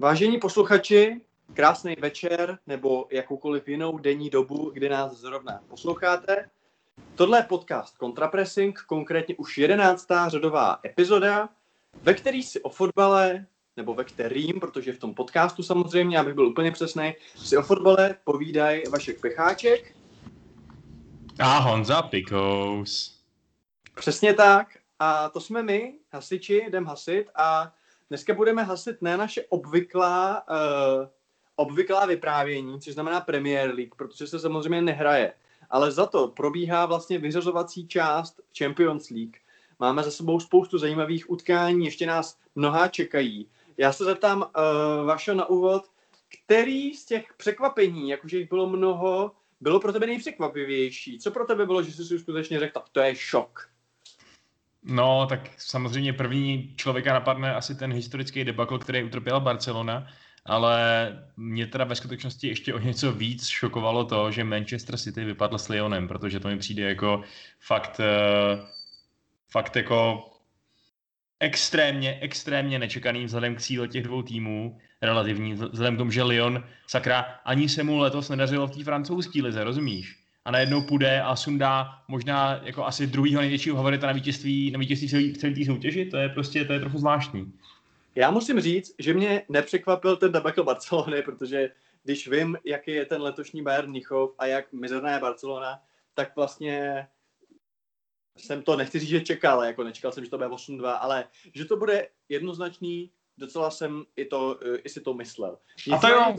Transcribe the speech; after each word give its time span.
Vážení 0.00 0.38
posluchači, 0.38 1.20
krásný 1.54 1.96
večer 2.00 2.58
nebo 2.66 3.06
jakoukoliv 3.10 3.68
jinou 3.68 3.98
denní 3.98 4.30
dobu, 4.30 4.70
kdy 4.70 4.88
nás 4.88 5.12
zrovna 5.12 5.60
posloucháte. 5.68 6.50
Tohle 7.14 7.38
je 7.38 7.42
podcast 7.42 7.96
Contrapressing, 7.96 8.80
konkrétně 8.80 9.36
už 9.36 9.58
jedenáctá 9.58 10.28
řadová 10.28 10.78
epizoda, 10.84 11.48
ve 12.02 12.14
který 12.14 12.42
si 12.42 12.62
o 12.62 12.68
fotbale, 12.68 13.46
nebo 13.76 13.94
ve 13.94 14.04
kterým, 14.04 14.60
protože 14.60 14.92
v 14.92 14.98
tom 14.98 15.14
podcastu 15.14 15.62
samozřejmě, 15.62 16.18
abych 16.18 16.34
byl 16.34 16.46
úplně 16.46 16.72
přesný, 16.72 17.14
si 17.36 17.56
o 17.56 17.62
fotbale 17.62 18.14
povídají 18.24 18.82
Vašek 18.90 19.20
Pecháček. 19.20 19.96
A 21.40 21.58
Honza 21.58 22.02
Pikous. 22.02 23.20
Přesně 23.94 24.34
tak. 24.34 24.68
A 24.98 25.28
to 25.28 25.40
jsme 25.40 25.62
my, 25.62 25.94
hasiči, 26.12 26.64
jdem 26.68 26.84
hasit 26.84 27.26
a 27.34 27.72
dneska 28.08 28.34
budeme 28.34 28.62
hasit 28.62 29.02
ne 29.02 29.16
naše 29.16 29.44
obvyklá, 29.48 30.44
uh, 30.50 31.06
obvyklá 31.56 32.06
vyprávění, 32.06 32.80
což 32.80 32.94
znamená 32.94 33.20
Premier 33.20 33.74
League, 33.74 33.94
protože 33.94 34.26
se 34.26 34.38
samozřejmě 34.38 34.82
nehraje. 34.82 35.32
Ale 35.70 35.92
za 35.92 36.06
to 36.06 36.28
probíhá 36.28 36.86
vlastně 36.86 37.18
vyřazovací 37.18 37.88
část 37.88 38.40
Champions 38.58 39.10
League. 39.10 39.36
Máme 39.78 40.02
za 40.02 40.10
sebou 40.10 40.40
spoustu 40.40 40.78
zajímavých 40.78 41.30
utkání, 41.30 41.84
ještě 41.84 42.06
nás 42.06 42.38
mnohá 42.54 42.88
čekají. 42.88 43.48
Já 43.76 43.92
se 43.92 44.04
zeptám 44.04 44.40
uh, 44.40 45.06
Vašo 45.06 45.34
na 45.34 45.46
úvod, 45.46 45.82
který 46.44 46.94
z 46.94 47.04
těch 47.04 47.34
překvapení, 47.36 48.08
jakože 48.08 48.38
jich 48.38 48.48
bylo 48.48 48.68
mnoho, 48.68 49.32
bylo 49.60 49.80
pro 49.80 49.92
tebe 49.92 50.06
nejpřekvapivější? 50.06 51.18
Co 51.18 51.30
pro 51.30 51.46
tebe 51.46 51.66
bylo, 51.66 51.82
že 51.82 51.92
jsi 51.92 52.04
si 52.04 52.18
skutečně 52.18 52.60
řekl, 52.60 52.72
tak 52.80 52.88
to 52.88 53.00
je 53.00 53.16
šok? 53.16 53.68
No, 54.88 55.26
tak 55.26 55.50
samozřejmě 55.56 56.12
první 56.12 56.74
člověka 56.76 57.12
napadne 57.12 57.54
asi 57.54 57.74
ten 57.74 57.92
historický 57.92 58.44
debakl, 58.44 58.78
který 58.78 59.04
utrpěla 59.04 59.40
Barcelona, 59.40 60.06
ale 60.44 61.08
mě 61.36 61.66
teda 61.66 61.84
ve 61.84 61.94
skutečnosti 61.94 62.48
ještě 62.48 62.74
o 62.74 62.78
něco 62.78 63.12
víc 63.12 63.48
šokovalo 63.48 64.04
to, 64.04 64.30
že 64.30 64.44
Manchester 64.44 64.96
City 64.96 65.24
vypadl 65.24 65.58
s 65.58 65.68
Lyonem, 65.68 66.08
protože 66.08 66.40
to 66.40 66.48
mi 66.48 66.58
přijde 66.58 66.82
jako 66.82 67.22
fakt, 67.60 68.00
uh, 68.00 68.66
fakt 69.50 69.76
jako 69.76 70.30
extrémně, 71.40 72.18
extrémně 72.20 72.78
nečekaný 72.78 73.24
vzhledem 73.24 73.54
k 73.54 73.60
síle 73.60 73.88
těch 73.88 74.02
dvou 74.02 74.22
týmů, 74.22 74.78
relativní, 75.02 75.52
vzhledem 75.54 75.94
k 75.94 75.98
tomu, 75.98 76.10
že 76.10 76.22
Lyon, 76.22 76.64
sakra, 76.86 77.20
ani 77.44 77.68
se 77.68 77.82
mu 77.82 77.98
letos 77.98 78.28
nedařilo 78.28 78.66
v 78.66 78.70
té 78.70 78.84
francouzské 78.84 79.42
lize, 79.42 79.64
rozumíš? 79.64 80.27
A 80.44 80.50
najednou 80.50 80.82
půjde 80.82 81.22
a 81.22 81.36
sundá 81.36 82.02
možná 82.08 82.60
jako 82.62 82.84
asi 82.84 83.06
druhýho 83.06 83.40
největšího 83.40 83.76
favorita 83.76 84.06
na 84.06 84.12
vítězství, 84.12 84.70
na 84.70 84.78
vítězství 84.78 85.08
celé, 85.08 85.32
celé 85.32 85.54
té 85.54 85.64
soutěži, 85.64 86.04
to 86.04 86.16
je 86.16 86.28
prostě, 86.28 86.64
to 86.64 86.72
je 86.72 86.80
trochu 86.80 86.98
zvláštní. 86.98 87.52
Já 88.14 88.30
musím 88.30 88.60
říct, 88.60 88.94
že 88.98 89.14
mě 89.14 89.42
nepřekvapil 89.48 90.16
ten 90.16 90.32
debakl 90.32 90.64
Barcelony, 90.64 91.22
protože 91.22 91.70
když 92.04 92.28
vím, 92.28 92.58
jaký 92.64 92.90
je 92.90 93.06
ten 93.06 93.22
letošní 93.22 93.62
Bayern 93.62 93.90
Mnichov 93.90 94.30
a 94.38 94.46
jak 94.46 94.72
mizerná 94.72 95.12
je 95.12 95.18
Barcelona, 95.18 95.82
tak 96.14 96.36
vlastně 96.36 97.06
jsem 98.36 98.62
to, 98.62 98.76
nechci 98.76 98.98
říct, 98.98 99.08
že 99.08 99.20
čekal, 99.20 99.64
jako 99.64 99.84
nečekal 99.84 100.12
jsem, 100.12 100.24
že 100.24 100.30
to 100.30 100.38
bude 100.38 100.48
8-2, 100.48 100.98
ale 101.00 101.24
že 101.54 101.64
to 101.64 101.76
bude 101.76 102.08
jednoznačný, 102.28 103.10
docela 103.38 103.70
jsem 103.70 104.04
i, 104.16 104.24
to, 104.24 104.60
i 104.84 104.88
si 104.88 105.00
to 105.00 105.14
myslel. 105.14 105.58
Nic 105.86 105.96
a 105.96 105.98
to 105.98 106.08
jo, 106.08 106.36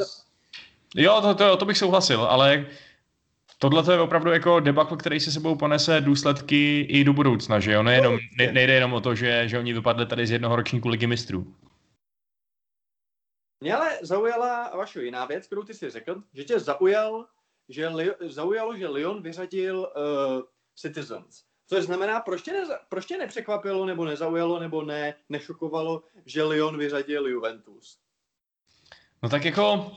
jo 0.96 1.22
to, 1.22 1.36
to, 1.36 1.58
to 1.58 1.66
bych 1.66 1.78
souhlasil, 1.78 2.24
ale 2.24 2.66
tohle 3.62 3.94
je 3.94 4.00
opravdu 4.00 4.32
jako 4.32 4.60
debakl, 4.60 4.98
který 4.98 5.20
se 5.20 5.32
sebou 5.32 5.56
ponese 5.56 6.02
důsledky 6.02 6.82
i 6.82 7.04
do 7.04 7.14
budoucna, 7.14 7.60
že 7.60 7.72
jo? 7.72 7.84
Nejenom, 7.84 8.18
ne, 8.38 8.52
nejde 8.52 8.74
jenom 8.74 8.94
o 8.94 9.02
to, 9.02 9.16
že, 9.16 9.48
že 9.48 9.60
oni 9.60 9.74
vypadli 9.74 10.06
tady 10.06 10.28
z 10.28 10.32
jednoho 10.32 10.56
ročníku 10.56 10.88
ligy 10.88 11.08
mistrů. 11.08 11.56
Mě 13.62 13.76
ale 13.76 13.98
zaujala 14.02 14.72
vaše 14.78 15.04
jiná 15.04 15.26
věc, 15.26 15.46
kterou 15.46 15.64
ty 15.64 15.74
si 15.74 15.90
řekl, 15.90 16.24
že 16.34 16.44
tě 16.44 16.60
zaujal, 16.60 17.26
že 17.70 17.88
Li, 17.88 18.12
zaujalo, 18.20 18.78
že 18.78 18.88
Lyon 18.88 19.22
vyřadil 19.22 19.80
uh, 19.80 20.42
Citizens. 20.76 21.44
Což 21.68 21.84
znamená, 21.84 22.20
proč 22.20 22.42
tě, 22.42 22.54
neza, 22.54 22.80
proč 22.90 23.06
tě 23.06 23.18
nepřekvapilo, 23.18 23.86
nebo 23.86 24.06
nezaujalo, 24.06 24.60
nebo 24.60 24.84
ne, 24.84 25.16
nešokovalo, 25.30 26.04
že 26.26 26.44
Lyon 26.44 26.78
vyřadil 26.78 27.28
Juventus? 27.28 28.00
No 29.24 29.30
tak 29.30 29.46
jako, 29.46 29.92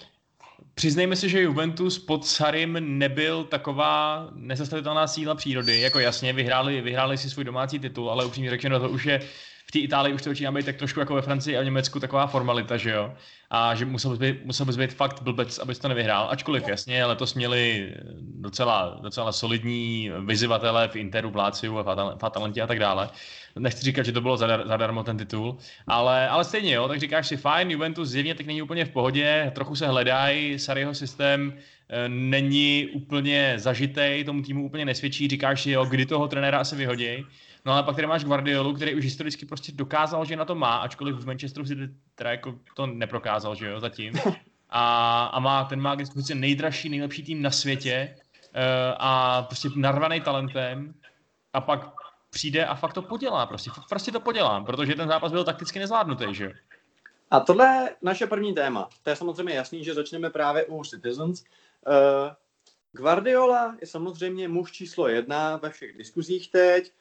přiznejme 0.75 1.17
si, 1.17 1.29
že 1.29 1.43
Juventus 1.43 1.99
pod 1.99 2.27
Sarim 2.27 2.99
nebyl 2.99 3.45
taková 3.45 4.29
nezastavitelná 4.35 5.07
síla 5.07 5.35
přírody. 5.35 5.81
Jako 5.81 5.99
jasně, 5.99 6.33
vyhráli, 6.33 6.81
vyhráli 6.81 7.19
si 7.19 7.31
svůj 7.31 7.45
domácí 7.45 7.79
titul, 7.79 8.11
ale 8.11 8.25
upřímně 8.25 8.51
řečeno, 8.51 8.81
to 8.81 8.89
už 8.89 9.05
je 9.05 9.21
té 9.73 9.79
Itálii 9.79 10.15
už 10.15 10.23
to 10.23 10.31
začíná 10.31 10.53
být 10.53 10.67
tak 10.67 10.77
trošku 10.77 11.01
jako 11.01 11.15
ve 11.15 11.23
Francii 11.23 11.57
a 11.57 11.61
v 11.61 11.65
Německu 11.65 12.01
taková 12.01 12.27
formalita, 12.27 12.77
že 12.77 12.91
jo. 12.91 13.15
A 13.51 13.75
že 13.75 13.85
musel 13.85 14.11
bys 14.11 14.21
být, 14.21 14.45
musel 14.45 14.67
bys 14.67 14.77
být 14.77 14.93
fakt 14.95 15.23
blbec, 15.23 15.59
abys 15.59 15.79
to 15.79 15.89
nevyhrál. 15.89 16.29
Ačkoliv 16.31 16.69
jasně, 16.69 17.05
letos 17.05 17.35
měli 17.35 17.93
docela, 18.21 18.99
docela 19.03 19.33
solidní 19.33 20.11
vyzivatele 20.25 20.89
v 20.89 20.97
Interu, 20.97 21.31
Pláciu 21.31 21.79
a 21.79 21.83
v 22.17 22.25
Atalantě 22.25 22.63
a 22.63 22.67
tak 22.67 22.79
dále. 22.79 23.09
Nechci 23.59 23.85
říkat, 23.85 24.03
že 24.03 24.13
to 24.13 24.21
bylo 24.21 24.37
zadar, 24.37 24.67
zadarmo 24.67 25.05
ten 25.05 25.19
titul, 25.19 25.57
ale, 25.87 26.29
ale 26.29 26.45
stejně, 26.45 26.75
jo, 26.75 26.89
tak 26.89 27.01
říkáš 27.01 27.29
si 27.29 27.37
fajn, 27.37 27.71
Juventus 27.71 28.09
zjevně 28.09 28.35
teď 28.35 28.47
není 28.47 28.63
úplně 28.63 28.85
v 28.85 28.91
pohodě, 28.91 29.53
trochu 29.55 29.77
se 29.77 29.87
hledají, 29.87 30.59
Sarriho 30.59 30.95
systém 30.95 31.55
e, 31.89 32.09
není 32.09 32.89
úplně 32.93 33.55
zažitej, 33.57 34.25
tomu 34.25 34.43
týmu 34.43 34.67
úplně 34.67 34.85
nesvědčí, 34.85 35.29
říkáš 35.29 35.63
si, 35.63 35.71
jo, 35.71 35.85
kdy 35.85 36.07
toho 36.07 36.29
trenéra 36.29 36.59
asi 36.59 36.77
vyhodí. 36.77 37.25
No 37.65 37.73
ale 37.73 37.83
pak 37.83 37.95
tady 37.95 38.07
máš 38.07 38.25
Guardiolu, 38.25 38.75
který 38.75 38.95
už 38.95 39.05
historicky 39.05 39.47
prostě 39.47 39.73
dokázal, 39.73 40.25
že 40.25 40.37
na 40.37 40.45
to 40.45 40.55
má, 40.55 40.77
ačkoliv 40.77 41.17
v 41.17 41.27
Manchesteru 41.27 41.67
si 41.67 41.77
teda 42.15 42.31
jako 42.31 42.59
to 42.77 42.87
neprokázal, 42.87 43.55
že 43.55 43.67
jo, 43.67 43.81
zatím. 43.81 44.15
A, 44.75 45.25
a 45.25 45.41
má, 45.41 45.65
ten 45.65 45.81
má 45.81 45.97
k 45.97 46.01
nejdražší, 46.35 46.89
nejlepší 46.89 47.23
tým 47.23 47.43
na 47.43 47.51
světě 47.51 48.17
uh, 48.17 48.61
a 48.99 49.43
prostě 49.43 49.69
narvaný 49.77 50.21
talentem 50.21 50.95
a 51.53 51.61
pak 51.61 51.81
přijde 52.31 52.67
a 52.67 52.75
fakt 52.75 52.93
to 52.93 53.03
podělá, 53.03 53.47
prostě, 53.47 53.71
prostě 53.89 54.13
to 54.13 54.21
podělá, 54.21 54.65
protože 54.65 54.95
ten 54.95 55.09
zápas 55.09 55.33
byl 55.33 55.45
takticky 55.45 55.79
nezvládnutý, 55.79 56.25
že 56.31 56.45
jo. 56.45 56.51
A 57.31 57.41
tohle 57.41 57.67
je 57.67 57.97
naše 58.03 58.27
první 58.27 58.55
téma. 58.55 58.89
To 59.03 59.11
je 59.11 59.17
samozřejmě 59.17 59.55
jasný, 59.55 59.85
že 59.85 59.95
začneme 59.95 60.31
právě 60.31 60.65
u 60.65 60.85
Citizens. 60.85 61.45
Uh, 61.87 62.33
Guardiola 62.93 63.77
je 63.81 63.87
samozřejmě 63.87 64.49
muž 64.49 64.73
číslo 64.73 65.09
jedna 65.09 65.57
ve 65.57 65.71
všech 65.71 65.97
diskuzích 65.97 66.51
teď. 66.51 66.93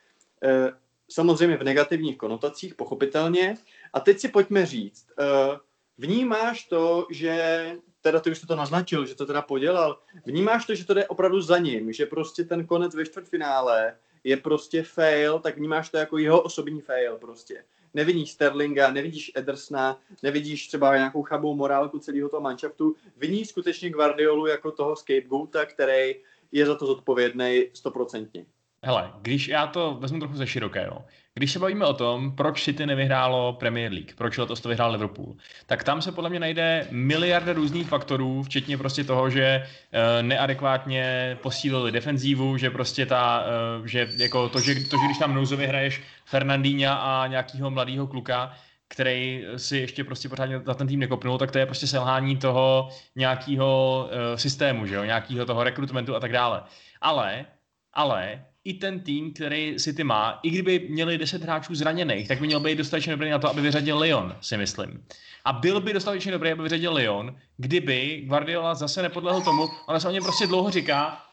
Eh, 0.44 0.72
samozřejmě 1.10 1.58
v 1.58 1.64
negativních 1.64 2.18
konotacích, 2.18 2.76
pochopitelně. 2.76 3.56
A 3.94 4.00
teď 4.00 4.20
si 4.20 4.30
pojďme 4.30 4.66
říct, 4.66 5.08
eh, 5.20 5.58
vnímáš 5.98 6.64
to, 6.64 7.08
že, 7.12 7.76
teda 8.02 8.20
ty 8.20 8.32
už 8.32 8.40
to 8.40 8.56
naznačil, 8.56 9.06
že 9.06 9.16
to 9.16 9.26
teda 9.26 9.42
podělal, 9.42 10.00
vnímáš 10.26 10.66
to, 10.66 10.76
že 10.76 10.86
to 10.86 10.94
jde 10.94 11.08
opravdu 11.08 11.42
za 11.42 11.58
ním, 11.58 11.94
že 11.94 12.06
prostě 12.06 12.44
ten 12.44 12.66
konec 12.66 12.96
ve 12.96 13.06
čtvrtfinále 13.06 13.96
je 14.24 14.38
prostě 14.38 14.84
fail, 14.84 15.40
tak 15.40 15.58
vnímáš 15.58 15.90
to 15.90 15.98
jako 15.98 16.18
jeho 16.18 16.42
osobní 16.42 16.82
fail 16.82 17.18
prostě. 17.18 17.64
Nevidíš 17.94 18.32
Sterlinga, 18.32 18.92
nevidíš 18.92 19.32
Edersna, 19.36 20.00
nevidíš 20.24 20.68
třeba 20.68 20.98
nějakou 20.98 21.24
chabou 21.24 21.56
morálku 21.56 22.00
celého 22.00 22.30
toho 22.30 22.42
manšaftu, 22.42 22.96
vidíš 23.18 23.50
skutečně 23.50 23.90
Guardiolu 23.90 24.48
jako 24.48 24.72
toho 24.72 24.96
scapegoata, 24.96 25.66
který 25.66 26.16
je 26.52 26.66
za 26.66 26.76
to 26.76 26.86
zodpovědný 26.86 27.68
stoprocentně. 27.74 28.46
Hele, 28.84 29.12
když 29.22 29.48
já 29.48 29.68
to 29.68 29.98
vezmu 30.00 30.20
trochu 30.20 30.36
ze 30.36 30.48
širokého, 30.48 31.06
když 31.34 31.52
se 31.52 31.60
bavíme 31.60 31.86
o 31.86 31.94
tom, 31.94 32.36
proč 32.36 32.64
City 32.64 32.86
nevyhrálo 32.86 33.54
Premier 33.54 33.92
League, 33.92 34.16
proč 34.16 34.38
letos 34.38 34.62
to 34.62 34.70
vyhrál 34.70 34.92
Liverpool, 34.92 35.36
tak 35.66 35.84
tam 35.84 36.02
se 36.02 36.12
podle 36.12 36.30
mě 36.30 36.40
najde 36.40 36.88
miliarda 36.92 37.54
různých 37.54 37.88
faktorů, 37.88 38.44
včetně 38.44 38.78
prostě 38.78 39.04
toho, 39.04 39.30
že 39.30 39.64
uh, 39.66 40.28
neadekvátně 40.28 41.38
posílili 41.42 41.92
defenzívu, 41.92 42.58
že 42.58 42.70
prostě 42.70 43.06
ta, 43.06 43.46
uh, 43.80 43.86
že 43.86 44.10
jako 44.18 44.50
to, 44.50 44.60
že, 44.60 44.76
to, 44.76 44.98
že 44.98 45.06
když 45.06 45.18
tam 45.18 45.36
nouzově 45.36 45.68
hraješ 45.68 46.02
Fernandína 46.26 46.96
a 46.96 47.28
nějakého 47.28 47.72
mladého 47.72 48.08
kluka, 48.08 48.54
který 48.88 49.46
si 49.58 49.78
ještě 49.78 50.04
prostě 50.04 50.30
pořádně 50.30 50.60
za 50.60 50.74
ten 50.74 50.88
tým 50.88 51.00
nekopnul, 51.00 51.38
tak 51.38 51.52
to 51.52 51.58
je 51.58 51.66
prostě 51.66 51.88
selhání 51.88 52.38
toho 52.38 52.90
nějakého 53.16 54.06
uh, 54.06 54.38
systému, 54.38 54.86
že 54.86 54.96
jo, 54.96 55.04
nějakého 55.04 55.46
toho 55.46 55.64
rekrutmentu 55.64 56.16
a 56.16 56.20
tak 56.20 56.32
dále. 56.32 56.64
Ale, 57.02 57.46
ale 57.94 58.46
i 58.64 58.74
ten 58.74 59.00
tým, 59.00 59.34
který 59.34 59.76
City 59.80 60.04
má, 60.04 60.40
i 60.44 60.50
kdyby 60.50 60.80
měli 60.90 61.18
10 61.18 61.44
hráčů 61.44 61.76
zraněných, 61.76 62.28
tak 62.28 62.40
by 62.40 62.48
měl 62.48 62.60
být 62.60 62.78
dostatečně 62.78 63.12
dobrý 63.12 63.30
na 63.30 63.40
to, 63.40 63.50
aby 63.50 63.62
vyřadil 63.62 64.00
Lyon, 64.00 64.36
si 64.42 64.58
myslím. 64.58 65.06
A 65.46 65.54
byl 65.54 65.82
by 65.82 65.94
dostatečně 65.94 66.32
dobrý, 66.32 66.52
aby 66.52 66.64
vyřadil 66.64 66.94
Lyon, 66.94 67.36
kdyby 67.58 68.24
Guardiola 68.26 68.76
zase 68.76 69.02
nepodlehl 69.02 69.42
tomu, 69.42 69.70
ale 69.88 70.00
se 70.00 70.08
o 70.08 70.12
něm 70.12 70.24
prostě 70.24 70.48
dlouho 70.48 70.72
říká, 70.72 71.26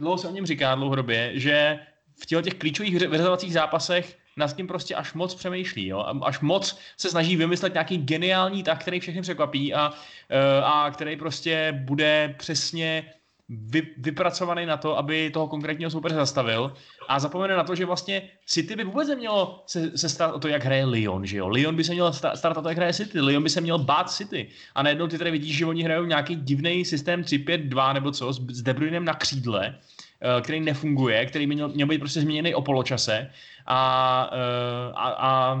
dlouho 0.00 0.18
se 0.18 0.28
o 0.28 0.32
něm 0.32 0.46
říká 0.46 0.74
dlouhodobě, 0.74 1.30
že 1.34 1.78
v 2.22 2.26
těch, 2.26 2.44
těch 2.44 2.54
klíčových 2.54 2.94
vyřazovacích 2.94 3.52
zápasech 3.52 4.18
nad 4.36 4.56
tím 4.56 4.66
prostě 4.66 4.94
až 4.94 5.14
moc 5.14 5.34
přemýšlí, 5.34 5.86
jo? 5.86 6.04
až 6.22 6.40
moc 6.40 6.78
se 6.96 7.10
snaží 7.10 7.36
vymyslet 7.36 7.72
nějaký 7.72 7.96
geniální 7.98 8.62
tak, 8.62 8.80
který 8.80 9.00
všechny 9.00 9.22
překvapí 9.22 9.74
a, 9.74 9.92
eh, 10.30 10.62
a 10.64 10.90
který 10.90 11.16
prostě 11.16 11.72
bude 11.84 12.34
přesně 12.38 13.12
vy, 13.52 13.82
vypracovaný 13.96 14.66
na 14.66 14.76
to, 14.76 14.98
aby 14.98 15.30
toho 15.30 15.48
konkrétního 15.48 15.90
soupeře 15.90 16.14
zastavil. 16.14 16.72
A 17.08 17.18
zapomene 17.18 17.56
na 17.56 17.64
to, 17.64 17.74
že 17.74 17.86
vlastně 17.86 18.22
City 18.46 18.76
by 18.76 18.84
vůbec 18.84 19.08
nemělo 19.08 19.62
se, 19.66 19.98
se 19.98 20.08
starat 20.08 20.34
o 20.34 20.38
to, 20.38 20.48
jak 20.48 20.64
hraje 20.64 20.84
Lyon, 20.84 21.26
že 21.26 21.36
jo? 21.36 21.48
Lyon 21.48 21.76
by 21.76 21.84
se 21.84 21.92
měl 21.92 22.12
starat 22.12 22.56
o 22.56 22.62
to, 22.62 22.68
jak 22.68 22.76
hraje 22.76 22.92
City, 22.92 23.20
Lyon 23.20 23.42
by 23.42 23.50
se 23.50 23.60
měl 23.60 23.78
bát 23.78 24.10
City. 24.10 24.48
A 24.74 24.82
najednou 24.82 25.06
ty 25.06 25.18
tady 25.18 25.30
vidíš, 25.30 25.56
že 25.56 25.66
oni 25.66 25.82
hrajou 25.82 26.04
nějaký 26.04 26.36
divný 26.36 26.84
systém 26.84 27.22
3-5-2 27.22 27.94
nebo 27.94 28.10
co, 28.10 28.32
s, 28.32 28.40
s 28.50 28.62
De 28.62 28.74
Bruynem 28.74 29.04
na 29.04 29.14
křídle, 29.14 29.78
eh, 30.20 30.40
který 30.40 30.60
nefunguje, 30.60 31.26
který 31.26 31.46
by 31.46 31.54
měl, 31.54 31.68
měl 31.68 31.86
být 31.86 31.98
prostě 31.98 32.20
změněný 32.20 32.54
o 32.54 32.62
poločase. 32.62 33.30
A, 33.66 34.30
eh, 34.32 34.92
a, 34.94 35.08
a, 35.08 35.52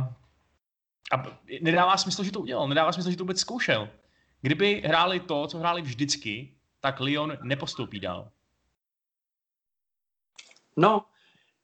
a 1.12 1.24
nedává 1.60 1.96
smysl, 1.96 2.24
že 2.24 2.32
to 2.32 2.40
udělal, 2.40 2.68
nedává 2.68 2.92
smysl, 2.92 3.10
že 3.10 3.16
to 3.16 3.24
vůbec 3.24 3.40
zkoušel. 3.40 3.88
Kdyby 4.42 4.82
hráli 4.86 5.20
to, 5.20 5.46
co 5.46 5.58
hráli 5.58 5.82
vždycky, 5.82 6.48
tak 6.82 7.00
Lyon 7.00 7.38
nepostoupí 7.42 8.00
dál. 8.00 8.30
No, 10.76 11.06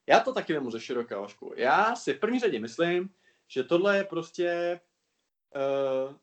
já 0.07 0.19
to 0.19 0.33
taky 0.33 0.53
vemu 0.53 0.71
ze 0.71 0.79
široká 0.79 1.19
ošku. 1.19 1.53
Já 1.57 1.95
si 1.95 2.13
v 2.13 2.19
první 2.19 2.39
řadě 2.39 2.59
myslím, 2.59 3.09
že 3.47 3.63
tohle 3.63 3.97
je 3.97 4.03
prostě 4.03 4.79
uh, 5.55 6.15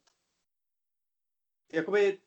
jakoby 1.72 2.18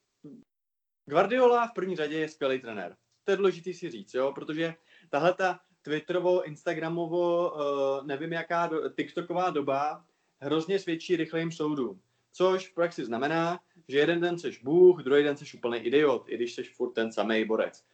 Guardiola 1.06 1.68
v 1.68 1.74
první 1.74 1.96
řadě 1.96 2.20
je 2.20 2.30
skvělý 2.30 2.60
trenér. 2.60 2.98
To 3.24 3.32
je 3.32 3.38
důležité 3.38 3.74
si 3.74 3.92
říct, 3.92 4.14
jo, 4.14 4.32
protože 4.32 4.76
tahle 5.10 5.34
ta 5.34 5.60
Twitterovo, 5.82 6.44
Instagramovo, 6.44 7.52
uh, 7.52 8.08
nevím 8.08 8.34
jaká 8.34 8.68
do, 8.68 8.90
TikToková 8.90 9.50
doba 9.50 10.06
hrozně 10.40 10.80
svědčí 10.80 11.16
rychlým 11.16 11.52
soudům. 11.52 12.02
Což 12.32 12.68
v 12.68 12.74
praxi 12.74 13.06
znamená, 13.06 13.60
že 13.88 14.00
jeden 14.00 14.22
den 14.22 14.40
seš 14.40 14.64
Bůh, 14.64 15.04
druhý 15.04 15.24
den 15.24 15.38
seš 15.38 15.54
úplný 15.54 15.78
idiot, 15.78 16.30
i 16.30 16.36
když 16.36 16.54
seš 16.54 16.76
furt 16.76 16.92
ten 16.92 17.12
samý 17.12 17.46
borec. 17.46 17.86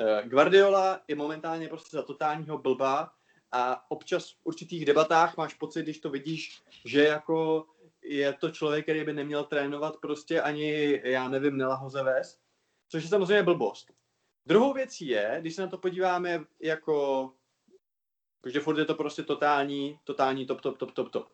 Uh, 0.00 0.28
Guardiola 0.28 1.00
je 1.08 1.16
momentálně 1.16 1.68
prostě 1.68 1.96
za 1.96 2.02
totálního 2.02 2.58
blba 2.58 3.12
a 3.52 3.90
občas 3.90 4.30
v 4.30 4.36
určitých 4.44 4.84
debatách 4.84 5.36
máš 5.36 5.54
pocit, 5.54 5.82
když 5.82 5.98
to 5.98 6.10
vidíš, 6.10 6.62
že 6.84 7.04
jako 7.04 7.66
je 8.02 8.32
to 8.32 8.50
člověk, 8.50 8.84
který 8.84 9.04
by 9.04 9.12
neměl 9.12 9.44
trénovat 9.44 9.96
prostě 9.96 10.40
ani, 10.40 11.00
já 11.04 11.28
nevím, 11.28 11.56
Nelahoze 11.56 12.02
ves, 12.02 12.40
což 12.88 13.02
je 13.02 13.08
samozřejmě 13.08 13.42
blbost. 13.42 13.92
Druhou 14.46 14.72
věcí 14.72 15.06
je, 15.06 15.36
když 15.40 15.54
se 15.54 15.62
na 15.62 15.68
to 15.68 15.78
podíváme 15.78 16.44
jako, 16.60 17.32
že 18.46 18.60
furt 18.60 18.78
je 18.78 18.84
to 18.84 18.94
prostě 18.94 19.22
totální, 19.22 19.98
totální 20.04 20.46
top, 20.46 20.60
top, 20.60 20.78
top, 20.78 20.92
top, 20.92 21.10
top. 21.10 21.28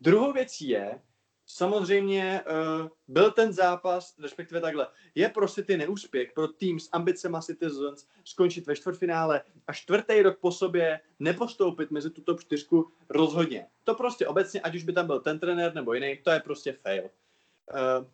Druhou 0.00 0.32
věcí 0.32 0.68
je, 0.68 1.02
samozřejmě 1.46 2.40
uh, 2.40 2.88
byl 3.08 3.30
ten 3.30 3.52
zápas, 3.52 4.18
respektive 4.18 4.60
takhle, 4.60 4.86
je 5.14 5.28
pro 5.28 5.48
City 5.48 5.76
neúspěch, 5.76 6.32
pro 6.32 6.48
tým 6.48 6.80
s 6.80 6.88
ambicema 6.92 7.42
Citizens 7.42 8.06
skončit 8.24 8.66
ve 8.66 8.76
čtvrtfinále 8.76 9.42
a 9.66 9.72
čtvrtý 9.72 10.22
rok 10.22 10.38
po 10.38 10.52
sobě 10.52 11.00
nepostoupit 11.18 11.90
mezi 11.90 12.10
tuto 12.10 12.32
top 12.32 12.40
4 12.40 12.66
rozhodně. 13.08 13.66
To 13.84 13.94
prostě 13.94 14.26
obecně, 14.26 14.60
ať 14.60 14.74
už 14.74 14.84
by 14.84 14.92
tam 14.92 15.06
byl 15.06 15.20
ten 15.20 15.38
trenér 15.38 15.74
nebo 15.74 15.94
jiný, 15.94 16.18
to 16.24 16.30
je 16.30 16.40
prostě 16.40 16.72
fail. 16.72 17.04
Uh, 17.04 18.06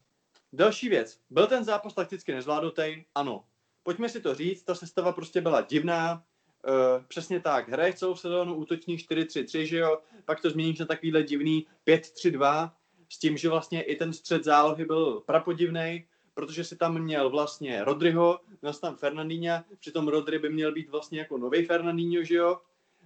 další 0.52 0.88
věc. 0.88 1.20
Byl 1.30 1.46
ten 1.46 1.64
zápas 1.64 1.94
takticky 1.94 2.32
nezvládnutý? 2.32 3.04
Ano. 3.14 3.44
Pojďme 3.82 4.08
si 4.08 4.20
to 4.20 4.34
říct, 4.34 4.62
ta 4.62 4.74
sestava 4.74 5.12
prostě 5.12 5.40
byla 5.40 5.60
divná, 5.60 6.24
Uh, 6.68 7.04
přesně 7.04 7.40
tak, 7.40 7.68
hraješ 7.68 7.94
celou 7.94 8.16
sezónu 8.16 8.54
útočník 8.54 9.00
4-3-3, 9.10 9.62
že 9.62 9.76
jo, 9.76 9.98
pak 10.24 10.40
to 10.40 10.50
změníš 10.50 10.78
na 10.78 10.86
takovýhle 10.86 11.22
divný 11.22 11.66
5-3-2, 11.86 12.70
s 13.12 13.18
tím, 13.18 13.36
že 13.36 13.48
vlastně 13.48 13.82
i 13.82 13.96
ten 13.96 14.12
střed 14.12 14.44
zálohy 14.44 14.84
byl 14.84 15.20
prapodivný, 15.20 16.06
protože 16.34 16.64
si 16.64 16.76
tam 16.76 16.98
měl 16.98 17.30
vlastně 17.30 17.84
Rodryho, 17.84 18.40
měl 18.62 18.74
tam 18.74 18.96
Fernandinha, 18.96 19.64
přitom 19.80 20.08
Rodry 20.08 20.38
by 20.38 20.48
měl 20.48 20.72
být 20.72 20.90
vlastně 20.90 21.18
jako 21.18 21.38
nový 21.38 21.64
Fernandinho, 21.64 22.24
že 22.24 22.34
jo? 22.34 22.60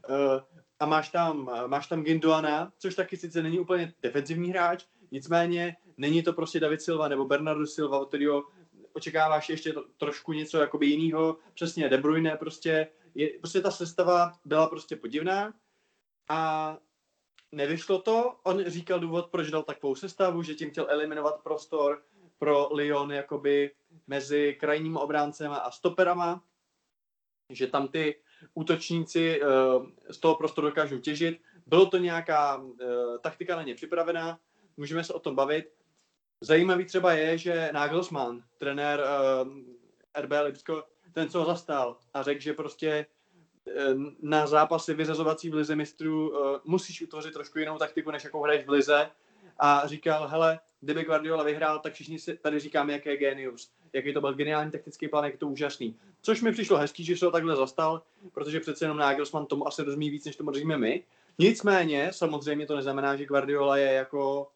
Uh, 0.09 0.41
a 0.81 0.87
máš 0.87 1.09
tam, 1.09 1.51
máš 1.67 1.87
tam 1.87 2.03
Gindoana, 2.03 2.73
což 2.79 2.95
taky 2.95 3.17
sice 3.17 3.43
není 3.43 3.59
úplně 3.59 3.93
defenzivní 4.03 4.51
hráč, 4.51 4.85
nicméně 5.11 5.77
není 5.97 6.23
to 6.23 6.33
prostě 6.33 6.61
David 6.61 6.83
Silva 6.83 7.09
nebo 7.09 7.25
Bernardo 7.25 7.67
Silva, 7.67 7.99
od 7.99 8.09
kterého 8.09 8.45
očekáváš 8.93 9.49
ještě 9.49 9.75
trošku 9.97 10.33
něco 10.33 10.59
jakoby 10.59 10.87
jiného, 10.87 11.37
přesně 11.55 11.89
De 11.89 11.99
Bruyne 11.99 12.37
prostě, 12.37 12.89
je, 13.15 13.29
prostě 13.39 13.61
ta 13.61 13.71
sestava 13.71 14.33
byla 14.45 14.67
prostě 14.67 14.97
podivná 14.97 15.55
a 16.29 16.79
nevyšlo 17.57 18.03
to. 18.03 18.37
On 18.43 18.65
říkal 18.65 19.01
důvod, 19.01 19.31
proč 19.31 19.51
dal 19.51 19.63
takovou 19.63 19.95
sestavu, 19.95 20.43
že 20.43 20.55
tím 20.55 20.71
chtěl 20.71 20.87
eliminovat 20.89 21.43
prostor 21.43 22.03
pro 22.39 22.69
Lyon 22.75 23.13
jakoby 23.13 23.71
mezi 24.07 24.57
krajními 24.61 24.99
obráncema 24.99 25.57
a 25.57 25.71
stoperama, 25.71 26.45
že 27.51 27.67
tam 27.67 27.89
ty 27.89 28.21
útočníci 28.55 29.41
uh, 29.43 29.49
z 30.11 30.19
toho 30.19 30.35
prostoru 30.35 30.67
dokážou 30.67 30.99
těžit. 30.99 31.41
Bylo 31.67 31.87
to 31.87 31.99
nějaká 31.99 32.57
uh, 32.57 32.75
taktika 33.21 33.57
na 33.57 33.63
ně 33.63 33.75
připravená, 33.75 34.39
můžeme 34.77 35.05
se 35.05 35.13
o 35.13 35.21
tom 35.21 35.35
bavit. 35.35 35.73
Zajímavý 36.41 36.85
třeba 36.85 37.13
je, 37.13 37.39
že 37.39 37.71
Nagelsmann, 37.73 38.43
trenér 38.59 39.01
uh, 39.01 40.23
RB 40.23 40.31
Lipsko, 40.43 40.85
ten, 41.13 41.29
co 41.29 41.39
ho 41.39 41.45
zastal 41.45 41.99
a 42.15 42.23
řekl, 42.23 42.41
že 42.41 42.53
prostě 42.53 43.07
Eh, 43.07 43.16
na 44.23 44.47
zápasy 44.47 44.95
vyřazovací 44.95 45.51
v 45.51 45.55
lize 45.55 45.77
mistrů 45.77 46.31
uh, 46.31 46.37
musíš 46.65 47.03
utvořit 47.03 47.35
trošku 47.35 47.59
jinou 47.59 47.79
taktiku, 47.79 48.11
než 48.11 48.25
jakou 48.25 48.43
hraješ 48.43 48.67
v 48.67 48.71
lize. 48.71 49.11
A 49.59 49.87
říkal, 49.87 50.29
hele, 50.29 50.61
kdyby 50.81 51.05
Guardiola 51.05 51.45
vyhrál, 51.45 51.79
tak 51.79 51.93
všichni 51.93 52.19
si 52.19 52.37
tady 52.37 52.61
říkáme, 52.61 52.93
jaký 52.93 53.09
je 53.09 53.17
genius. 53.17 53.71
Jaký 53.93 54.15
to 54.15 54.21
byl 54.21 54.35
geniální 54.35 54.71
taktický 54.71 55.09
plán, 55.09 55.25
jak 55.25 55.33
je 55.33 55.39
to 55.39 55.49
úžasný. 55.49 55.97
Což 56.23 56.43
mi 56.43 56.53
přišlo 56.53 56.79
hezký, 56.79 57.05
že 57.05 57.17
se 57.17 57.25
ho 57.25 57.31
takhle 57.31 57.57
zastal, 57.57 58.03
protože 58.33 58.61
přece 58.61 58.85
jenom 58.85 58.97
Nagelsmann 58.97 59.47
tomu 59.47 59.69
asi 59.69 59.83
rozumí 59.83 60.11
víc, 60.11 60.25
než 60.25 60.37
tomu 60.37 60.51
rozumíme 60.51 60.79
my. 60.79 61.05
Nicméně, 61.39 62.13
samozřejmě 62.13 62.67
to 62.67 62.77
neznamená, 62.77 63.17
že 63.17 63.27
Guardiola 63.27 63.77
je 63.77 63.93
jako 63.93 64.49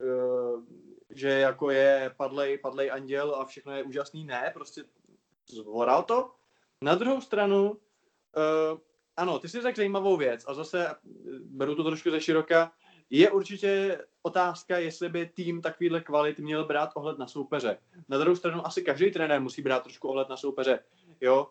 uh, 0.00 0.62
že 1.10 1.28
jako 1.28 1.70
je 1.70 2.14
padlej, 2.16 2.58
padlej 2.58 2.90
anděl 2.90 3.34
a 3.34 3.44
všechno 3.44 3.76
je 3.76 3.82
úžasný. 3.82 4.24
Ne, 4.24 4.50
prostě 4.54 4.84
zvoral 5.48 6.02
to. 6.02 6.30
Na 6.82 6.94
druhou 6.94 7.20
stranu, 7.20 7.78
Uh, 8.36 8.78
ano, 9.16 9.38
ty 9.38 9.48
jsi 9.48 9.60
řekl 9.60 9.76
zajímavou 9.76 10.16
věc 10.16 10.44
a 10.48 10.54
zase 10.54 10.94
beru 11.40 11.74
to 11.74 11.84
trošku 11.84 12.10
ze 12.10 12.20
široka. 12.20 12.72
Je 13.10 13.30
určitě 13.30 13.98
otázka, 14.22 14.78
jestli 14.78 15.08
by 15.08 15.26
tým 15.26 15.62
takovýhle 15.62 16.00
kvalit 16.00 16.38
měl 16.38 16.64
brát 16.64 16.90
ohled 16.94 17.18
na 17.18 17.26
soupeře. 17.26 17.78
Na 18.08 18.18
druhou 18.18 18.36
stranu 18.36 18.66
asi 18.66 18.82
každý 18.82 19.10
trenér 19.10 19.40
musí 19.40 19.62
brát 19.62 19.82
trošku 19.82 20.08
ohled 20.08 20.28
na 20.28 20.36
soupeře. 20.36 20.78
Jo? 21.20 21.50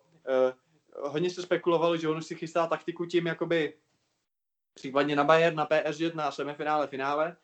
Uh, 0.96 1.10
hodně 1.10 1.30
se 1.30 1.42
spekulovalo, 1.42 1.98
že 1.98 2.10
on 2.10 2.22
si 2.22 2.36
chystá 2.36 2.68
taktiku 2.68 3.06
tím, 3.06 3.28
jakoby 3.28 3.74
případně 4.74 5.16
na 5.16 5.24
Bayern, 5.24 5.56
na 5.56 5.66
PSG, 5.66 6.14
na 6.14 6.32
semifinále, 6.32 6.88
finále. 6.88 7.38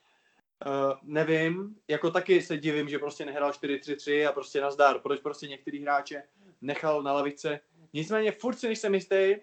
Uh, 0.66 0.94
nevím, 1.04 1.76
jako 1.88 2.12
taky 2.12 2.42
se 2.42 2.58
divím, 2.58 2.90
že 2.90 3.00
prostě 3.00 3.26
nehrál 3.26 3.52
4-3-3 3.52 4.30
a 4.30 4.32
prostě 4.32 4.62
nazdar, 4.62 5.00
proč 5.00 5.20
prostě 5.20 5.48
některý 5.48 5.82
hráče 5.82 6.24
nechal 6.62 7.04
na 7.04 7.14
lavice 7.14 7.60
Nicméně 7.94 8.32
furt 8.32 8.56
si 8.56 8.68
nejsem 8.68 8.94
jistý, 8.94 9.36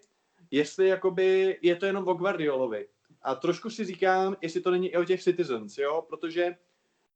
jestli 0.51 0.89
jakoby 0.89 1.59
je 1.63 1.77
to 1.77 1.87
jenom 1.87 2.09
o 2.09 2.15
Guardiolovi. 2.15 2.89
A 3.23 3.35
trošku 3.35 3.71
si 3.71 3.85
říkám, 3.85 4.37
jestli 4.41 4.61
to 4.61 4.71
není 4.71 4.89
i 4.89 4.97
o 4.97 5.05
těch 5.05 5.23
Citizens, 5.23 5.79
jo, 5.79 6.05
protože 6.09 6.57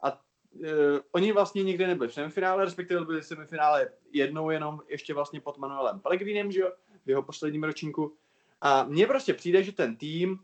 a, 0.02 0.12
uh, 0.12 0.66
oni 1.12 1.32
vlastně 1.32 1.62
nikdy 1.62 1.86
nebyli 1.86 2.08
v 2.08 2.14
semifinále, 2.14 2.64
respektive 2.64 3.04
byli 3.04 3.20
v 3.20 3.26
semifinále 3.26 3.90
jednou 4.12 4.50
jenom 4.50 4.80
ještě 4.88 5.14
vlastně 5.14 5.40
pod 5.40 5.58
Manuelem 5.58 6.00
Pellegrinem, 6.00 6.52
že 6.52 6.60
jo, 6.60 6.72
v 7.04 7.08
jeho 7.08 7.22
posledním 7.22 7.64
ročníku. 7.64 8.16
A 8.60 8.84
mně 8.84 9.06
prostě 9.06 9.34
přijde, 9.34 9.62
že 9.62 9.72
ten 9.72 9.96
tým 9.96 10.38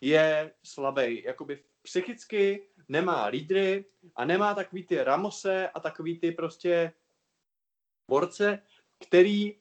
je 0.00 0.52
slabý, 0.62 1.22
jakoby 1.22 1.62
psychicky 1.82 2.68
nemá 2.88 3.26
lídry 3.26 3.84
a 4.16 4.24
nemá 4.24 4.54
takový 4.54 4.86
ty 4.86 5.04
Ramose 5.04 5.68
a 5.68 5.80
takový 5.80 6.18
ty 6.18 6.32
prostě 6.32 6.92
borce, 8.08 8.62
který 9.08 9.56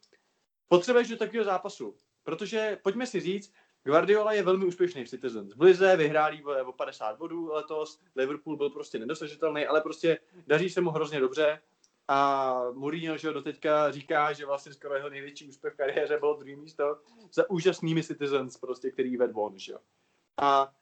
potřebuješ 0.73 1.07
do 1.07 1.17
takového 1.17 1.45
zápasu. 1.45 1.95
Protože, 2.23 2.79
pojďme 2.83 3.07
si 3.07 3.19
říct, 3.19 3.53
Guardiola 3.83 4.33
je 4.33 4.43
velmi 4.43 4.65
úspěšný 4.65 5.05
v 5.05 5.09
Citizens. 5.09 5.55
V 5.55 5.61
Lize 5.61 5.95
vyhráli 5.95 6.43
o 6.65 6.71
50 6.71 7.17
bodů 7.17 7.51
letos, 7.53 7.99
Liverpool 8.15 8.57
byl 8.57 8.69
prostě 8.69 8.99
nedosažitelný, 8.99 9.65
ale 9.65 9.81
prostě 9.81 10.19
daří 10.47 10.69
se 10.69 10.81
mu 10.81 10.89
hrozně 10.89 11.19
dobře. 11.19 11.61
A 12.07 12.53
Mourinho, 12.73 13.17
že 13.17 13.33
doteďka 13.33 13.91
říká, 13.91 14.33
že 14.33 14.45
vlastně 14.45 14.73
skoro 14.73 14.95
jeho 14.95 15.09
největší 15.09 15.47
úspěch 15.47 15.73
v 15.73 15.77
kariéře 15.77 16.17
bylo 16.17 16.37
druhý 16.37 16.55
místo 16.55 16.97
za 17.33 17.49
úžasnými 17.49 18.03
Citizens, 18.03 18.57
prostě, 18.57 18.91
který 18.91 19.17
ved 19.17 19.31
von, 19.31 19.59
že 19.59 19.73
A 20.37 20.73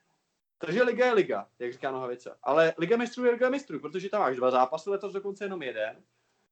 takže 0.58 0.84
liga 0.84 1.06
je 1.06 1.14
liga, 1.14 1.48
jak 1.60 1.74
říká 1.74 1.92
Nohavice. 1.92 2.38
Ale 2.44 2.74
liga 2.78 2.98
mistrů 2.98 3.26
je 3.26 3.32
liga 3.32 3.50
mistrů, 3.50 3.80
protože 3.80 4.10
tam 4.10 4.22
máš 4.22 4.36
dva 4.38 4.52
zápasy, 4.52 4.90
letos 4.90 5.14
dokonce 5.14 5.46
jenom 5.46 5.62
jeden. 5.62 6.04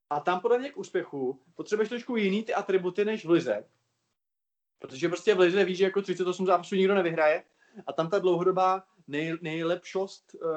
A 0.10 0.20
tam 0.20 0.40
podle 0.40 0.58
mě 0.58 0.70
k 0.70 0.78
úspěchu 0.78 1.42
potřebuješ 1.56 1.90
trošku 1.90 2.16
jiný 2.16 2.44
ty 2.44 2.54
atributy 2.54 3.06
než 3.06 3.26
v 3.26 3.30
lize. 3.30 3.66
Protože 4.80 5.10
prostě 5.10 5.36
v 5.36 5.40
lize 5.40 5.66
víš, 5.66 5.78
že 5.78 5.84
jako 5.84 6.02
38 6.02 6.46
zápasů 6.46 6.76
nikdo 6.76 6.96
nevyhraje 6.96 7.44
a 7.88 7.94
tam 7.94 8.10
ta 8.10 8.20
dlouhodobá 8.20 8.84
nej, 9.08 9.38
nejlepšost 9.42 10.36
uh, 10.36 10.50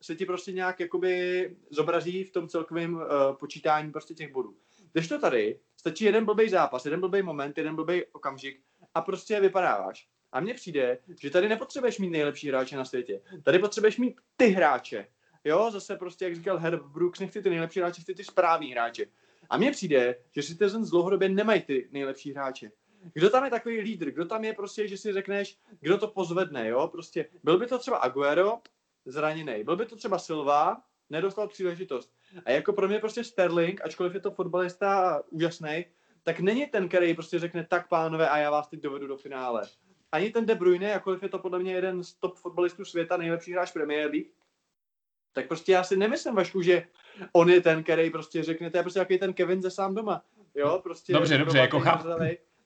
se 0.00 0.16
ti 0.16 0.26
prostě 0.26 0.52
nějak 0.52 0.80
jakoby 0.80 1.56
zobrazí 1.70 2.24
v 2.24 2.32
tom 2.32 2.48
celkovém 2.48 2.94
uh, 2.94 3.02
počítání 3.40 3.92
prostě 3.92 4.14
těch 4.14 4.32
bodů. 4.32 4.56
Když 4.92 5.08
to 5.08 5.18
tady, 5.18 5.60
stačí 5.76 6.04
jeden 6.04 6.24
blbý 6.24 6.48
zápas, 6.48 6.84
jeden 6.84 7.00
blbý 7.00 7.22
moment, 7.22 7.58
jeden 7.58 7.76
blbý 7.76 8.04
okamžik 8.12 8.60
a 8.94 9.00
prostě 9.00 9.40
vypadáváš. 9.40 10.08
A 10.32 10.40
mně 10.40 10.54
přijde, 10.54 10.98
že 11.20 11.30
tady 11.30 11.48
nepotřebuješ 11.48 11.98
mít 11.98 12.10
nejlepší 12.10 12.48
hráče 12.48 12.76
na 12.76 12.84
světě. 12.84 13.20
Tady 13.42 13.58
potřebuješ 13.58 13.98
mít 13.98 14.20
ty 14.36 14.46
hráče. 14.46 15.06
Jo, 15.44 15.70
zase 15.70 15.96
prostě, 15.96 16.24
jak 16.24 16.34
říkal 16.34 16.58
Herb 16.58 16.82
Brooks, 16.82 17.20
nechci 17.20 17.42
ty 17.42 17.50
nejlepší 17.50 17.80
hráče, 17.80 18.02
chci 18.02 18.14
ty 18.14 18.24
správný 18.24 18.72
hráče. 18.72 19.06
A 19.50 19.56
mně 19.56 19.70
přijde, 19.70 20.16
že 20.32 20.42
Citizens 20.42 20.90
dlouhodobě 20.90 21.28
nemají 21.28 21.62
ty 21.62 21.88
nejlepší 21.92 22.32
hráče. 22.32 22.70
Kdo 23.14 23.30
tam 23.30 23.44
je 23.44 23.50
takový 23.50 23.80
lídr? 23.80 24.10
Kdo 24.10 24.24
tam 24.24 24.44
je 24.44 24.52
prostě, 24.52 24.88
že 24.88 24.96
si 24.96 25.12
řekneš, 25.12 25.58
kdo 25.80 25.98
to 25.98 26.08
pozvedne, 26.08 26.68
jo? 26.68 26.88
Prostě 26.88 27.28
byl 27.42 27.58
by 27.58 27.66
to 27.66 27.78
třeba 27.78 27.96
Aguero, 27.96 28.58
zraněný. 29.04 29.64
Byl 29.64 29.76
by 29.76 29.86
to 29.86 29.96
třeba 29.96 30.18
Silva, 30.18 30.82
nedostal 31.10 31.48
příležitost. 31.48 32.14
A 32.44 32.50
jako 32.50 32.72
pro 32.72 32.88
mě 32.88 32.98
prostě 32.98 33.24
Sterling, 33.24 33.84
ačkoliv 33.84 34.14
je 34.14 34.20
to 34.20 34.30
fotbalista 34.30 35.22
úžasný, 35.30 35.84
tak 36.22 36.40
není 36.40 36.66
ten, 36.66 36.88
který 36.88 37.14
prostě 37.14 37.38
řekne 37.38 37.66
tak 37.70 37.88
pánové 37.88 38.28
a 38.28 38.38
já 38.38 38.50
vás 38.50 38.68
teď 38.68 38.80
dovedu 38.80 39.06
do 39.06 39.16
finále. 39.16 39.62
Ani 40.12 40.30
ten 40.30 40.46
De 40.46 40.54
Bruyne, 40.54 40.88
jakkoliv 40.88 41.22
je 41.22 41.28
to 41.28 41.38
podle 41.38 41.58
mě 41.58 41.72
jeden 41.72 42.04
z 42.04 42.14
top 42.14 42.36
fotbalistů 42.36 42.84
světa, 42.84 43.16
nejlepší 43.16 43.52
hráč 43.52 43.72
Premier 43.72 44.10
League, 44.10 44.26
tak 45.32 45.48
prostě 45.48 45.72
já 45.72 45.84
si 45.84 45.96
nemyslím, 45.96 46.34
Vašku, 46.34 46.62
že 46.62 46.86
on 47.32 47.50
je 47.50 47.60
ten, 47.60 47.82
který 47.82 48.10
prostě 48.10 48.42
řekne, 48.42 48.70
to 48.70 48.76
je 48.76 48.82
prostě 48.82 48.98
jaký 48.98 49.18
ten 49.18 49.32
Kevin 49.32 49.62
ze 49.62 49.70
sám 49.70 49.94
doma. 49.94 50.22
Jo, 50.54 50.80
prostě. 50.82 51.12
Dobře, 51.12 51.38
dobře, 51.38 51.58
jako 51.58 51.80
chápu. 51.80 52.08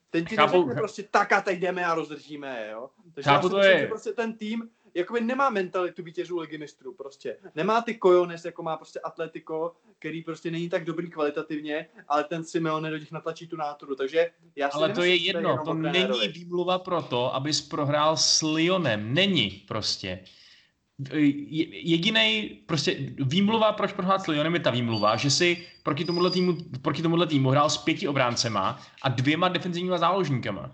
Ten 0.09 0.25
ti 0.25 0.35
chápu, 0.35 0.57
neřekne 0.57 0.75
prostě 0.75 1.03
tak 1.11 1.31
a 1.31 1.41
teď 1.41 1.59
jdeme 1.59 1.85
a 1.85 1.95
rozdržíme, 1.95 2.69
jo. 2.71 2.89
Takže 3.13 3.29
chápu, 3.29 3.45
já 3.45 3.49
si 3.49 3.49
to 3.49 3.57
myslím, 3.57 3.75
je... 3.75 3.81
že 3.81 3.87
prostě 3.87 4.11
ten 4.11 4.37
tým 4.37 4.69
jakoby 4.93 5.21
nemá 5.21 5.49
mentalitu 5.49 6.03
vítězů 6.03 6.39
ligy 6.39 6.57
mistrů 6.57 6.93
prostě. 6.93 7.37
Nemá 7.55 7.81
ty 7.81 7.95
kojones, 7.95 8.45
jako 8.45 8.63
má 8.63 8.77
prostě 8.77 8.99
Atletico, 8.99 9.75
který 9.99 10.23
prostě 10.23 10.51
není 10.51 10.69
tak 10.69 10.85
dobrý 10.85 11.09
kvalitativně, 11.09 11.87
ale 12.07 12.23
ten 12.23 12.43
Simeone 12.43 12.91
do 12.91 12.99
těch 12.99 13.11
natlačí 13.11 13.47
tu 13.47 13.55
náturu, 13.55 13.95
takže 13.95 14.31
já 14.55 14.69
si 14.69 14.75
Ale 14.75 14.89
to 14.89 15.03
je 15.03 15.15
jedno, 15.15 15.65
to 15.65 15.73
není 15.73 16.27
výmluva 16.27 16.79
pro 16.79 17.01
to, 17.01 17.35
abys 17.35 17.61
prohrál 17.61 18.17
s 18.17 18.41
Lyonem. 18.41 19.13
Není 19.13 19.49
prostě. 19.49 20.19
Jediný 21.71 22.49
prostě 22.65 22.97
výmluva, 23.19 23.71
proč 23.71 23.93
prohrát 23.93 24.21
s 24.21 24.27
Lyonem 24.27 24.53
je 24.53 24.59
ta 24.59 24.71
výmluva, 24.71 25.15
že 25.15 25.29
si 25.29 25.67
proti 25.83 26.05
tomuhle 26.05 26.31
týmu, 26.31 26.57
proti 26.81 27.01
tomuhle 27.01 27.27
týmu 27.27 27.49
hrál 27.49 27.69
s 27.69 27.77
pěti 27.77 28.07
obráncema 28.07 28.79
a 29.01 29.09
dvěma 29.09 29.47
defenzivníma 29.47 29.97
záložníkama. 29.97 30.71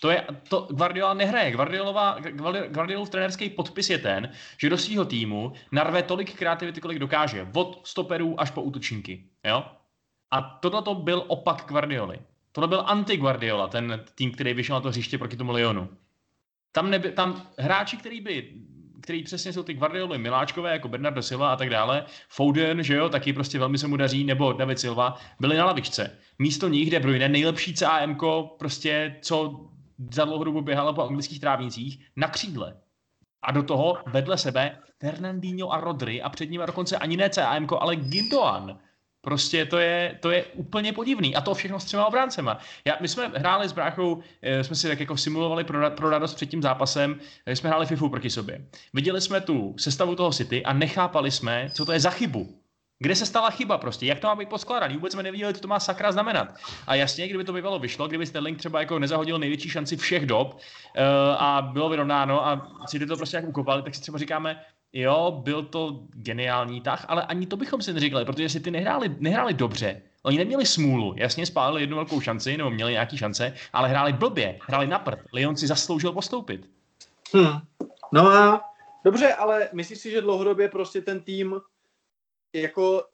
To 0.00 0.10
je, 0.10 0.26
to 0.48 0.68
Guardiola 0.70 1.14
nehraje. 1.14 1.52
Guardiolova, 1.52 2.18
Guardiolov 2.68 3.10
trenerský 3.10 3.50
podpis 3.50 3.90
je 3.90 3.98
ten, 3.98 4.32
že 4.58 4.70
do 4.70 4.78
svého 4.78 5.04
týmu 5.04 5.52
narve 5.72 6.02
tolik 6.02 6.34
kreativity, 6.34 6.80
kolik 6.80 6.98
dokáže. 6.98 7.48
Od 7.54 7.80
stoperů 7.84 8.40
až 8.40 8.50
po 8.50 8.62
útočníky. 8.62 9.24
Jo? 9.44 9.64
A 10.30 10.40
tohle 10.40 10.82
to 10.82 10.94
byl 10.94 11.24
opak 11.26 11.64
Guardioli. 11.68 12.18
Tohle 12.52 12.68
byl 12.68 12.84
anti-Guardiola, 12.86 13.68
ten 13.68 14.04
tým, 14.14 14.32
který 14.32 14.54
vyšel 14.54 14.76
na 14.76 14.80
to 14.80 14.88
hřiště 14.88 15.18
proti 15.18 15.36
tomu 15.36 15.52
Lyonu. 15.52 15.88
Tam, 16.72 16.90
neby, 16.90 17.12
tam 17.12 17.46
hráči, 17.58 17.96
který 17.96 18.20
by 18.20 18.52
který 19.02 19.22
přesně 19.22 19.52
jsou 19.52 19.62
ty 19.62 19.74
Guardioli 19.74 20.18
miláčkové, 20.18 20.72
jako 20.72 20.88
Bernardo 20.88 21.22
Silva 21.22 21.52
a 21.52 21.56
tak 21.56 21.70
dále, 21.70 22.04
Foden, 22.28 22.82
že 22.82 22.94
jo, 22.94 23.08
taky 23.08 23.32
prostě 23.32 23.58
velmi 23.58 23.78
se 23.78 23.88
mu 23.88 23.96
daří, 23.96 24.24
nebo 24.24 24.52
David 24.52 24.78
Silva, 24.78 25.18
byli 25.40 25.56
na 25.56 25.64
lavičce. 25.64 26.18
Místo 26.38 26.68
nich 26.68 26.90
De 26.90 27.00
Bruyne, 27.00 27.28
nejlepší 27.28 27.74
CAM, 27.74 28.16
prostě, 28.58 29.16
co 29.22 29.66
za 30.12 30.24
dlouhou 30.24 30.44
dobu 30.44 30.62
běhala 30.62 30.92
po 30.92 31.02
anglických 31.02 31.40
trávnicích, 31.40 32.06
na 32.16 32.28
křídle. 32.28 32.76
A 33.42 33.52
do 33.52 33.62
toho 33.62 33.98
vedle 34.06 34.38
sebe 34.38 34.78
Fernandinho 35.00 35.72
a 35.72 35.80
Rodry 35.80 36.22
a 36.22 36.28
před 36.28 36.50
ním 36.50 36.62
dokonce 36.66 36.96
ani 36.96 37.16
ne 37.16 37.30
CAM, 37.30 37.66
ale 37.80 37.96
Gindoan. 37.96 38.78
Prostě 39.24 39.66
to 39.66 39.78
je, 39.78 40.18
to 40.20 40.30
je 40.30 40.44
úplně 40.44 40.92
podivný. 40.92 41.36
A 41.36 41.40
to 41.40 41.54
všechno 41.54 41.80
s 41.80 41.84
třema 41.84 42.06
obráncema. 42.06 42.58
Já, 42.84 42.96
my 43.00 43.08
jsme 43.08 43.32
hráli 43.34 43.68
s 43.68 43.72
bráchou, 43.72 44.22
eh, 44.42 44.64
jsme 44.64 44.76
si 44.76 44.88
tak 44.88 45.00
jako 45.00 45.16
simulovali 45.16 45.64
pro, 45.64 45.90
pro 45.90 46.10
radost 46.10 46.34
před 46.34 46.46
tím 46.46 46.62
zápasem, 46.62 47.20
eh, 47.46 47.56
jsme 47.56 47.68
hráli 47.68 47.86
FIFU 47.86 48.08
proti 48.08 48.30
sobě. 48.30 48.66
Viděli 48.94 49.20
jsme 49.20 49.40
tu 49.40 49.74
sestavu 49.78 50.14
toho 50.14 50.32
City 50.32 50.64
a 50.64 50.72
nechápali 50.72 51.30
jsme, 51.30 51.70
co 51.72 51.84
to 51.84 51.92
je 51.92 52.00
za 52.00 52.10
chybu. 52.10 52.62
Kde 52.98 53.16
se 53.16 53.26
stala 53.26 53.50
chyba 53.50 53.78
prostě? 53.78 54.06
Jak 54.06 54.18
to 54.20 54.26
má 54.26 54.34
být 54.34 54.48
poskládaný? 54.48 54.94
Vůbec 54.94 55.12
jsme 55.12 55.22
neviděli, 55.22 55.54
co 55.54 55.60
to 55.60 55.68
má 55.68 55.80
sakra 55.80 56.12
znamenat. 56.12 56.54
A 56.86 56.94
jasně, 56.94 57.28
kdyby 57.28 57.44
to 57.44 57.52
bývalo 57.52 57.78
vyšlo, 57.78 58.08
kdyby 58.08 58.26
Sterling 58.26 58.58
třeba 58.58 58.80
jako 58.80 58.98
nezahodil 58.98 59.38
největší 59.38 59.68
šanci 59.68 59.96
všech 59.96 60.26
dob 60.26 60.54
uh, 60.54 60.60
a 61.38 61.62
bylo 61.62 61.88
vyrovnáno 61.88 62.46
a 62.46 62.68
si 62.86 63.06
to 63.06 63.16
prostě 63.16 63.36
jak 63.36 63.48
ukopali, 63.48 63.82
tak 63.82 63.94
si 63.94 64.00
třeba 64.00 64.18
říkáme, 64.18 64.62
jo, 64.92 65.40
byl 65.44 65.62
to 65.62 66.00
geniální 66.10 66.80
tah, 66.80 67.04
ale 67.08 67.22
ani 67.22 67.46
to 67.46 67.56
bychom 67.56 67.82
si 67.82 67.92
neříkali, 67.92 68.24
protože 68.24 68.48
si 68.48 68.60
ty 68.60 68.70
nehráli, 68.70 69.16
nehráli 69.18 69.54
dobře. 69.54 70.02
Oni 70.22 70.38
neměli 70.38 70.66
smůlu, 70.66 71.14
jasně 71.16 71.46
spálili 71.46 71.82
jednu 71.82 71.96
velkou 71.96 72.20
šanci, 72.20 72.56
nebo 72.56 72.70
měli 72.70 72.92
nějaký 72.92 73.18
šance, 73.18 73.54
ale 73.72 73.88
hráli 73.88 74.12
blbě, 74.12 74.58
hráli 74.62 74.86
na 74.86 74.98
prd. 74.98 75.18
Lyon 75.32 75.56
si 75.56 75.66
zasloužil 75.66 76.12
postoupit. 76.12 76.70
Hmm. 77.34 77.58
No 78.12 78.28
a 78.28 78.64
dobře, 79.04 79.34
ale 79.34 79.68
myslíš 79.72 79.98
si, 79.98 80.10
že 80.10 80.20
dlouhodobě 80.20 80.68
prostě 80.68 81.00
ten 81.00 81.20
tým 81.20 81.60
jako 82.52 83.04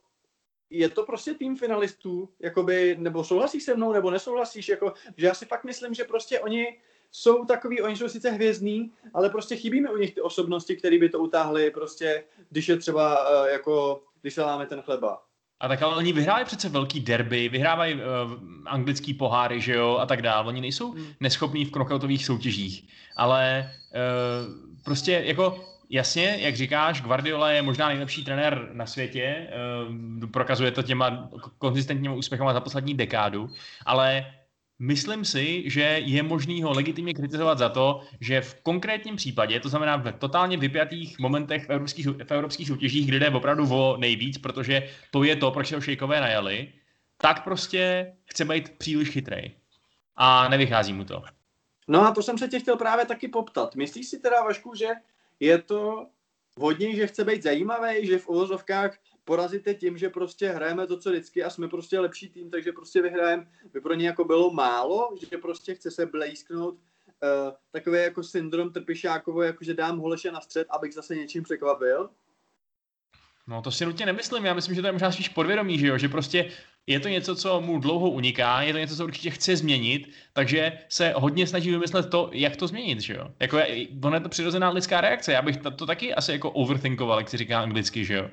je 0.70 0.88
to 0.88 1.02
prostě 1.02 1.35
tým 1.35 1.56
finalistů, 1.56 2.28
jakoby, 2.40 2.97
nebo 2.99 3.25
souhlasíš 3.25 3.62
se 3.62 3.75
mnou, 3.75 3.92
nebo 3.92 4.11
nesouhlasíš, 4.11 4.68
jako, 4.68 4.94
že 5.16 5.26
já 5.26 5.35
si 5.35 5.47
fakt 5.47 5.64
myslím, 5.64 5.94
že 5.94 6.04
prostě 6.04 6.40
oni 6.40 6.78
jsou 7.12 7.44
takový, 7.44 7.82
oni 7.82 7.96
jsou 7.96 8.08
sice 8.08 8.30
hvězdní, 8.30 8.90
ale 9.14 9.30
prostě 9.30 9.56
chybí 9.56 9.80
mi 9.80 9.88
u 9.88 9.96
nich 9.96 10.14
ty 10.14 10.20
osobnosti, 10.20 10.76
které 10.76 10.98
by 10.98 11.08
to 11.08 11.18
utáhly, 11.18 11.70
prostě, 11.70 12.24
když 12.50 12.68
je 12.68 12.76
třeba, 12.76 13.30
uh, 13.42 13.48
jako, 13.48 14.02
když 14.22 14.34
se 14.34 14.42
láme 14.42 14.66
ten 14.66 14.82
chleba. 14.82 15.22
A 15.60 15.68
tak 15.68 15.82
ale 15.82 15.96
oni 15.96 16.12
vyhrávají 16.12 16.46
přece 16.46 16.68
velký 16.68 17.00
derby, 17.00 17.48
vyhrávají 17.48 17.94
uh, 17.94 18.00
anglický 18.66 19.14
poháry, 19.14 19.60
že 19.60 19.74
jo, 19.74 19.96
a 20.00 20.06
tak 20.06 20.22
dále. 20.22 20.46
Oni 20.46 20.60
nejsou 20.60 20.92
hmm. 20.92 21.06
neschopní 21.20 21.64
v 21.64 21.70
knockoutových 21.70 22.26
soutěžích, 22.26 22.88
ale 23.16 23.70
uh, 23.94 24.84
prostě 24.84 25.22
jako 25.24 25.64
Jasně, 25.90 26.36
jak 26.40 26.56
říkáš, 26.56 27.02
Guardiola 27.02 27.50
je 27.50 27.62
možná 27.62 27.88
nejlepší 27.88 28.24
trenér 28.24 28.68
na 28.72 28.86
světě, 28.86 29.48
prokazuje 30.32 30.70
to 30.70 30.82
těma 30.82 31.28
konzistentními 31.58 32.16
úspěchama 32.16 32.52
za 32.52 32.60
poslední 32.60 32.94
dekádu, 32.94 33.50
ale 33.86 34.26
Myslím 34.78 35.25
si, 35.25 35.70
že 35.70 35.80
je 36.04 36.23
možný 36.23 36.62
ho 36.62 36.73
legitimně 36.73 37.14
kritizovat 37.14 37.58
za 37.58 37.68
to, 37.68 38.00
že 38.20 38.40
v 38.40 38.62
konkrétním 38.62 39.16
případě, 39.16 39.61
to 39.61 39.68
znamená 39.68 39.97
v 39.97 40.12
totálně 40.12 40.56
vypjatých 40.56 41.18
momentech 41.18 41.66
v 41.66 41.70
evropských, 41.70 42.06
v 42.06 42.30
evropských 42.30 42.68
soutěžích, 42.68 43.06
kde 43.06 43.18
jde 43.18 43.30
opravdu 43.30 43.68
o 43.70 43.97
nejvíc, 43.97 44.38
protože 44.38 44.88
to 45.11 45.25
je 45.25 45.37
to, 45.37 45.50
proč 45.50 45.68
se 45.68 45.75
ho 45.75 45.80
šejkové 45.80 46.20
najali, 46.20 46.73
tak 47.16 47.44
prostě 47.44 48.12
chce 48.25 48.44
být 48.44 48.78
příliš 48.78 49.11
chytrej. 49.11 49.50
A 50.16 50.49
nevychází 50.49 50.92
mu 50.92 51.04
to. 51.04 51.23
No 51.88 52.06
a 52.06 52.14
to 52.14 52.23
jsem 52.23 52.38
se 52.38 52.49
tě 52.49 52.61
chtěl 52.61 52.76
právě 52.76 53.06
taky 53.06 53.28
poptat. 53.28 53.75
Myslíš 53.75 54.08
si 54.08 54.18
teda, 54.18 54.42
Vašku, 54.42 54.75
že 54.75 54.88
je 55.40 55.58
to 55.62 56.06
hodně, 56.56 56.97
že 56.97 57.06
chce 57.06 57.25
být 57.25 57.42
zajímavý, 57.42 58.06
že 58.06 58.18
v 58.18 58.28
uvozovkách 58.28 58.99
porazíte 59.28 59.75
tím, 59.75 59.99
že 59.99 60.08
prostě 60.08 60.49
hrajeme 60.49 60.87
to, 60.87 60.99
co 60.99 61.11
vždycky 61.11 61.44
a 61.44 61.50
jsme 61.50 61.68
prostě 61.68 62.00
lepší 62.00 62.28
tým, 62.28 62.50
takže 62.50 62.73
prostě 62.73 63.02
vyhrajeme, 63.02 63.50
by 63.73 63.80
pro 63.80 63.94
ně 63.94 64.06
jako 64.06 64.25
bylo 64.25 64.50
málo, 64.50 65.16
že 65.30 65.38
prostě 65.38 65.75
chce 65.75 65.90
se 65.90 66.06
blejsknout 66.06 66.75
uh, 66.75 66.80
takový 67.70 67.99
jako 67.99 68.23
syndrom 68.23 68.73
Trpišákovo, 68.73 69.42
jako 69.42 69.64
že 69.64 69.75
dám 69.75 69.99
Holeše 69.99 70.32
na 70.32 70.40
střed, 70.40 70.66
abych 70.70 70.94
zase 70.94 71.16
něčím 71.16 71.42
překvapil? 71.42 72.11
No 73.49 73.62
to 73.62 73.71
si 73.71 73.87
nutně 73.87 74.07
nemyslím, 74.07 74.45
já 74.45 74.55
myslím, 74.55 74.75
že 74.75 74.81
to 74.81 74.87
je 74.87 74.93
možná 74.93 75.12
spíš 75.12 75.28
podvědomí, 75.28 75.78
že 75.78 75.87
jo, 75.87 75.99
že 75.99 76.09
prostě 76.09 76.47
je 76.87 77.00
to 77.00 77.09
něco, 77.09 77.37
co 77.37 77.61
mu 77.61 77.78
dlouho 77.78 78.11
uniká, 78.11 78.62
je 78.62 78.73
to 78.73 78.78
něco, 78.78 78.97
co 78.97 79.05
určitě 79.05 79.31
chce 79.31 79.57
změnit, 79.57 80.11
takže 80.33 80.73
se 80.88 81.12
hodně 81.17 81.47
snaží 81.47 81.71
vymyslet 81.71 82.11
to, 82.11 82.31
jak 82.33 82.57
to 82.57 82.67
změnit, 82.67 83.00
že 83.00 83.14
jo. 83.14 83.28
Jako 83.40 83.59
je, 83.59 83.87
ono 84.02 84.17
je 84.17 84.21
to 84.21 84.28
přirozená 84.28 84.71
lidská 84.71 85.00
reakce, 85.00 85.33
já 85.33 85.43
bych 85.43 85.57
to, 85.57 85.87
taky 85.87 86.14
asi 86.14 86.33
jako 86.33 86.50
overthinkoval, 86.50 87.19
jak 87.19 87.28
se 87.28 87.37
říká 87.37 87.61
anglicky, 87.61 88.05
že 88.05 88.14
jo. 88.14 88.31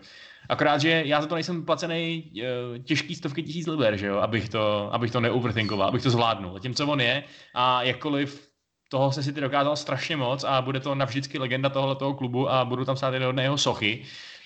Akorát, 0.49 0.81
že 0.81 1.03
já 1.05 1.21
za 1.21 1.27
to 1.27 1.35
nejsem 1.35 1.65
placený 1.65 2.31
uh, 2.35 2.83
těžký 2.83 3.15
stovky 3.15 3.43
tisíc 3.43 3.67
liber, 3.67 3.97
že 3.97 4.07
jo, 4.07 4.17
abych 4.17 4.49
to, 4.49 4.93
abych 4.93 5.11
to 5.11 5.19
neoverthinkoval, 5.19 5.87
abych 5.87 6.03
to 6.03 6.09
zvládnul. 6.09 6.59
Tím, 6.59 6.73
co 6.73 6.87
on 6.87 7.01
je 7.01 7.23
a 7.53 7.83
jakkoliv 7.83 8.49
toho 8.89 9.11
se 9.11 9.23
si 9.23 9.33
ty 9.33 9.41
dokázal 9.41 9.75
strašně 9.75 10.17
moc 10.17 10.43
a 10.43 10.61
bude 10.61 10.79
to 10.79 10.95
navždycky 10.95 11.39
legenda 11.39 11.69
tohoto 11.69 12.13
klubu 12.13 12.49
a 12.49 12.65
budu 12.65 12.85
tam 12.85 12.97
stát 12.97 13.13
jedné 13.13 13.43
jeho 13.43 13.57
sochy, 13.57 14.03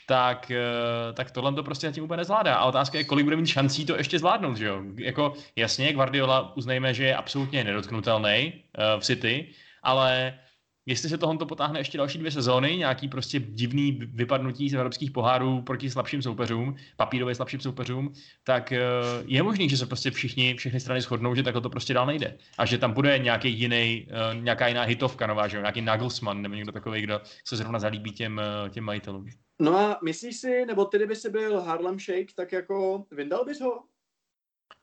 tak, 0.10 0.51
eh, 0.51 1.13
tak 1.13 1.32
tohle 1.32 1.54
to 1.54 1.63
prostě 1.63 1.88
zatím 1.88 2.04
úplně 2.04 2.18
nezvládá. 2.18 2.56
A 2.56 2.66
otázka 2.66 2.98
je, 2.98 3.04
kolik 3.04 3.24
bude 3.24 3.36
mít 3.36 3.48
šancí 3.48 3.86
to 3.86 3.98
ještě 3.98 4.20
zvládnout, 4.20 4.58
že 4.58 4.66
jo? 4.66 4.82
Jako, 4.96 5.34
jasně, 5.56 5.94
Guardiola 5.94 6.58
uznejme, 6.58 6.94
že 6.94 7.04
je 7.04 7.16
absolutně 7.16 7.63
nedotknutelný 7.63 8.54
uh, 8.54 9.00
v 9.00 9.06
City, 9.06 9.48
ale 9.84 10.34
jestli 10.89 11.10
se 11.10 11.17
tohle 11.17 11.38
potáhne 11.38 11.79
ještě 11.79 11.98
další 11.98 12.17
dvě 12.17 12.31
sezóny, 12.31 12.77
nějaký 12.77 13.08
prostě 13.08 13.39
divný 13.39 13.91
vypadnutí 13.91 14.69
z 14.69 14.74
evropských 14.74 15.12
pohárů 15.12 15.62
proti 15.62 15.89
slabším 15.89 16.22
soupeřům, 16.22 16.75
papírově 16.98 17.36
slabším 17.36 17.60
soupeřům, 17.60 18.13
tak 18.43 18.74
uh, 18.74 19.24
je 19.25 19.43
možný, 19.43 19.69
že 19.69 19.77
se 19.77 19.86
prostě 19.86 20.12
všichni, 20.12 20.55
všechny 20.58 20.79
strany 20.79 21.01
shodnou, 21.01 21.36
že 21.36 21.43
takhle 21.43 21.62
to 21.62 21.69
prostě 21.69 21.93
dál 21.93 22.05
nejde. 22.05 22.38
A 22.58 22.65
že 22.65 22.77
tam 22.77 22.93
bude 22.93 23.17
nějaký 23.17 23.60
jiný, 23.60 24.08
uh, 24.10 24.43
nějaká 24.43 24.67
jiná 24.67 24.84
hitovka 24.84 25.27
nová, 25.27 25.48
že 25.48 25.58
nějaký 25.58 25.81
Nagelsmann 25.81 26.41
nebo 26.41 26.55
někdo 26.55 26.72
takový, 26.72 27.01
kdo 27.01 27.22
se 27.46 27.55
zrovna 27.55 27.79
zalíbí 27.79 28.12
těm, 28.12 28.41
uh, 28.63 28.69
těm 28.69 28.84
majitelům. 28.84 29.25
No 29.62 29.77
a 29.77 30.00
myslíš 30.03 30.38
si, 30.38 30.65
nebo 30.65 30.86
ty 30.86 30.98
kdyby 30.98 31.15
si 31.15 31.29
byl 31.29 31.62
Harlem 31.62 32.00
Shake, 32.00 32.34
tak 32.36 32.51
jako 32.51 33.05
vyndal 33.12 33.46
bys 33.46 33.62
ho? 33.62 33.84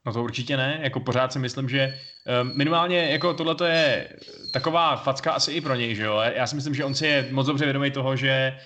No 0.05 0.13
to 0.13 0.23
určitě 0.23 0.57
ne, 0.57 0.79
jako 0.81 0.99
pořád 0.99 1.33
si 1.33 1.39
myslím, 1.39 1.69
že 1.69 1.99
um, 2.41 2.57
minimálně 2.57 3.09
jako 3.09 3.33
tohle 3.33 3.71
je 3.71 4.09
taková 4.53 4.95
facka 4.95 5.31
asi 5.31 5.51
i 5.51 5.61
pro 5.61 5.75
něj, 5.75 5.95
že 5.95 6.03
jo. 6.03 6.21
Já 6.35 6.47
si 6.47 6.55
myslím, 6.55 6.75
že 6.75 6.85
on 6.85 6.95
si 6.95 7.07
je 7.07 7.27
moc 7.31 7.47
dobře 7.47 7.65
vědomý 7.65 7.91
toho, 7.91 8.15
že, 8.15 8.57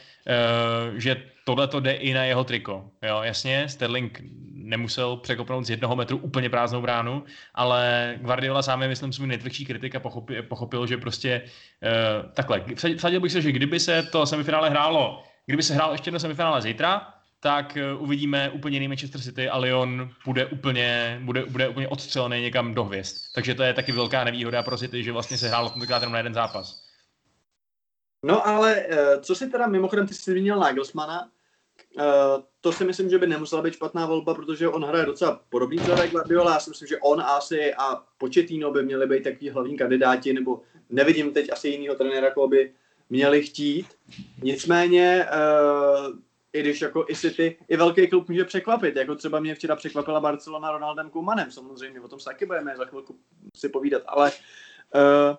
uh, 0.91 0.97
že 0.97 1.23
tohle 1.45 1.67
to 1.67 1.79
jde 1.79 1.91
i 1.91 2.13
na 2.13 2.23
jeho 2.23 2.43
triko. 2.43 2.85
Jo, 3.01 3.19
jasně, 3.23 3.69
Sterling 3.69 4.21
nemusel 4.53 5.17
překopnout 5.17 5.65
z 5.65 5.69
jednoho 5.69 5.95
metru 5.95 6.17
úplně 6.17 6.49
prázdnou 6.49 6.81
bránu, 6.81 7.23
ale 7.53 8.13
Guardiola 8.21 8.61
sám 8.61 8.81
je, 8.81 8.87
myslím, 8.87 9.13
svůj 9.13 9.27
nejtvrdší 9.27 9.65
kritik 9.65 9.95
a 9.95 9.99
pochopil, 9.99 10.43
pochopil 10.43 10.87
že 10.87 10.97
prostě 10.97 11.41
uh, 11.41 12.31
takhle. 12.33 12.63
Vsadil 12.97 13.19
bych 13.19 13.31
se, 13.31 13.41
že 13.41 13.51
kdyby 13.51 13.79
se 13.79 14.03
to 14.03 14.25
semifinále 14.25 14.69
hrálo, 14.69 15.23
kdyby 15.45 15.63
se 15.63 15.73
hrálo 15.73 15.91
ještě 15.91 16.07
jedno 16.07 16.19
semifinále 16.19 16.61
zítra, 16.61 17.13
tak 17.43 17.77
eh, 17.77 17.93
uvidíme 17.93 18.49
úplně 18.49 18.75
jiný 18.75 18.87
Manchester 18.87 19.21
City 19.21 19.49
a 19.49 19.57
Lyon 19.57 20.09
bude 20.25 20.45
úplně, 20.45 21.19
bude, 21.23 21.45
bude 21.45 21.69
úplně 21.69 21.87
odstřelený 21.87 22.41
někam 22.41 22.73
do 22.73 22.83
hvězd. 22.83 23.15
Takže 23.35 23.55
to 23.55 23.63
je 23.63 23.73
taky 23.73 23.91
velká 23.91 24.23
nevýhoda 24.23 24.63
pro 24.63 24.77
City, 24.77 25.03
že 25.03 25.11
vlastně 25.11 25.37
se 25.37 25.47
hrálo 25.47 25.69
tentokrát 25.69 26.01
jenom 26.01 26.13
na 26.13 26.19
jeden 26.19 26.33
zápas. 26.33 26.83
No 28.25 28.47
ale 28.47 28.85
eh, 28.89 29.19
co 29.21 29.35
si 29.35 29.49
teda 29.49 29.67
mimochodem, 29.67 30.07
ty 30.07 30.13
jsi 30.13 30.31
zmínil 30.31 30.59
Nagelsmana, 30.59 31.29
eh, 31.99 32.03
to 32.61 32.71
si 32.71 32.85
myslím, 32.85 33.09
že 33.09 33.17
by 33.17 33.27
nemusela 33.27 33.61
být 33.61 33.73
špatná 33.73 34.05
volba, 34.05 34.33
protože 34.33 34.67
on 34.67 34.85
hraje 34.85 35.05
docela 35.05 35.41
podobný 35.49 35.77
člověk 35.77 36.11
Guardiola. 36.11 36.53
Já 36.53 36.59
si 36.59 36.69
myslím, 36.69 36.87
že 36.87 36.97
on 36.97 37.21
asi 37.21 37.73
a 37.73 38.03
Početino 38.17 38.71
by 38.71 38.83
měli 38.83 39.07
být 39.07 39.23
takový 39.23 39.49
hlavní 39.49 39.77
kandidáti, 39.77 40.33
nebo 40.33 40.61
nevidím 40.89 41.33
teď 41.33 41.51
asi 41.51 41.69
jinýho 41.69 41.95
trenéra, 41.95 42.33
koho 42.33 42.47
by 42.47 42.73
měli 43.09 43.43
chtít. 43.43 43.87
Nicméně 44.43 45.25
i 46.53 46.59
když 46.59 46.81
jako 46.81 47.05
i 47.09 47.15
City, 47.15 47.57
i 47.67 47.77
velký 47.77 48.07
klub 48.07 48.29
může 48.29 48.45
překvapit, 48.45 48.95
jako 48.95 49.15
třeba 49.15 49.39
mě 49.39 49.55
včera 49.55 49.75
překvapila 49.75 50.19
Barcelona 50.19 50.71
Ronaldem 50.71 51.09
Kumanem, 51.09 51.51
samozřejmě, 51.51 52.01
o 52.01 52.07
tom 52.07 52.19
se 52.19 52.25
taky 52.25 52.45
budeme 52.45 52.77
za 52.77 52.85
chvilku 52.85 53.19
si 53.57 53.69
povídat, 53.69 54.03
ale 54.07 54.31
uh, 54.31 55.37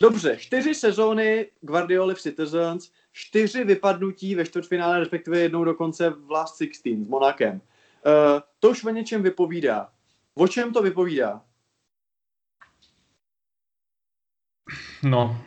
dobře, 0.00 0.36
čtyři 0.36 0.74
sezóny 0.74 1.50
Guardioli 1.60 2.14
v 2.14 2.22
Citizens, 2.22 2.90
čtyři 3.12 3.64
vypadnutí 3.64 4.34
ve 4.34 4.46
čtvrtfinále, 4.46 4.98
respektive 4.98 5.38
jednou 5.38 5.64
dokonce 5.64 6.10
v 6.10 6.30
Last 6.30 6.58
16 6.58 7.04
s 7.04 7.08
Monakem. 7.08 7.54
Uh, 7.54 7.60
to 8.58 8.70
už 8.70 8.84
o 8.84 8.90
něčem 8.90 9.22
vypovídá. 9.22 9.92
O 10.34 10.48
čem 10.48 10.72
to 10.72 10.82
vypovídá? 10.82 11.44
No, 15.02 15.44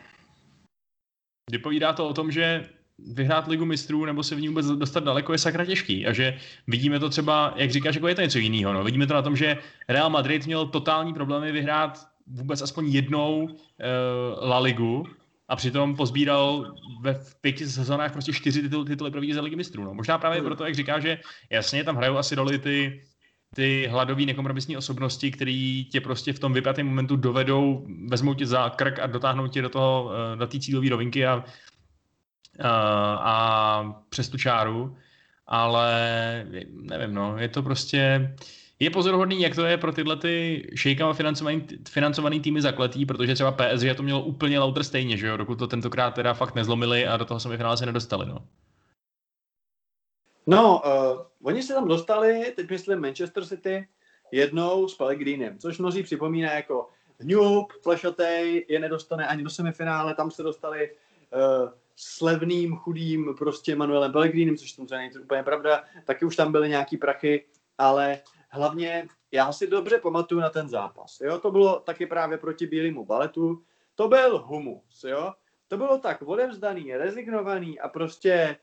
vypovídá 1.52 1.94
to 1.94 2.08
o 2.10 2.14
tom, 2.14 2.32
že 2.32 2.70
vyhrát 3.14 3.48
ligu 3.48 3.66
mistrů 3.66 4.06
nebo 4.06 4.24
se 4.24 4.36
v 4.36 4.42
ní 4.42 4.48
vůbec 4.48 4.66
dostat 4.66 5.04
daleko 5.04 5.32
je 5.32 5.38
sakra 5.38 5.66
těžký. 5.66 6.08
A 6.08 6.14
že 6.14 6.38
vidíme 6.68 7.00
to 7.00 7.10
třeba, 7.10 7.54
jak 7.56 7.72
říkáš, 7.72 7.96
jako 7.96 8.08
je 8.08 8.16
to 8.16 8.22
něco 8.22 8.38
jiného. 8.38 8.74
No. 8.74 8.84
Vidíme 8.84 9.08
to 9.08 9.14
na 9.14 9.22
tom, 9.22 9.36
že 9.36 9.58
Real 9.90 10.10
Madrid 10.10 10.46
měl 10.46 10.66
totální 10.66 11.14
problémy 11.14 11.52
vyhrát 11.52 12.08
vůbec 12.28 12.62
aspoň 12.62 12.88
jednou 12.88 13.44
uh, 13.44 14.50
La 14.50 14.60
Ligu 14.60 15.08
a 15.48 15.56
přitom 15.56 15.96
pozbíral 15.96 16.76
ve 17.02 17.20
pěti 17.42 17.68
sezónách 17.68 18.12
prostě 18.12 18.34
čtyři 18.34 18.62
tituly, 18.62 18.86
tituly 18.86 19.12
pro 19.12 19.22
vítěze 19.22 19.40
ligy 19.42 19.56
mistrů. 19.56 19.84
No. 19.84 19.94
Možná 19.94 20.18
právě 20.18 20.40
hmm. 20.40 20.46
proto, 20.46 20.66
jak 20.66 20.76
říká, 20.76 21.00
že 21.00 21.20
jasně 21.50 21.84
tam 21.84 21.96
hrajou 21.96 22.18
asi 22.18 22.36
roli 22.36 22.60
ty, 22.60 23.04
ty 23.56 23.88
hladové 23.92 24.26
nekompromisní 24.26 24.78
osobnosti, 24.78 25.32
které 25.32 25.84
tě 25.92 26.02
prostě 26.02 26.34
v 26.34 26.40
tom 26.40 26.54
vypjatém 26.54 26.88
momentu 26.88 27.16
dovedou, 27.16 27.88
vezmou 28.08 28.34
tě 28.34 28.46
za 28.46 28.70
krk 28.70 29.00
a 29.00 29.08
dotáhnou 29.08 29.48
tě 29.48 29.62
do 29.62 29.70
toho, 29.70 30.12
eh, 30.34 30.36
do 30.36 30.48
té 30.48 30.60
cílové 30.60 30.90
rovinky 30.90 31.26
a 31.26 31.44
a 32.60 34.04
přes 34.10 34.30
tu 34.30 34.38
čáru, 34.38 34.98
ale 35.48 35.92
nevím, 36.72 37.14
no, 37.14 37.38
je 37.38 37.50
to 37.50 37.64
prostě, 37.64 38.34
je 38.80 38.90
pozoruhodný, 38.90 39.42
jak 39.42 39.56
to 39.56 39.66
je 39.66 39.78
pro 39.78 39.92
tyhle 39.92 40.18
ty 40.18 40.68
šejkama 40.76 41.14
financovaný, 41.14 41.68
financovaný 41.90 42.40
týmy 42.40 42.62
zakletý, 42.62 43.06
protože 43.06 43.34
třeba 43.34 43.52
PSG 43.52 43.96
to 43.96 44.04
mělo 44.04 44.22
úplně 44.22 44.60
lauter 44.60 44.84
stejně, 44.84 45.18
že 45.18 45.28
jo, 45.28 45.38
dokud 45.38 45.60
to 45.60 45.68
tentokrát 45.68 46.12
teda 46.12 46.34
fakt 46.34 46.56
nezlomili 46.56 47.08
a 47.08 47.18
do 47.18 47.26
toho 47.26 47.40
semifinále 47.40 47.78
se 47.78 47.86
nedostali, 47.86 48.26
no. 48.26 48.48
No, 50.48 50.82
uh, 50.86 51.22
oni 51.44 51.64
se 51.64 51.74
tam 51.74 51.88
dostali, 51.88 52.54
teď 52.56 52.70
myslím 52.70 53.00
Manchester 53.00 53.46
City, 53.46 53.88
jednou 54.32 54.88
s 54.88 54.96
Pellegrinem, 54.96 55.60
což 55.60 55.78
mnozí 55.78 56.04
připomíná 56.04 56.52
jako 56.52 56.90
Newp, 57.24 57.72
Flešatej, 57.84 58.66
je 58.70 58.80
nedostane 58.80 59.28
ani 59.28 59.44
do 59.44 59.50
semifinále, 59.50 60.16
tam 60.16 60.32
se 60.32 60.44
dostali 60.44 60.92
uh, 60.92 61.70
s 61.96 62.22
levným, 62.22 62.76
chudým 62.76 63.36
prostě 63.38 63.76
Manuelem 63.76 64.12
Pellegrinem, 64.12 64.58
což 64.58 64.72
samozřejmě 64.72 64.98
není 64.98 65.24
úplně 65.24 65.44
pravda, 65.44 65.84
taky 66.06 66.26
už 66.26 66.36
tam 66.36 66.52
byly 66.52 66.70
nějaký 66.70 66.98
prachy, 66.98 67.46
ale 67.78 68.20
hlavně 68.50 69.08
já 69.32 69.52
si 69.52 69.68
dobře 69.68 69.98
pamatuju 69.98 70.42
na 70.42 70.50
ten 70.50 70.70
zápas. 70.70 71.22
Jo? 71.22 71.40
To 71.40 71.52
bylo 71.52 71.80
taky 71.80 72.06
právě 72.06 72.38
proti 72.38 72.68
bílému 72.68 73.06
baletu. 73.06 73.64
To 73.96 74.08
byl 74.08 74.40
humus, 74.40 75.04
jo? 75.08 75.34
To 75.68 75.78
bylo 75.78 75.98
tak 75.98 76.22
odevzdaný, 76.22 76.98
rezignovaný 76.98 77.80
a 77.80 77.90
prostě 77.90 78.58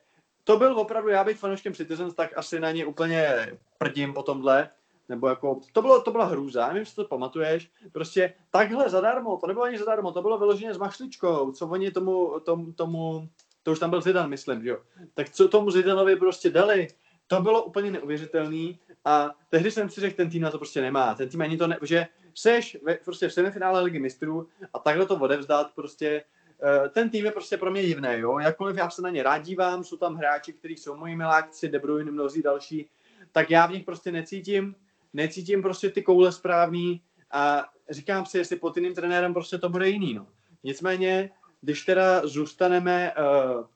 to 0.44 0.56
byl 0.56 0.78
opravdu, 0.78 1.08
já 1.08 1.24
bych 1.24 1.38
fanouškem 1.38 1.74
Citizens, 1.74 2.14
tak 2.14 2.38
asi 2.38 2.60
na 2.60 2.70
ně 2.70 2.86
úplně 2.86 3.52
prdím 3.78 4.14
po 4.14 4.22
tomhle, 4.22 4.70
nebo 5.08 5.28
jako, 5.28 5.60
to, 5.72 5.82
bylo, 5.82 6.02
to 6.02 6.10
byla 6.10 6.24
hrůza, 6.24 6.66
nevím, 6.66 6.80
jestli 6.80 6.96
to 6.96 7.08
pamatuješ, 7.08 7.70
prostě 7.92 8.34
takhle 8.50 8.90
zadarmo, 8.90 9.36
to 9.36 9.46
nebylo 9.46 9.64
ani 9.64 9.78
zadarmo, 9.78 10.12
to 10.12 10.22
bylo 10.22 10.38
vyloženě 10.38 10.74
s 10.74 10.78
mašličkou, 10.78 11.52
co 11.52 11.66
oni 11.66 11.90
tomu, 11.90 12.40
tomu, 12.40 12.72
tomu 12.72 13.28
to 13.62 13.72
už 13.72 13.78
tam 13.78 13.90
byl 13.90 14.00
Zidane, 14.00 14.28
myslím, 14.28 14.62
že 14.62 14.68
jo, 14.68 14.78
tak 15.14 15.30
co 15.30 15.48
tomu 15.48 15.70
Zidanovi 15.70 16.16
prostě 16.16 16.50
dali, 16.50 16.88
to 17.28 17.40
bylo 17.40 17.64
úplně 17.64 17.90
neuvěřitelný. 17.90 18.78
A 19.04 19.34
tehdy 19.48 19.70
jsem 19.70 19.90
si 19.90 20.00
řekl, 20.00 20.16
ten 20.16 20.30
tým 20.30 20.42
na 20.42 20.50
to 20.50 20.58
prostě 20.58 20.80
nemá, 20.80 21.14
ten 21.14 21.28
tým 21.28 21.42
ani 21.42 21.56
to 21.56 21.66
ne, 21.66 21.78
že 21.82 22.06
seš 22.34 22.76
ve, 22.82 22.94
prostě 22.94 23.28
v 23.28 23.32
semifinále 23.32 23.82
ligy 23.82 23.98
mistrů 23.98 24.48
a 24.74 24.78
takhle 24.78 25.06
to 25.06 25.16
odevzdat 25.16 25.72
prostě 25.74 26.24
eh, 26.62 26.88
ten 26.88 27.10
tým 27.10 27.24
je 27.24 27.30
prostě 27.30 27.56
pro 27.56 27.70
mě 27.70 27.82
divný, 27.82 28.08
jo. 28.12 28.38
Jakkoliv 28.38 28.76
já 28.76 28.90
se 28.90 29.02
na 29.02 29.10
ně 29.10 29.22
rád 29.22 29.38
dívám, 29.38 29.84
jsou 29.84 29.96
tam 29.96 30.16
hráči, 30.16 30.52
kteří 30.52 30.76
jsou 30.76 30.96
moji 30.96 31.16
miláci, 31.16 31.68
De 31.68 31.78
Bruyne, 31.78 32.10
mnozí 32.10 32.42
další, 32.42 32.90
tak 33.32 33.50
já 33.50 33.66
v 33.66 33.72
nich 33.72 33.84
prostě 33.84 34.12
necítím 34.12 34.74
necítím 35.12 35.62
prostě 35.62 35.90
ty 35.90 36.02
koule 36.02 36.32
správný 36.32 37.02
a 37.30 37.64
říkám 37.90 38.26
si, 38.26 38.38
jestli 38.38 38.56
pod 38.56 38.76
jiným 38.76 38.94
trenérem 38.94 39.34
prostě 39.34 39.58
to 39.58 39.68
bude 39.68 39.88
jiný. 39.88 40.14
No. 40.14 40.26
Nicméně, 40.64 41.30
když 41.60 41.84
teda 41.84 42.26
zůstaneme 42.26 43.14
uh, 43.14 43.66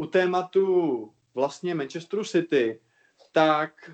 u 0.00 0.06
tématu 0.06 1.12
vlastně 1.34 1.74
Manchesteru 1.74 2.24
City, 2.24 2.80
tak 3.32 3.90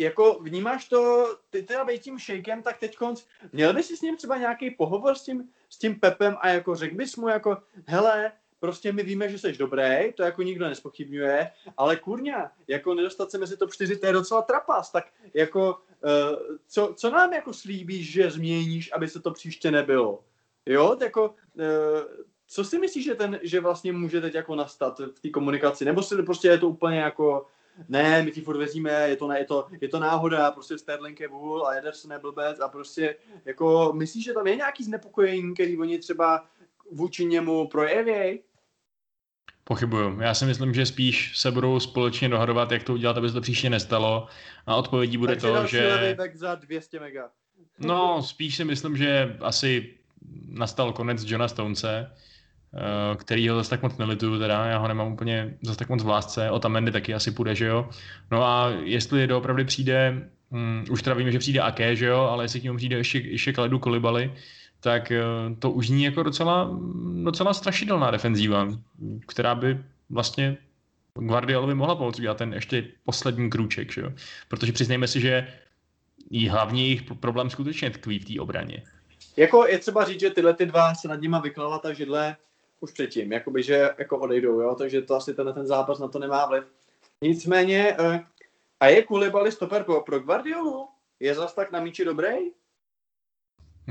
jako 0.00 0.38
vnímáš 0.42 0.88
to, 0.88 1.26
ty 1.50 1.62
teda 1.62 1.84
být 1.84 2.02
tím 2.02 2.18
shakem, 2.18 2.62
tak 2.62 2.78
teď 2.78 2.96
konc, 2.96 3.24
měl 3.52 3.74
bys 3.74 3.86
si 3.86 3.96
s 3.96 4.00
ním 4.00 4.16
třeba 4.16 4.36
nějaký 4.38 4.70
pohovor 4.70 5.14
s 5.14 5.24
tím, 5.24 5.48
s 5.68 5.78
tím 5.78 6.00
Pepem 6.00 6.36
a 6.40 6.48
jako 6.48 6.74
řekl 6.74 6.96
bys 6.96 7.16
mu 7.16 7.28
jako, 7.28 7.62
hele, 7.86 8.32
prostě 8.60 8.92
my 8.92 9.02
víme, 9.02 9.28
že 9.28 9.38
jsi 9.38 9.52
dobrý, 9.52 10.12
to 10.16 10.22
jako 10.22 10.42
nikdo 10.42 10.68
nespochybňuje, 10.68 11.50
ale 11.76 11.96
kurňa, 11.96 12.52
jako 12.68 12.94
nedostat 12.94 13.30
se 13.30 13.38
mezi 13.38 13.56
top 13.56 13.72
4, 13.72 13.96
to 13.96 14.06
je 14.06 14.12
docela 14.12 14.42
trapas, 14.42 14.92
tak 14.92 15.04
jako, 15.34 15.78
uh, 16.04 16.56
co, 16.68 16.94
co 16.96 17.10
nám 17.10 17.32
jako 17.32 17.52
slíbíš, 17.52 18.12
že 18.12 18.30
změníš, 18.30 18.92
aby 18.92 19.08
se 19.08 19.20
to 19.20 19.30
příště 19.30 19.70
nebylo? 19.70 20.24
Jo, 20.66 20.96
jako, 21.02 21.34
uh, 21.54 22.24
co 22.46 22.64
si 22.64 22.78
myslíš, 22.78 23.04
že, 23.04 23.14
ten, 23.14 23.40
že 23.42 23.60
vlastně 23.60 23.92
může 23.92 24.20
teď 24.20 24.34
jako 24.34 24.54
nastat 24.54 24.98
v 24.98 25.20
té 25.20 25.30
komunikaci? 25.30 25.84
Nebo 25.84 26.02
si 26.02 26.22
prostě 26.22 26.48
je 26.48 26.58
to 26.58 26.68
úplně 26.68 26.98
jako, 26.98 27.46
ne, 27.88 28.22
my 28.22 28.32
ti 28.32 28.40
furt 28.40 28.58
vezíme, 28.58 29.08
je 29.08 29.16
to, 29.16 29.28
ne, 29.28 29.38
je 29.38 29.44
to, 29.44 29.66
je 29.80 29.88
to 29.88 29.98
náhoda, 29.98 30.50
prostě 30.50 30.78
Sterling 30.78 31.20
je 31.20 31.28
vůl 31.28 31.66
a 31.66 31.74
Ederson 31.74 32.12
je 32.12 32.18
blbec 32.18 32.60
a 32.60 32.68
prostě 32.68 33.16
jako 33.44 33.92
myslíš, 33.96 34.24
že 34.24 34.32
tam 34.32 34.46
je 34.46 34.56
nějaký 34.56 34.84
znepokojení, 34.84 35.54
který 35.54 35.78
oni 35.78 35.98
třeba 35.98 36.44
vůči 36.90 37.24
němu 37.24 37.68
projevějí? 37.68 38.40
Pochybuju. 39.68 40.20
Já 40.20 40.34
si 40.34 40.44
myslím, 40.44 40.74
že 40.74 40.86
spíš 40.86 41.38
se 41.38 41.50
budou 41.50 41.80
společně 41.80 42.28
dohadovat, 42.28 42.72
jak 42.72 42.82
to 42.82 42.94
udělat, 42.94 43.16
aby 43.16 43.28
se 43.28 43.34
to 43.34 43.40
příště 43.40 43.70
nestalo. 43.70 44.26
A 44.66 44.76
odpovědí 44.76 45.16
bude 45.16 45.36
Takže 45.36 45.48
to, 45.48 45.66
že... 45.66 46.14
Tak 46.16 46.36
za 46.36 46.54
200 46.54 47.00
mega. 47.00 47.28
No, 47.78 48.22
spíš 48.22 48.56
si 48.56 48.64
myslím, 48.64 48.96
že 48.96 49.36
asi 49.40 49.94
nastal 50.48 50.92
konec 50.92 51.24
Johna 51.24 51.48
Stonese, 51.48 52.10
eh, 52.74 53.16
který 53.16 53.48
ho 53.48 53.56
zase 53.56 53.70
tak 53.70 53.82
moc 53.82 53.96
nelituju, 53.96 54.38
teda 54.38 54.66
já 54.66 54.78
ho 54.78 54.88
nemám 54.88 55.12
úplně 55.12 55.54
zase 55.62 55.78
tak 55.78 55.88
moc 55.88 56.02
v 56.02 56.08
lásce, 56.08 56.50
o 56.50 56.58
Tamendy 56.58 56.92
taky 56.92 57.14
asi 57.14 57.30
půjde, 57.30 57.54
že 57.54 57.66
jo. 57.66 57.88
No 58.30 58.44
a 58.44 58.68
jestli 58.68 59.26
doopravdy 59.26 59.64
přijde, 59.64 60.28
um, 60.50 60.84
už 60.90 61.02
teda 61.02 61.16
víme, 61.16 61.32
že 61.32 61.38
přijde 61.38 61.60
Aké, 61.60 61.96
že 61.96 62.06
jo, 62.06 62.20
ale 62.20 62.44
jestli 62.44 62.60
k 62.60 62.64
němu 62.64 62.76
přijde 62.76 62.96
ještě, 62.96 63.18
ještě 63.18 63.52
Kaledu 63.52 63.78
Kolibali, 63.78 64.32
tak 64.80 65.10
eh, 65.10 65.22
to 65.58 65.70
už 65.70 65.88
ní 65.88 66.04
jako 66.04 66.22
docela, 66.22 66.78
docela 67.22 67.54
strašidelná 67.54 68.10
defenzíva, 68.10 68.68
která 69.26 69.54
by 69.54 69.78
vlastně 70.10 70.58
Guardiolovi 71.14 71.74
mohla 71.74 71.96
pomoct 71.96 72.18
udělat 72.18 72.36
ten 72.36 72.52
ještě 72.52 72.84
poslední 73.04 73.50
krůček, 73.50 73.92
že 73.92 74.00
jo? 74.00 74.12
protože 74.48 74.72
přiznejme 74.72 75.08
si, 75.08 75.20
že 75.20 75.48
jí 76.30 76.48
hlavní 76.48 76.82
jejich 76.82 77.02
problém 77.02 77.50
skutečně 77.50 77.90
tkví 77.90 78.18
v 78.18 78.24
té 78.24 78.40
obraně. 78.40 78.82
Jako 79.36 79.66
je 79.66 79.78
třeba 79.78 80.04
říct, 80.04 80.20
že 80.20 80.30
tyhle 80.30 80.54
ty 80.54 80.66
dva 80.66 80.94
se 80.94 81.08
nad 81.08 81.20
nima 81.20 81.40
vyklala 81.40 81.78
ta 81.78 81.92
židle 81.92 82.36
už 82.80 82.92
předtím, 82.92 83.32
jakoby, 83.32 83.62
že 83.62 83.90
jako 83.98 84.18
odejdou, 84.18 84.60
jo? 84.60 84.74
takže 84.74 85.02
to 85.02 85.14
asi 85.14 85.34
tenhle 85.34 85.54
ten 85.54 85.66
zápas 85.66 85.98
na 85.98 86.08
to 86.08 86.18
nemá 86.18 86.46
vliv. 86.46 86.64
Nicméně, 87.22 87.96
eh, 87.98 88.24
A 88.80 88.86
je 88.86 89.02
Koulibaly 89.02 89.52
stoper 89.52 89.84
pro, 89.84 90.00
pro 90.00 90.20
Guardiolu? 90.20 90.88
Je 91.20 91.34
zas 91.34 91.54
tak 91.54 91.72
na 91.72 91.80
míči 91.80 92.04
dobrý? 92.04 92.34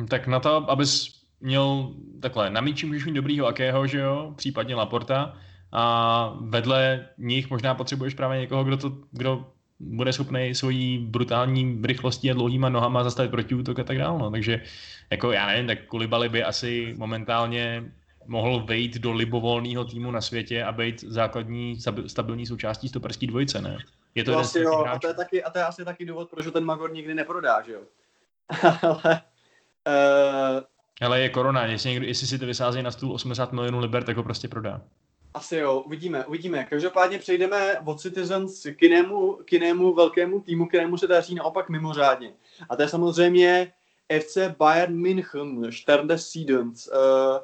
Tak 0.10 0.28
na 0.28 0.40
to, 0.40 0.72
abys 0.72 1.22
měl 1.40 1.94
takhle, 2.22 2.50
na 2.50 2.62
míči 2.62 2.86
můžeš 2.86 3.06
mít 3.06 3.14
dobrýho 3.14 3.48
Akého, 3.48 3.88
že 3.88 4.00
jo, 4.00 4.34
případně 4.36 4.76
Laporta, 4.76 5.38
a 5.72 6.34
vedle 6.42 7.08
nich 7.18 7.50
možná 7.50 7.76
potřebuješ 7.76 8.14
právě 8.14 8.40
někoho, 8.40 8.64
kdo, 8.64 8.78
to, 8.78 8.98
kdo 9.12 9.52
bude 9.80 10.14
schopný 10.14 10.56
svojí 10.56 10.98
brutální 10.98 11.82
rychlostí 11.84 12.32
a 12.32 12.34
dlouhýma 12.34 12.70
nohama 12.70 13.04
zastavit 13.04 13.32
protiútok 13.32 13.80
a 13.80 13.84
tak 13.84 13.98
dále. 13.98 14.20
No. 14.20 14.32
Takže 14.32 14.62
jako 15.10 15.32
já 15.32 15.48
nevím, 15.48 15.68
tak 15.68 15.86
Kulibali 15.86 16.30
by 16.30 16.44
asi 16.44 16.94
momentálně 16.98 17.92
mohl 18.26 18.60
vejít 18.60 18.98
do 18.98 19.12
libovolného 19.12 19.86
týmu 19.86 20.12
na 20.12 20.22
světě 20.22 20.64
a 20.64 20.72
být 20.72 21.02
základní 21.02 21.78
stabilní 22.08 22.46
součástí 22.46 22.90
stoperský 22.90 23.28
dvojice, 23.28 23.62
ne? 23.62 23.78
Je 24.16 24.24
to, 24.24 24.32
to 24.32 24.40
asi 24.40 24.60
jo, 24.60 24.86
a 24.86 25.00
to, 25.00 25.08
je 25.08 25.14
taky, 25.14 25.44
a 25.44 25.50
to 25.50 25.58
je 25.58 25.66
asi 25.66 25.86
taky 25.86 26.06
důvod, 26.06 26.30
proč 26.30 26.48
ten 26.54 26.66
Magor 26.66 26.92
nikdy 26.92 27.14
neprodá, 27.14 27.62
že 27.62 27.72
jo? 27.72 27.82
Ale... 28.82 29.22
Uh... 29.88 30.64
Ale 31.02 31.22
je 31.22 31.30
korona, 31.30 31.66
jestli, 31.66 31.90
někdo, 31.90 32.06
jestli 32.06 32.28
si 32.28 32.40
to 32.40 32.46
vysází 32.46 32.84
na 32.84 32.92
stůl 32.92 33.14
80 33.14 33.54
milionů 33.54 33.80
liber, 33.80 34.04
tak 34.04 34.18
ho 34.18 34.24
prostě 34.24 34.48
prodá. 34.48 34.82
Asi 35.34 35.56
jo, 35.56 35.80
uvidíme, 35.86 36.26
uvidíme. 36.26 36.64
Každopádně 36.64 37.20
přejdeme 37.20 37.80
od 37.80 38.02
Citizens 38.02 38.68
k 38.76 38.82
jinému, 38.82 39.40
k 39.46 39.54
jinému 39.54 39.94
velkému 39.94 40.42
týmu, 40.42 40.66
kterému 40.66 40.98
se 40.98 41.08
daří 41.08 41.36
naopak 41.36 41.70
mimořádně. 41.70 42.34
A 42.70 42.76
to 42.76 42.82
je 42.82 42.88
samozřejmě 42.88 43.74
FC 44.22 44.38
Bayern 44.58 44.96
München, 44.96 45.72
Sterne 45.72 46.18
Siedens. 46.18 46.88
Uh, 46.88 47.38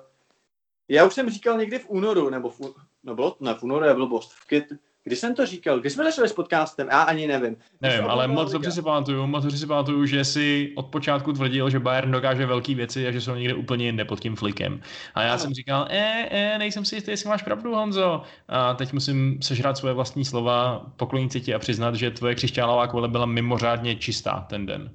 já 0.87 1.05
už 1.05 1.13
jsem 1.13 1.29
říkal 1.29 1.57
někdy 1.57 1.79
v 1.79 1.89
únoru, 1.89 2.29
nebo 2.29 2.49
v, 2.49 2.59
no 3.03 3.15
bylo, 3.15 3.35
ne, 3.39 3.53
v 3.53 3.63
únoru 3.63 3.85
je 3.85 3.93
blbost, 3.93 4.31
v, 4.33 4.45
květ, 4.47 4.65
Kdy 5.05 5.15
jsem 5.15 5.35
to 5.35 5.45
říkal? 5.45 5.79
Kdy 5.79 5.89
jsme 5.89 6.03
začali 6.03 6.29
s 6.29 6.33
podcastem? 6.33 6.87
Já 6.91 7.01
ani 7.01 7.27
nevím. 7.27 7.57
Nevím, 7.81 8.05
ale 8.05 8.27
moc 8.27 8.51
dobře 8.51 8.71
si 8.71 8.81
pamatuju, 8.81 9.27
moc 9.27 9.43
dobře 9.43 9.57
si 9.57 9.67
pamatuju, 9.67 10.05
že 10.05 10.25
si 10.25 10.73
od 10.75 10.85
počátku 10.85 11.33
tvrdil, 11.33 11.69
že 11.69 11.79
Bayern 11.79 12.11
dokáže 12.11 12.45
velké 12.45 12.75
věci 12.75 13.07
a 13.07 13.11
že 13.11 13.21
jsou 13.21 13.35
někde 13.35 13.53
úplně 13.53 13.85
jinde 13.85 14.05
pod 14.05 14.19
tím 14.19 14.35
flikem. 14.35 14.81
A 15.15 15.21
já 15.21 15.29
ano. 15.29 15.39
jsem 15.39 15.53
říkal, 15.53 15.87
e, 15.89 16.27
e, 16.31 16.57
nejsem 16.57 16.85
si 16.85 16.95
jistý, 16.95 17.11
jestli 17.11 17.29
máš 17.29 17.43
pravdu, 17.43 17.75
Honzo. 17.75 18.21
A 18.47 18.73
teď 18.73 18.93
musím 18.93 19.41
sežrat 19.41 19.77
svoje 19.77 19.93
vlastní 19.93 20.25
slova, 20.25 20.85
poklonit 20.97 21.31
si 21.31 21.41
ti 21.41 21.53
a 21.53 21.59
přiznat, 21.59 21.95
že 21.95 22.11
tvoje 22.11 22.35
křišťálová 22.35 22.87
koule 22.87 23.07
byla 23.07 23.25
mimořádně 23.25 23.95
čistá 23.95 24.45
ten 24.49 24.65
den. 24.65 24.91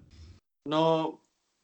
No, 0.69 1.15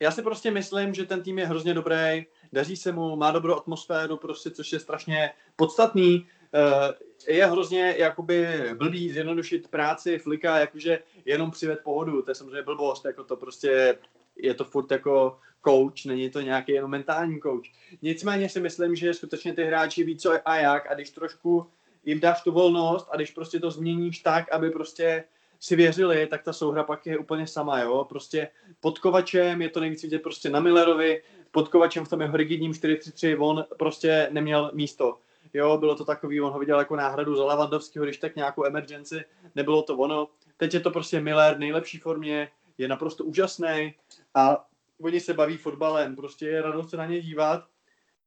já 0.03 0.11
si 0.11 0.23
prostě 0.23 0.51
myslím, 0.51 0.95
že 0.95 1.05
ten 1.05 1.23
tým 1.23 1.39
je 1.39 1.47
hrozně 1.47 1.75
dobrý, 1.75 2.25
daří 2.53 2.77
se 2.77 2.93
mu, 2.93 3.17
má 3.17 3.31
dobrou 3.31 3.55
atmosféru, 3.55 4.17
prostě, 4.17 4.51
což 4.51 4.73
je 4.73 4.81
strašně 4.81 5.31
podstatný. 5.57 6.27
Eh, 6.55 6.95
je 7.33 7.47
hrozně 7.47 7.95
jakoby 7.99 8.47
blbý 8.75 9.11
zjednodušit 9.11 9.69
práci 9.69 10.19
Flika, 10.19 10.59
jakože 10.59 10.99
jenom 11.25 11.51
přived 11.51 11.81
pohodu, 11.85 12.23
to 12.23 12.31
je 12.31 12.35
samozřejmě 12.35 12.63
blbost, 12.63 13.05
jako 13.05 13.25
to 13.25 13.37
prostě 13.37 13.99
je 14.37 14.55
to 14.55 14.65
furt 14.65 14.91
jako 14.91 15.39
coach, 15.67 16.05
není 16.05 16.31
to 16.31 16.41
nějaký 16.41 16.73
jenom 16.73 16.91
mentální 16.91 17.41
coach. 17.41 17.65
Nicméně 18.03 18.49
si 18.49 18.61
myslím, 18.61 18.97
že 18.97 19.15
skutečně 19.15 19.53
ty 19.55 19.65
hráči 19.65 20.05
ví, 20.05 20.17
co 20.17 20.33
a 20.45 20.57
jak 20.57 20.91
a 20.91 20.95
když 20.95 21.11
trošku 21.11 21.67
jim 22.05 22.21
dáš 22.21 22.43
tu 22.43 22.53
volnost 22.53 23.09
a 23.11 23.17
když 23.17 23.31
prostě 23.31 23.61
to 23.61 23.71
změníš 23.71 24.19
tak, 24.19 24.53
aby 24.53 24.71
prostě 24.71 25.25
si 25.61 25.77
věřili, 25.77 26.27
tak 26.27 26.43
ta 26.43 26.53
souhra 26.53 26.83
pak 26.83 27.07
je 27.07 27.19
úplně 27.19 27.47
sama, 27.47 27.81
jo. 27.81 28.07
Prostě 28.09 28.49
pod 28.81 28.99
Kovačem 28.99 29.63
je 29.63 29.69
to 29.69 29.81
nejvíc 29.81 30.03
vidět 30.03 30.23
prostě 30.23 30.51
na 30.51 30.61
Millerovi, 30.61 31.23
pod 31.51 31.69
Kovačem 31.69 32.05
v 32.05 32.09
tom 32.09 32.21
jeho 32.21 32.37
rigidním 32.37 32.73
4-3-3 32.73 33.43
on 33.43 33.65
prostě 33.79 34.29
neměl 34.31 34.71
místo 34.75 35.19
jo, 35.55 35.79
bylo 35.79 35.95
to 35.95 36.05
takový, 36.05 36.41
on 36.41 36.53
ho 36.53 36.59
viděl 36.59 36.79
jako 36.79 36.97
náhradu 36.97 37.37
za 37.37 37.45
Levandovského, 37.45 38.05
když 38.05 38.19
tak 38.19 38.37
nějakou 38.37 38.65
emergency, 38.65 39.25
nebylo 39.55 39.83
to 39.83 39.97
ono. 39.97 40.29
Teď 40.57 40.75
je 40.75 40.81
to 40.81 40.91
prostě 40.91 41.21
Miller 41.21 41.55
v 41.55 41.59
nejlepší 41.59 41.99
formě, 41.99 42.49
je 42.79 42.89
naprosto 42.89 43.25
úžasný 43.25 43.95
a 44.35 44.67
oni 45.01 45.21
se 45.21 45.35
baví 45.35 45.57
fotbalem, 45.57 46.17
prostě 46.17 46.49
je 46.49 46.63
radost 46.63 46.91
se 46.91 46.97
na 46.97 47.07
ně 47.07 47.21
dívat 47.21 47.65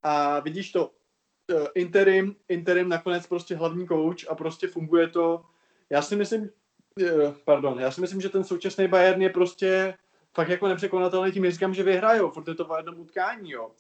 a 0.04 0.40
vidíš 0.40 0.72
to, 0.72 0.92
eh, 1.52 1.68
interim, 1.76 2.36
interim 2.50 2.90
nakonec 2.90 3.28
prostě 3.28 3.56
hlavní 3.56 3.88
coach 3.88 4.30
a 4.30 4.36
prostě 4.36 4.68
funguje 4.68 5.08
to. 5.08 5.46
Já 5.90 6.02
si 6.02 6.16
myslím, 6.16 6.50
eh, 7.02 7.34
pardon, 7.46 7.80
já 7.80 7.92
si 7.92 8.02
myslím, 8.02 8.22
že 8.22 8.30
ten 8.30 8.44
současný 8.44 8.88
Bayern 8.88 9.22
je 9.22 9.30
prostě 9.30 9.98
fakt 10.34 10.50
jako 10.50 10.68
nepřekonatelný 10.68 11.32
tím, 11.32 11.52
říkám, 11.52 11.74
že 11.74 11.84
vyhrajou, 11.84 12.32
je 12.48 12.56
to 12.56 12.66
v 12.66 12.78
jednom 12.78 13.00
utkání, 13.00 13.52
jo. 13.52 13.72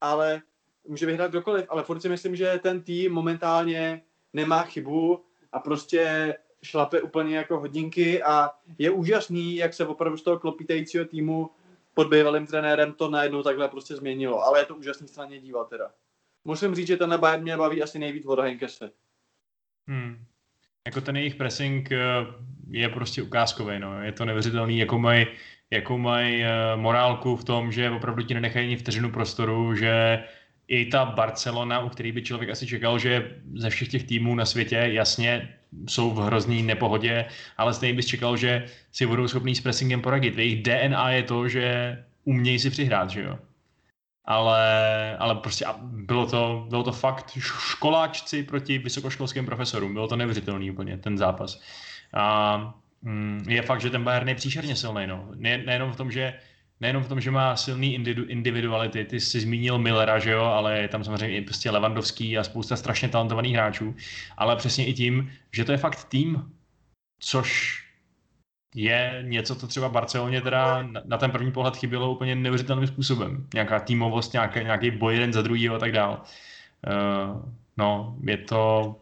Ale 0.00 0.42
může 0.90 1.06
vyhrát 1.06 1.30
kdokoliv, 1.30 1.66
ale 1.68 1.82
furt 1.82 2.00
si 2.00 2.08
myslím, 2.08 2.36
že 2.36 2.60
ten 2.62 2.82
tým 2.82 3.12
momentálně 3.12 4.02
nemá 4.32 4.62
chybu 4.62 5.24
a 5.52 5.58
prostě 5.58 6.34
šlape 6.62 7.00
úplně 7.00 7.36
jako 7.36 7.60
hodinky 7.60 8.22
a 8.22 8.50
je 8.78 8.90
úžasný, 8.90 9.56
jak 9.56 9.74
se 9.74 9.86
opravdu 9.86 10.18
z 10.18 10.22
toho 10.22 10.38
klopítajícího 10.38 11.04
týmu 11.04 11.50
pod 11.94 12.08
bývalým 12.08 12.46
trenérem 12.46 12.92
to 12.92 13.10
najednou 13.10 13.42
takhle 13.42 13.68
prostě 13.68 13.96
změnilo, 13.96 14.42
ale 14.42 14.60
je 14.60 14.64
to 14.64 14.76
úžasný 14.76 15.08
straně 15.08 15.40
dívat 15.40 15.68
teda. 15.68 15.90
Musím 16.44 16.74
říct, 16.74 16.86
že 16.86 16.96
ten 16.96 17.18
Bayern 17.20 17.42
mě 17.42 17.56
baví 17.56 17.82
asi 17.82 17.98
nejvíc 17.98 18.26
od 18.26 18.38
Henkese. 18.38 18.90
Hmm. 19.88 20.24
Jako 20.86 21.00
ten 21.00 21.16
jejich 21.16 21.34
pressing 21.34 21.92
eh, 21.92 21.98
je 22.70 22.88
prostě 22.88 23.22
ukázkový, 23.22 23.78
no. 23.78 24.02
Je 24.02 24.12
to 24.12 24.24
neuvěřitelný, 24.24 24.78
jako 24.78 24.98
mají 24.98 25.26
jakou 25.70 25.98
mají 25.98 26.44
eh, 26.44 26.76
morálku 26.76 27.36
v 27.36 27.44
tom, 27.44 27.72
že 27.72 27.90
opravdu 27.90 28.22
ti 28.22 28.34
nenechají 28.34 28.66
ani 28.66 28.76
vteřinu 28.76 29.10
prostoru, 29.10 29.74
že 29.74 30.24
i 30.70 30.86
ta 30.86 31.04
Barcelona, 31.04 31.80
u 31.80 31.88
který 31.88 32.12
by 32.12 32.22
člověk 32.22 32.50
asi 32.50 32.66
čekal, 32.66 32.98
že 32.98 33.30
ze 33.54 33.70
všech 33.70 33.88
těch 33.88 34.04
týmů 34.04 34.34
na 34.34 34.44
světě 34.44 34.76
jasně 34.76 35.48
jsou 35.88 36.10
v 36.10 36.18
hrozný 36.18 36.62
nepohodě, 36.62 37.24
ale 37.56 37.74
stejně 37.74 37.94
bys 37.94 38.06
čekal, 38.06 38.36
že 38.36 38.66
si 38.92 39.06
budou 39.06 39.28
schopní 39.28 39.54
s 39.54 39.60
pressingem 39.60 40.00
poradit. 40.00 40.38
Jejich 40.38 40.62
DNA 40.62 41.10
je 41.10 41.22
to, 41.22 41.48
že 41.48 41.98
umějí 42.24 42.58
si 42.58 42.70
přihrát, 42.70 43.10
že 43.10 43.22
jo. 43.22 43.38
Ale, 44.24 45.16
ale 45.16 45.34
prostě 45.34 45.66
bylo 45.82 46.26
to, 46.26 46.66
bylo 46.68 46.82
to 46.82 46.92
fakt 46.92 47.38
školáčci 47.40 48.42
proti 48.42 48.78
vysokoškolským 48.78 49.46
profesorům. 49.46 49.92
Bylo 49.92 50.08
to 50.08 50.16
neuvěřitelný 50.16 50.70
úplně, 50.70 50.98
ten 50.98 51.18
zápas. 51.18 51.60
A 52.14 52.56
mm, 53.02 53.44
je 53.48 53.62
fakt, 53.62 53.80
že 53.80 53.90
ten 53.90 54.04
Bayern 54.04 54.28
je 54.28 54.34
příšerně 54.34 54.76
silný. 54.76 55.06
No. 55.06 55.28
Ne, 55.34 55.58
nejenom 55.58 55.92
v 55.92 55.96
tom, 55.96 56.10
že 56.10 56.34
nejenom 56.80 57.02
v 57.02 57.08
tom, 57.08 57.20
že 57.20 57.30
má 57.30 57.56
silný 57.56 57.94
individuality, 58.28 59.04
ty 59.04 59.20
jsi 59.20 59.40
zmínil 59.40 59.78
Millera, 59.78 60.18
že 60.18 60.30
jo, 60.30 60.42
ale 60.42 60.78
je 60.78 60.88
tam 60.88 61.04
samozřejmě 61.04 61.36
i 61.36 61.40
prostě 61.40 61.70
Levandovský 61.70 62.38
a 62.38 62.44
spousta 62.44 62.76
strašně 62.76 63.08
talentovaných 63.08 63.54
hráčů, 63.54 63.94
ale 64.36 64.56
přesně 64.56 64.86
i 64.86 64.92
tím, 64.94 65.32
že 65.52 65.64
to 65.64 65.72
je 65.72 65.78
fakt 65.78 66.04
tým, 66.04 66.52
což 67.20 67.80
je 68.74 69.22
něco, 69.26 69.56
co 69.56 69.66
třeba 69.66 69.88
Barceloně 69.88 70.40
teda 70.40 70.88
na 71.04 71.18
ten 71.18 71.30
první 71.30 71.52
pohled 71.52 71.76
chybělo 71.76 72.12
úplně 72.12 72.34
neuvěřitelným 72.34 72.86
způsobem. 72.86 73.46
Nějaká 73.54 73.80
týmovost, 73.80 74.32
nějaký, 74.32 74.60
nějaký 74.60 74.90
boj 74.90 75.14
jeden 75.14 75.32
za 75.32 75.42
druhý 75.42 75.68
a 75.68 75.78
tak 75.78 75.92
dál. 75.92 76.22
Uh, 76.86 77.42
no, 77.76 78.16
je 78.24 78.36
to, 78.36 78.96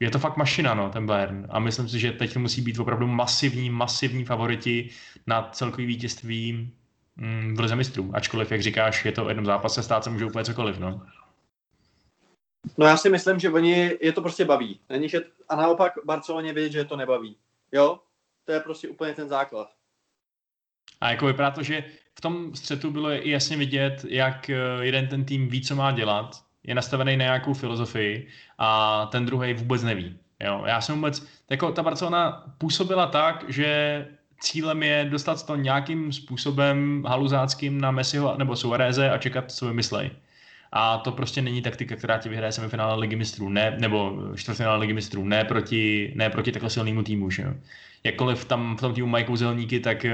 je 0.00 0.10
to 0.10 0.18
fakt 0.18 0.36
mašina, 0.36 0.74
no, 0.74 0.90
ten 0.90 1.06
Bayern. 1.06 1.46
A 1.50 1.58
myslím 1.58 1.88
si, 1.88 1.98
že 1.98 2.12
teď 2.12 2.36
musí 2.36 2.62
být 2.62 2.78
opravdu 2.78 3.06
masivní, 3.06 3.70
masivní 3.70 4.24
favoriti 4.24 4.90
na 5.26 5.42
celkový 5.52 5.86
vítězství 5.86 6.72
v 7.54 7.60
lize 7.60 7.76
mistrů. 7.76 8.10
Ačkoliv, 8.14 8.52
jak 8.52 8.62
říkáš, 8.62 9.04
je 9.04 9.12
to 9.12 9.24
v 9.24 9.28
jednom 9.28 9.46
zápase, 9.46 9.82
stát 9.82 10.04
se 10.04 10.10
může 10.10 10.24
úplně 10.24 10.44
cokoliv, 10.44 10.78
no. 10.78 11.06
No 12.78 12.86
já 12.86 12.96
si 12.96 13.10
myslím, 13.10 13.38
že 13.38 13.50
oni 13.50 13.98
je 14.00 14.12
to 14.12 14.22
prostě 14.22 14.44
baví. 14.44 14.80
Není, 14.88 15.08
že, 15.08 15.20
a 15.48 15.56
naopak 15.56 15.92
Barceloně 16.04 16.52
vědět, 16.52 16.72
že 16.72 16.78
je 16.78 16.84
to 16.84 16.96
nebaví. 16.96 17.36
Jo? 17.72 17.98
To 18.44 18.52
je 18.52 18.60
prostě 18.60 18.88
úplně 18.88 19.14
ten 19.14 19.28
základ. 19.28 19.68
A 21.00 21.10
jako 21.10 21.26
vypadá 21.26 21.50
to, 21.50 21.62
že 21.62 21.84
v 22.14 22.20
tom 22.20 22.54
střetu 22.54 22.90
bylo 22.90 23.10
i 23.10 23.30
jasně 23.30 23.56
vidět, 23.56 24.04
jak 24.08 24.50
eh, 24.50 24.56
jeden 24.80 25.08
ten 25.08 25.24
tým 25.24 25.48
ví, 25.48 25.62
co 25.62 25.76
má 25.76 25.92
dělat, 25.92 26.44
je 26.62 26.74
nastavený 26.74 27.16
na 27.16 27.24
nějakou 27.24 27.54
filozofii 27.54 28.28
a 28.58 29.06
ten 29.06 29.26
druhý 29.26 29.54
vůbec 29.54 29.82
neví. 29.82 30.18
Jo? 30.40 30.64
Já 30.66 30.80
jsem 30.80 30.94
vůbec, 30.94 31.26
jako 31.50 31.72
ta 31.72 31.82
Barcelona 31.82 32.44
působila 32.58 33.06
tak, 33.06 33.44
že 33.48 34.06
cílem 34.42 34.82
je 34.82 35.06
dostat 35.10 35.46
to 35.46 35.56
nějakým 35.56 36.12
způsobem 36.12 37.04
haluzáckým 37.06 37.80
na 37.80 37.90
Messiho 37.90 38.34
nebo 38.38 38.56
Suareze 38.56 39.10
a 39.10 39.18
čekat, 39.18 39.52
co 39.52 39.66
vymyslej. 39.66 40.10
A 40.72 40.98
to 40.98 41.12
prostě 41.12 41.42
není 41.42 41.62
taktika, 41.62 41.96
která 41.96 42.18
ti 42.18 42.28
vyhraje 42.28 42.52
semifinále 42.52 43.00
ligy 43.00 43.16
mistrů, 43.16 43.48
ne, 43.48 43.76
nebo 43.78 44.18
čtvrtfinále 44.36 44.78
ligy 44.78 44.92
mistrů, 44.92 45.24
ne 45.24 45.44
proti, 45.44 46.12
ne 46.16 46.30
proti 46.30 46.52
takhle 46.52 46.70
silnému 46.70 47.02
týmu. 47.02 47.30
Že? 47.30 47.44
Jakkoliv 48.04 48.44
tam 48.44 48.76
v 48.76 48.80
tom 48.80 48.94
týmu 48.94 49.08
mají 49.08 49.24
kouzelníky, 49.24 49.80
tak, 49.80 50.06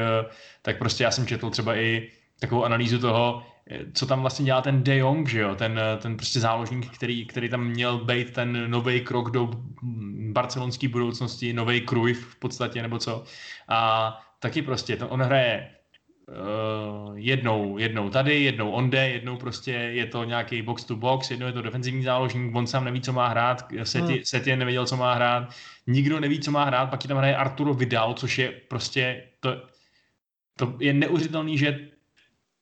tak 0.63 0.79
prostě 0.79 1.05
já 1.05 1.11
jsem 1.11 1.27
četl 1.27 1.51
třeba 1.51 1.77
i 1.77 2.09
takovou 2.41 2.65
analýzu 2.65 2.99
toho, 2.99 3.43
co 3.93 4.07
tam 4.07 4.21
vlastně 4.21 4.45
dělá 4.45 4.63
ten 4.63 4.83
De 4.83 4.97
Jong, 4.97 5.29
že 5.29 5.41
jo? 5.41 5.55
Ten, 5.55 5.81
ten 5.99 6.17
prostě 6.17 6.41
záložník, 6.41 6.91
který, 6.91 7.27
který 7.27 7.49
tam 7.49 7.65
měl 7.65 7.99
být 7.99 8.33
ten 8.33 8.71
nový 8.71 9.01
krok 9.01 9.31
do 9.31 9.51
barcelonské 10.33 10.89
budoucnosti, 10.89 11.53
nový 11.53 11.81
Cruyff 11.81 12.27
v 12.27 12.39
podstatě, 12.39 12.83
nebo 12.83 12.99
co. 12.99 13.25
A 13.69 14.21
taky 14.39 14.63
prostě, 14.63 14.97
to 14.97 15.09
on 15.09 15.23
hraje 15.23 15.71
uh, 16.29 17.19
jednou, 17.19 17.79
jednou 17.79 18.11
tady, 18.11 18.43
jednou 18.43 18.71
onde, 18.71 19.09
jednou 19.09 19.37
prostě 19.37 19.73
je 19.73 20.07
to 20.07 20.25
nějaký 20.25 20.63
box 20.63 20.85
to 20.85 20.97
box, 20.97 21.31
jednou 21.31 21.47
je 21.47 21.53
to 21.53 21.63
defenzivní 21.63 22.03
záložník, 22.03 22.55
on 22.55 22.67
sám 22.67 22.85
neví, 22.85 23.01
co 23.01 23.13
má 23.13 23.29
hrát, 23.29 23.69
Setě, 23.83 24.13
hmm. 24.13 24.25
Setě 24.25 24.57
nevěděl, 24.57 24.87
co 24.87 24.97
má 24.97 25.15
hrát, 25.15 25.55
nikdo 25.87 26.21
neví, 26.21 26.41
co 26.41 26.51
má 26.51 26.65
hrát, 26.65 26.91
pak 26.91 27.01
ti 27.01 27.09
tam 27.09 27.17
hraje 27.17 27.37
Arturo 27.37 27.75
Vidal, 27.75 28.15
což 28.15 28.39
je 28.39 28.53
prostě, 28.69 29.23
to, 29.41 29.63
to 30.57 30.77
je 30.81 30.93
neuvěřitelný, 30.93 31.59
že 31.59 31.89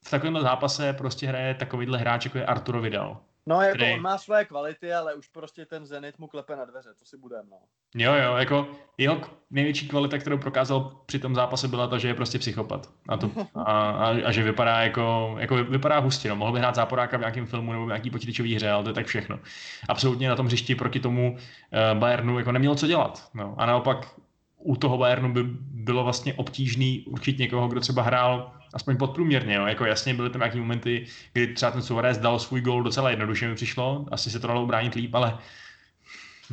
v 0.06 0.10
takovémhle 0.10 0.42
zápase 0.42 0.92
prostě 0.92 1.26
hraje 1.26 1.54
takovýhle 1.54 1.98
hráč, 1.98 2.24
jako 2.24 2.38
je 2.38 2.46
Arturo 2.46 2.80
Vidal. 2.80 3.20
No, 3.48 3.60
jako 3.60 3.74
který... 3.74 3.94
on 3.94 4.00
má 4.00 4.18
své 4.18 4.44
kvality, 4.44 4.92
ale 4.92 5.14
už 5.14 5.28
prostě 5.28 5.66
ten 5.66 5.86
Zenit 5.86 6.18
mu 6.18 6.26
klepe 6.26 6.56
na 6.56 6.64
dveře, 6.64 6.88
to 6.98 7.04
si 7.04 7.16
budeme, 7.16 7.48
no. 7.50 7.56
Jo, 7.94 8.14
jo, 8.14 8.36
jako 8.36 8.68
jeho 8.98 9.20
největší 9.50 9.88
kvalita, 9.88 10.18
kterou 10.18 10.38
prokázal 10.38 11.00
při 11.06 11.18
tom 11.18 11.34
zápase, 11.34 11.68
byla 11.68 11.86
ta, 11.86 11.98
že 11.98 12.08
je 12.08 12.14
prostě 12.14 12.38
psychopat. 12.38 12.90
A, 13.08 13.16
to, 13.16 13.30
a, 13.54 13.90
a, 13.90 14.08
a 14.24 14.32
že 14.32 14.42
vypadá 14.42 14.82
jako, 14.82 15.36
jako 15.38 15.56
vypadá 15.64 15.98
hustě, 15.98 16.28
no. 16.28 16.36
Mohl 16.36 16.52
by 16.52 16.58
hrát 16.58 16.74
záporáka 16.74 17.16
v 17.16 17.20
nějakém 17.20 17.46
filmu 17.46 17.72
nebo 17.72 17.84
v 17.84 17.88
nějaký 17.88 18.10
počítačový 18.10 18.54
hře, 18.54 18.70
ale 18.70 18.82
to 18.82 18.90
je 18.90 18.94
tak 18.94 19.06
všechno. 19.06 19.40
Absolutně 19.88 20.28
na 20.28 20.36
tom 20.36 20.46
hřišti 20.46 20.74
proti 20.74 21.00
tomu 21.00 21.32
uh, 21.32 21.98
Bayernu 21.98 22.38
jako 22.38 22.52
neměl 22.52 22.74
co 22.74 22.86
dělat. 22.86 23.30
No. 23.34 23.54
A 23.58 23.66
naopak 23.66 24.14
u 24.58 24.76
toho 24.76 24.98
Bayernu 24.98 25.32
by 25.32 25.42
bylo 25.70 26.04
vlastně 26.04 26.34
obtížný 26.34 27.04
určit 27.06 27.38
někoho, 27.38 27.68
kdo 27.68 27.80
třeba 27.80 28.02
hrál 28.02 28.52
aspoň 28.76 28.96
podprůměrně, 28.96 29.54
jo. 29.54 29.66
jako 29.66 29.84
jasně 29.84 30.14
byly 30.14 30.30
tam 30.30 30.40
nějaké 30.40 30.58
momenty, 30.58 31.06
kdy 31.32 31.54
třeba 31.54 31.72
ten 31.72 31.82
Suarez 31.82 32.18
dal 32.18 32.38
svůj 32.38 32.60
gol 32.60 32.82
docela 32.82 33.10
jednoduše 33.10 33.48
mi 33.48 33.54
přišlo, 33.54 34.06
asi 34.10 34.30
se 34.30 34.40
to 34.40 34.46
dalo 34.46 34.62
ubránit 34.62 34.94
líp, 34.94 35.14
ale, 35.14 35.38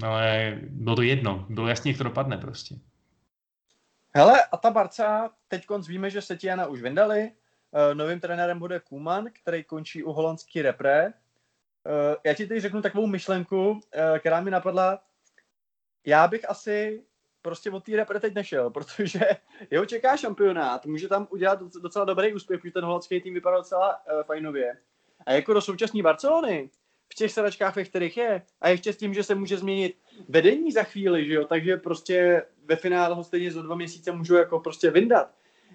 ale 0.04 0.58
bylo 0.62 0.96
to 0.96 1.02
jedno, 1.02 1.46
bylo 1.50 1.68
jasně, 1.68 1.92
jak 1.92 1.98
to 1.98 2.04
dopadne 2.04 2.38
prostě. 2.38 2.76
Hele, 4.16 4.44
a 4.52 4.58
ta 4.58 4.72
Barca, 4.72 5.32
teď 5.48 5.66
konc 5.66 5.88
víme, 5.88 6.10
že 6.10 6.22
Setiana 6.22 6.66
už 6.66 6.82
vyndali, 6.82 7.32
uh, 7.72 7.96
novým 7.96 8.20
trenérem 8.20 8.60
bude 8.60 8.80
Kuman, 8.80 9.26
který 9.42 9.64
končí 9.64 10.04
u 10.04 10.12
holandský 10.12 10.62
repre. 10.62 11.06
Uh, 11.06 11.12
já 12.24 12.34
ti 12.34 12.48
teď 12.48 12.62
řeknu 12.62 12.82
takovou 12.82 13.08
myšlenku, 13.08 13.72
uh, 13.72 13.80
která 14.20 14.42
mi 14.42 14.52
napadla. 14.52 15.00
Já 16.06 16.28
bych 16.28 16.50
asi 16.50 17.04
prostě 17.44 17.72
od 17.72 17.84
té 17.84 17.96
repre 17.96 18.20
teď 18.20 18.36
nešel, 18.36 18.70
protože 18.70 19.20
jeho 19.72 19.86
čeká 19.86 20.18
šampionát, 20.18 20.86
může 20.86 21.08
tam 21.08 21.28
udělat 21.30 21.60
docela 21.62 22.06
dobrý 22.06 22.34
úspěch, 22.34 22.62
protože 22.62 22.74
ten 22.74 22.86
holandský 22.86 23.22
tým 23.22 23.34
vypadal 23.34 23.60
docela 23.60 23.90
uh, 23.90 24.24
fajnově. 24.24 24.78
A 25.26 25.32
jako 25.32 25.54
do 25.54 25.62
současné 25.62 26.04
Barcelony, 26.04 26.70
v 27.14 27.16
těch 27.16 27.32
sedačkách, 27.32 27.76
ve 27.76 27.86
kterých 27.86 28.18
je, 28.18 28.42
a 28.62 28.70
ještě 28.70 28.94
s 28.94 28.98
tím, 28.98 29.14
že 29.14 29.24
se 29.24 29.36
může 29.36 29.58
změnit 29.58 29.98
vedení 30.30 30.72
za 30.72 30.84
chvíli, 30.84 31.26
že 31.28 31.34
jo, 31.34 31.46
takže 31.46 31.78
prostě 31.78 32.46
ve 32.66 32.76
finále 32.76 33.16
ho 33.16 33.24
stejně 33.24 33.52
za 33.52 33.62
dva 33.62 33.76
měsíce 33.76 34.12
můžu 34.12 34.36
jako 34.36 34.60
prostě 34.60 34.92
vyndat. 34.92 35.34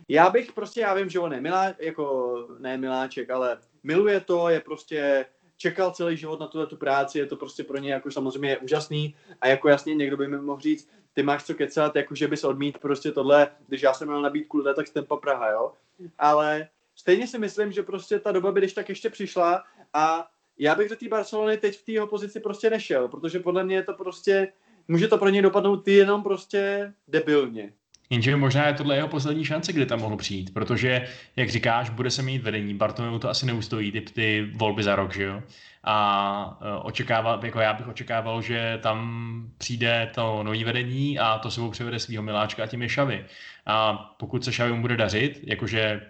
Já 0.08 0.30
bych 0.30 0.52
prostě, 0.52 0.80
já 0.80 0.94
vím, 0.94 1.08
že 1.08 1.20
on 1.20 1.32
je 1.32 1.40
milá, 1.40 1.74
jako 1.78 2.34
ne 2.58 2.78
miláček, 2.78 3.30
ale 3.30 3.58
miluje 3.82 4.20
to, 4.20 4.48
je 4.48 4.60
prostě 4.60 5.26
čekal 5.56 5.90
celý 5.90 6.16
život 6.16 6.40
na 6.40 6.46
tuhle 6.46 6.66
tu 6.66 6.76
práci, 6.76 7.18
je 7.18 7.26
to 7.26 7.36
prostě 7.36 7.64
pro 7.64 7.78
ně 7.78 7.92
jako 7.92 8.10
samozřejmě 8.10 8.58
úžasný 8.58 9.14
a 9.40 9.48
jako 9.48 9.68
jasně 9.68 9.94
někdo 9.94 10.16
by 10.16 10.28
mi 10.28 10.38
mohl 10.38 10.60
říct, 10.60 10.90
ty 11.18 11.22
máš 11.22 11.44
co 11.44 11.54
kecat, 11.54 11.96
jako 11.96 12.14
že 12.14 12.28
bys 12.28 12.44
odmít 12.44 12.78
prostě 12.78 13.12
tohle, 13.12 13.50
když 13.68 13.82
já 13.82 13.94
jsem 13.94 14.08
měl 14.08 14.22
nabídku 14.22 14.62
tak 14.62 14.86
Stempa 14.86 15.16
Praha, 15.16 15.50
jo. 15.50 15.72
Ale 16.18 16.68
stejně 16.94 17.26
si 17.26 17.38
myslím, 17.38 17.72
že 17.72 17.82
prostě 17.82 18.18
ta 18.18 18.32
doba 18.32 18.52
by 18.52 18.60
když 18.60 18.72
tak 18.72 18.88
ještě 18.88 19.10
přišla 19.10 19.64
a 19.94 20.28
já 20.58 20.74
bych 20.74 20.88
do 20.88 20.96
té 20.96 21.08
Barcelony 21.08 21.56
teď 21.56 21.78
v 21.78 21.84
té 21.84 22.06
pozici 22.06 22.40
prostě 22.40 22.70
nešel, 22.70 23.08
protože 23.08 23.40
podle 23.40 23.64
mě 23.64 23.76
je 23.76 23.82
to 23.82 23.94
prostě, 23.94 24.52
může 24.88 25.08
to 25.08 25.18
pro 25.18 25.28
něj 25.28 25.42
dopadnout 25.42 25.88
jenom 25.88 26.22
prostě 26.22 26.94
debilně. 27.08 27.72
Jenže 28.10 28.36
možná 28.36 28.66
je 28.66 28.74
tohle 28.74 28.96
jeho 28.96 29.08
poslední 29.08 29.44
šance, 29.44 29.72
kdy 29.72 29.86
tam 29.86 30.00
mohl 30.00 30.16
přijít, 30.16 30.54
protože, 30.54 31.08
jak 31.36 31.50
říkáš, 31.50 31.90
bude 31.90 32.10
se 32.10 32.22
mít 32.22 32.42
vedení. 32.42 32.74
Bartomeu 32.74 33.18
to 33.18 33.30
asi 33.30 33.46
neustojí, 33.46 33.92
ty, 33.92 34.00
ty 34.00 34.50
volby 34.54 34.82
za 34.82 34.96
rok, 34.96 35.14
že 35.14 35.22
jo? 35.24 35.42
A 35.84 36.58
e, 36.60 36.76
očekával, 36.76 37.40
jako 37.44 37.60
já 37.60 37.72
bych 37.72 37.88
očekával, 37.88 38.42
že 38.42 38.78
tam 38.82 39.50
přijde 39.58 40.10
to 40.14 40.42
nový 40.42 40.64
vedení 40.64 41.18
a 41.18 41.38
to 41.38 41.50
sebou 41.50 41.70
přivede 41.70 41.98
svého 41.98 42.22
miláčka 42.22 42.64
a 42.64 42.66
tím 42.66 42.82
je 42.82 42.88
Šavy. 42.88 43.24
A 43.66 43.94
pokud 44.18 44.44
se 44.44 44.52
Šavy 44.52 44.72
bude 44.72 44.96
dařit, 44.96 45.40
jakože 45.42 46.00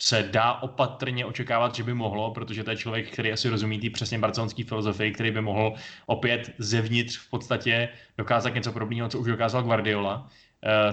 se 0.00 0.22
dá 0.22 0.52
opatrně 0.52 1.26
očekávat, 1.26 1.74
že 1.74 1.82
by 1.82 1.94
mohlo, 1.94 2.30
protože 2.30 2.64
to 2.64 2.70
je 2.70 2.76
člověk, 2.76 3.10
který 3.10 3.32
asi 3.32 3.48
rozumí 3.48 3.78
té 3.78 3.90
přesně 3.90 4.18
barcelonské 4.18 4.64
filozofii, 4.64 5.12
který 5.12 5.30
by 5.30 5.40
mohl 5.40 5.74
opět 6.06 6.54
zevnitř 6.58 7.18
v 7.18 7.30
podstatě 7.30 7.88
dokázat 8.18 8.54
něco 8.54 8.72
podobného, 8.72 9.08
co 9.08 9.18
už 9.18 9.28
dokázal 9.28 9.62
Guardiola, 9.62 10.28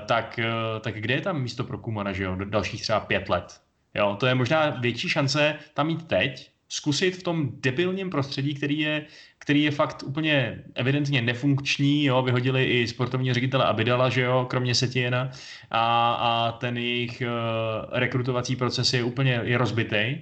tak, 0.06 0.40
eh, 0.40 0.80
tak 0.80 0.96
kde 0.96 1.14
je 1.14 1.22
tam 1.22 1.42
místo 1.42 1.64
pro 1.64 1.78
Kumana, 1.78 2.14
že 2.14 2.24
jo, 2.24 2.36
do 2.36 2.46
dalších 2.46 2.82
třeba 2.82 3.00
pět 3.00 3.30
let. 3.30 3.62
Jo, 3.96 4.18
to 4.20 4.26
je 4.26 4.36
možná 4.36 4.70
větší 4.70 5.10
šance 5.10 5.56
tam 5.74 5.88
mít 5.88 6.08
teď, 6.08 6.52
zkusit 6.70 7.16
v 7.16 7.24
tom 7.24 7.50
debilním 7.54 8.10
prostředí, 8.10 8.54
který 8.54 8.80
je, 8.80 9.06
který 9.38 9.64
je 9.64 9.72
fakt 9.72 10.04
úplně 10.04 10.64
evidentně 10.76 11.22
nefunkční, 11.22 12.04
jo, 12.04 12.22
vyhodili 12.22 12.66
i 12.66 12.88
sportovního 12.88 13.34
ředitele 13.34 13.66
Abidala, 13.66 14.10
že 14.10 14.22
jo, 14.22 14.48
kromě 14.50 14.76
Setiena 14.76 15.32
a, 15.72 16.14
a 16.14 16.52
ten 16.52 16.78
jejich 16.78 17.24
uh, 17.26 18.00
rekrutovací 18.00 18.56
proces 18.56 18.94
je 18.94 19.04
úplně 19.04 19.40
je 19.44 19.58
rozbitý, 19.58 20.18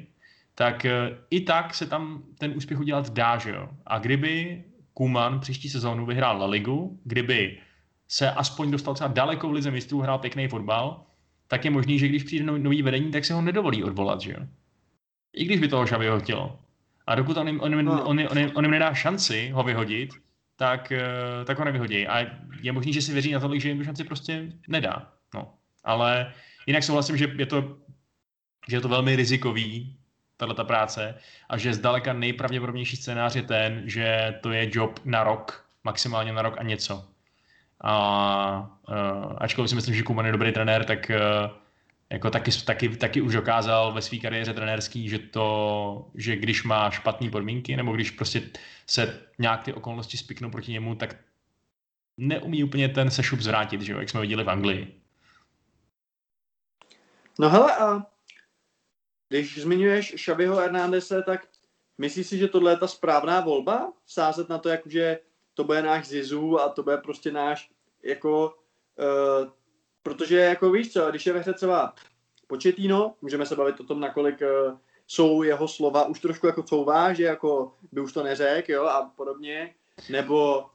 tak 0.56 0.86
uh, 0.86 1.18
i 1.30 1.42
tak 1.42 1.74
se 1.74 1.86
tam 1.86 2.24
ten 2.38 2.54
úspěch 2.56 2.80
udělat 2.80 3.14
dá, 3.14 3.38
že 3.38 3.50
jo. 3.50 3.70
A 3.86 4.00
kdyby 4.00 4.64
Kuman 4.94 5.40
příští 5.40 5.70
sezónu 5.70 6.06
vyhrál 6.06 6.38
La 6.38 6.46
Ligu, 6.46 7.00
kdyby 7.04 7.58
se 8.14 8.32
aspoň 8.32 8.72
dostal 8.72 8.94
třeba 8.94 9.08
daleko 9.08 9.50
v 9.50 9.52
lize 9.52 9.72
mistrů, 9.72 10.02
hrál 10.02 10.20
pěkný 10.20 10.48
fotbal, 10.48 11.06
tak 11.48 11.66
je 11.66 11.72
možný, 11.72 12.00
že 12.00 12.08
když 12.08 12.24
přijde 12.24 12.46
nový 12.46 12.82
vedení, 12.82 13.12
tak 13.12 13.26
se 13.26 13.34
ho 13.34 13.42
nedovolí 13.42 13.84
odvolat, 13.84 14.22
že 14.22 14.32
jo? 14.32 14.40
I 15.34 15.46
když 15.46 15.60
by 15.60 15.68
toho 15.68 15.86
Xaviho 15.86 16.20
chtělo. 16.20 16.60
A 17.08 17.16
dokud 17.16 17.38
on 17.38 17.48
jim, 17.48 17.62
on, 17.62 17.74
jim, 17.74 17.86
no. 17.86 18.06
on, 18.06 18.20
jim, 18.20 18.28
on, 18.32 18.38
jim, 18.38 18.52
on 18.56 18.64
jim 18.64 18.72
nedá 18.72 18.94
šanci 18.94 19.50
ho 19.50 19.64
vyhodit, 19.64 20.10
tak, 20.56 20.92
eh, 20.92 21.46
tak 21.46 21.60
ho 21.60 21.66
nevyhodí. 21.66 22.08
A 22.08 22.20
je 22.62 22.72
možný, 22.72 22.94
že 22.94 23.02
si 23.02 23.14
věří 23.14 23.32
na 23.32 23.40
to, 23.40 23.60
že 23.60 23.70
jim 23.70 23.78
tu 23.78 23.84
šanci 23.84 24.04
prostě 24.04 24.52
nedá. 24.68 25.12
No. 25.34 25.54
Ale 25.84 26.34
jinak 26.68 26.84
souhlasím, 26.84 27.18
že 27.18 27.34
je 27.38 27.46
to, 27.46 27.78
že 28.68 28.76
je 28.76 28.82
to 28.82 28.90
velmi 28.90 29.16
rizikový, 29.16 29.98
tahle 30.38 30.56
ta 30.56 30.64
práce, 30.64 31.16
a 31.50 31.58
že 31.58 31.74
zdaleka 31.74 32.14
nejpravděpodobnější 32.14 32.98
scénář 32.98 33.36
je 33.36 33.44
ten, 33.44 33.82
že 33.86 34.36
to 34.42 34.52
je 34.52 34.70
job 34.74 35.00
na 35.06 35.24
rok, 35.24 35.66
maximálně 35.84 36.34
na 36.34 36.42
rok 36.42 36.56
a 36.58 36.64
něco. 36.64 37.13
A 37.84 38.78
ačkoliv 39.38 39.70
si 39.70 39.76
myslím, 39.76 39.96
že 39.96 40.04
Kuman 40.04 40.26
je 40.26 40.32
dobrý 40.32 40.52
trenér, 40.52 40.86
tak 40.86 41.12
uh, 41.12 41.52
jako 42.10 42.30
taky, 42.30 42.52
taky, 42.66 42.90
taky 42.90 43.22
už 43.22 43.34
dokázal 43.34 43.94
ve 43.94 44.02
své 44.02 44.18
kariéře 44.18 44.54
trenérský, 44.54 45.10
že 45.10 45.20
to, 45.20 46.12
že 46.16 46.36
když 46.36 46.64
má 46.64 46.92
špatné 46.92 47.30
podmínky, 47.30 47.76
nebo 47.76 47.92
když 47.92 48.12
prostě 48.12 48.42
se 48.88 49.22
nějak 49.40 49.64
ty 49.64 49.74
okolnosti 49.74 50.18
spiknou 50.18 50.50
proti 50.50 50.72
němu, 50.72 50.96
tak 50.96 51.16
neumí 52.18 52.64
úplně 52.64 52.90
ten 52.90 53.12
sešup 53.12 53.40
zvrátit, 53.40 53.82
že 53.82 53.92
jo, 53.92 54.00
jak 54.00 54.10
jsme 54.10 54.22
viděli 54.22 54.44
v 54.44 54.50
Anglii. 54.50 55.02
No 57.40 57.50
hele, 57.50 57.76
a 57.76 58.06
když 59.30 59.62
zmiňuješ 59.62 60.14
Xaviho 60.14 60.56
Hernándeze, 60.56 61.24
tak 61.24 61.48
myslíš 61.98 62.28
si, 62.28 62.38
že 62.38 62.48
tohle 62.48 62.72
je 62.72 62.78
ta 62.78 62.88
správná 62.88 63.42
volba? 63.42 63.94
Sázet 64.06 64.50
na 64.50 64.58
to, 64.58 64.70
jakože 64.70 65.20
to 65.54 65.64
bude 65.64 65.82
náš 65.82 66.08
Zizu 66.08 66.60
a 66.60 66.70
to 66.70 66.84
bude 66.84 66.98
prostě 66.98 67.32
náš 67.32 67.73
jako, 68.04 68.56
uh, 69.00 69.50
protože 70.04 70.38
jako 70.38 70.72
víš 70.72 70.94
co, 70.94 71.10
když 71.10 71.26
je 71.26 71.34
ve 71.34 71.40
hře 71.40 71.54
třeba 71.54 71.94
Početino, 72.48 73.16
můžeme 73.22 73.46
se 73.46 73.56
bavit 73.56 73.80
o 73.80 73.84
tom, 73.84 74.00
nakolik 74.00 74.42
uh, 74.42 74.78
jsou 75.08 75.44
jeho 75.44 75.68
slova 75.68 76.06
už 76.06 76.20
trošku 76.20 76.48
jako 76.48 76.64
couvá, 76.64 77.14
že 77.14 77.24
jako 77.24 77.74
by 77.92 78.02
už 78.02 78.14
to 78.14 78.24
neřekl, 78.24 78.72
jo, 78.72 78.86
a 78.86 79.12
podobně, 79.16 79.74
nebo 80.10 80.66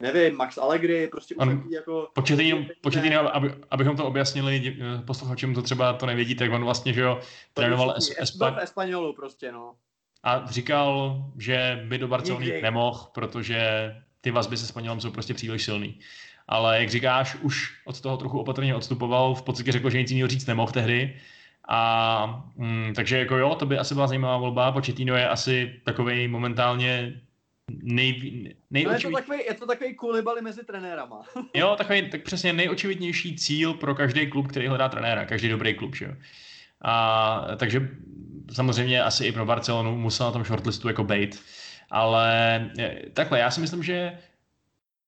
nevím, 0.00 0.36
Max 0.36 0.58
Allegri, 0.58 1.08
prostě 1.08 1.34
už 1.34 1.46
taky 1.46 1.74
jako... 1.74 2.08
Početino, 2.14 2.66
Početino 2.80 3.36
aby, 3.36 3.54
abychom 3.70 3.96
to 3.96 4.06
objasnili 4.06 4.76
eh, 4.80 5.02
posluchačům, 5.02 5.54
to 5.54 5.62
třeba 5.62 5.92
to 5.92 6.06
nevědí, 6.06 6.34
tak 6.34 6.52
on 6.52 6.64
vlastně, 6.64 6.92
že 6.92 7.00
jo, 7.00 7.20
trénoval 7.54 7.94
es, 7.96 8.14
Espa... 8.18 8.56
Espanolu 8.60 9.12
prostě, 9.12 9.52
no. 9.52 9.74
A 10.22 10.46
říkal, 10.50 11.16
že 11.38 11.84
by 11.88 11.98
do 11.98 12.08
Barcelony 12.08 12.62
nemohl, 12.62 13.06
protože 13.14 13.92
ty 14.20 14.30
vazby 14.30 14.56
se 14.56 14.66
Španělem 14.66 15.00
jsou 15.00 15.10
prostě 15.10 15.34
příliš 15.34 15.64
silný. 15.64 16.00
Ale 16.48 16.80
jak 16.80 16.90
říkáš, 16.90 17.34
už 17.34 17.72
od 17.84 18.00
toho 18.00 18.16
trochu 18.16 18.38
opatrně 18.38 18.74
odstupoval, 18.74 19.34
v 19.34 19.42
podstatě 19.42 19.72
řekl, 19.72 19.90
že 19.90 19.98
nic 19.98 20.10
jiného 20.10 20.28
říct 20.28 20.46
nemohl 20.46 20.72
tehdy. 20.72 21.16
A 21.68 22.44
mm, 22.56 22.92
takže 22.96 23.18
jako 23.18 23.36
jo, 23.36 23.54
to 23.54 23.66
by 23.66 23.78
asi 23.78 23.94
byla 23.94 24.06
zajímavá 24.06 24.36
volba. 24.36 24.72
Početino 24.72 25.16
je 25.16 25.28
asi 25.28 25.80
takový 25.84 26.28
momentálně 26.28 27.20
nej, 27.82 28.20
nej, 28.70 28.84
no 28.84 28.92
je, 28.92 29.00
to 29.00 29.10
takový, 29.10 29.38
je 29.46 29.54
to 29.54 29.66
takový 29.66 29.94
kulibali 29.94 30.42
mezi 30.42 30.64
trenérama. 30.64 31.22
jo, 31.54 31.74
takový 31.78 32.10
tak 32.10 32.22
přesně 32.22 32.52
nejočividnější 32.52 33.36
cíl 33.36 33.74
pro 33.74 33.94
každý 33.94 34.26
klub, 34.26 34.48
který 34.48 34.66
hledá 34.66 34.88
trenéra, 34.88 35.24
každý 35.24 35.48
dobrý 35.48 35.74
klub, 35.74 35.96
že 35.96 36.04
jo. 36.04 36.12
A, 36.82 37.46
takže 37.56 37.88
samozřejmě 38.52 39.02
asi 39.02 39.26
i 39.26 39.32
pro 39.32 39.46
Barcelonu 39.46 39.96
musel 39.96 40.26
na 40.26 40.32
tom 40.32 40.44
shortlistu 40.44 40.88
jako 40.88 41.04
bait. 41.04 41.42
Ale 41.90 42.70
eh, 42.78 43.02
takhle, 43.12 43.38
já 43.38 43.50
si 43.50 43.60
myslím, 43.60 43.82
že 43.82 44.18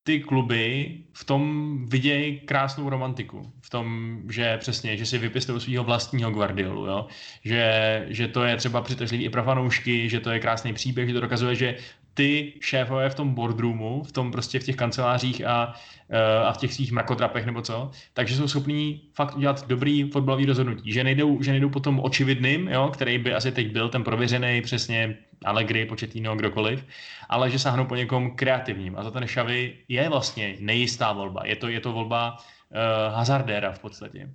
ty 0.06 0.20
kluby 0.20 0.94
v 1.12 1.24
tom 1.24 1.78
vidějí 1.88 2.40
krásnou 2.40 2.90
romantiku. 2.90 3.52
V 3.60 3.70
tom, 3.70 4.18
že 4.30 4.58
přesně, 4.58 4.96
že 4.96 5.06
si 5.06 5.18
vypěstují 5.18 5.60
svého 5.60 5.84
vlastního 5.84 6.30
Guardiolu, 6.30 6.86
jo? 6.86 7.06
Že, 7.44 8.06
že 8.08 8.28
to 8.28 8.44
je 8.44 8.56
třeba 8.56 8.80
přitažlivý 8.80 9.24
i 9.24 9.30
pro 9.30 9.44
fanoušky, 9.44 10.08
že 10.08 10.20
to 10.20 10.30
je 10.30 10.40
krásný 10.40 10.72
příběh, 10.72 11.08
že 11.08 11.14
to 11.14 11.20
dokazuje, 11.20 11.54
že 11.54 11.76
ty 12.16 12.52
šéfové 12.60 13.10
v 13.10 13.14
tom 13.14 13.34
boardroomu, 13.34 14.02
v 14.02 14.12
tom 14.12 14.32
prostě 14.32 14.60
v 14.60 14.64
těch 14.64 14.76
kancelářích 14.76 15.46
a, 15.46 15.74
eh, 16.10 16.44
a 16.44 16.52
v 16.52 16.56
těch 16.56 16.74
svých 16.74 16.92
mrakodrapech 16.92 17.46
nebo 17.46 17.62
co, 17.62 17.90
takže 18.12 18.36
jsou 18.36 18.48
schopní 18.48 19.00
fakt 19.14 19.36
udělat 19.36 19.66
dobrý 19.68 20.10
fotbalový 20.10 20.46
rozhodnutí, 20.46 20.92
že 20.92 21.04
nejdou, 21.04 21.42
že 21.42 21.50
nejdou 21.50 21.68
potom 21.68 22.00
očividným, 22.00 22.68
jo, 22.68 22.88
který 22.88 23.18
by 23.18 23.34
asi 23.34 23.52
teď 23.52 23.72
byl 23.72 23.88
ten 23.88 24.04
prověřený 24.04 24.62
přesně 24.62 25.16
Allegri, 25.44 25.86
Početino, 25.86 26.36
kdokoliv, 26.36 26.86
ale 27.28 27.50
že 27.50 27.58
sáhnou 27.58 27.84
po 27.84 27.94
někom 27.94 28.36
kreativním. 28.36 28.96
A 28.96 29.02
za 29.02 29.10
ten 29.10 29.26
Xavi 29.26 29.74
je 29.88 30.08
vlastně 30.08 30.56
nejistá 30.60 31.12
volba, 31.12 31.42
je 31.44 31.56
to, 31.56 31.68
je 31.68 31.80
to 31.80 31.92
volba 31.92 32.36
uh, 32.36 33.14
hazardéra 33.14 33.72
v 33.72 33.78
podstatě. 33.78 34.30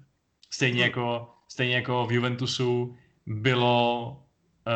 Stejně 0.50 0.84
jako, 0.84 1.30
stejně 1.48 1.76
jako 1.76 2.06
v 2.06 2.12
Juventusu 2.12 2.96
bylo 3.26 4.18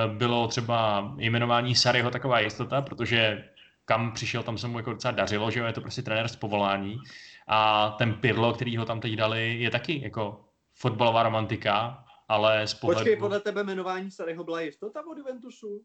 bylo 0.07 0.47
třeba 0.47 1.11
jmenování 1.17 1.75
Saryho 1.75 2.11
taková 2.11 2.39
jistota, 2.39 2.81
protože 2.81 3.49
kam 3.85 4.11
přišel, 4.11 4.43
tam 4.43 4.57
se 4.57 4.67
mu 4.67 4.79
jako 4.79 4.93
docela 4.93 5.11
dařilo, 5.11 5.51
že 5.51 5.59
je 5.59 5.73
to 5.73 5.81
prostě 5.81 6.01
trenér 6.01 6.27
z 6.27 6.35
povolání. 6.35 6.97
A 7.47 7.89
ten 7.89 8.13
Pirlo, 8.13 8.53
který 8.53 8.77
ho 8.77 8.85
tam 8.85 8.99
teď 8.99 9.13
dali, 9.13 9.59
je 9.59 9.71
taky 9.71 10.01
jako 10.03 10.45
fotbalová 10.73 11.23
romantika, 11.23 12.05
ale 12.27 12.67
z 12.67 12.73
pohledu... 12.73 12.99
Počkej, 12.99 13.17
podle 13.17 13.39
tebe 13.39 13.61
jmenování 13.61 14.11
Saryho 14.11 14.43
byla 14.43 14.61
jistota 14.61 15.07
od 15.11 15.17
Juventusu? 15.17 15.81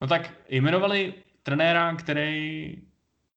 No 0.00 0.08
tak 0.08 0.34
jmenovali 0.48 1.14
trenéra, 1.42 1.94
který 1.94 2.76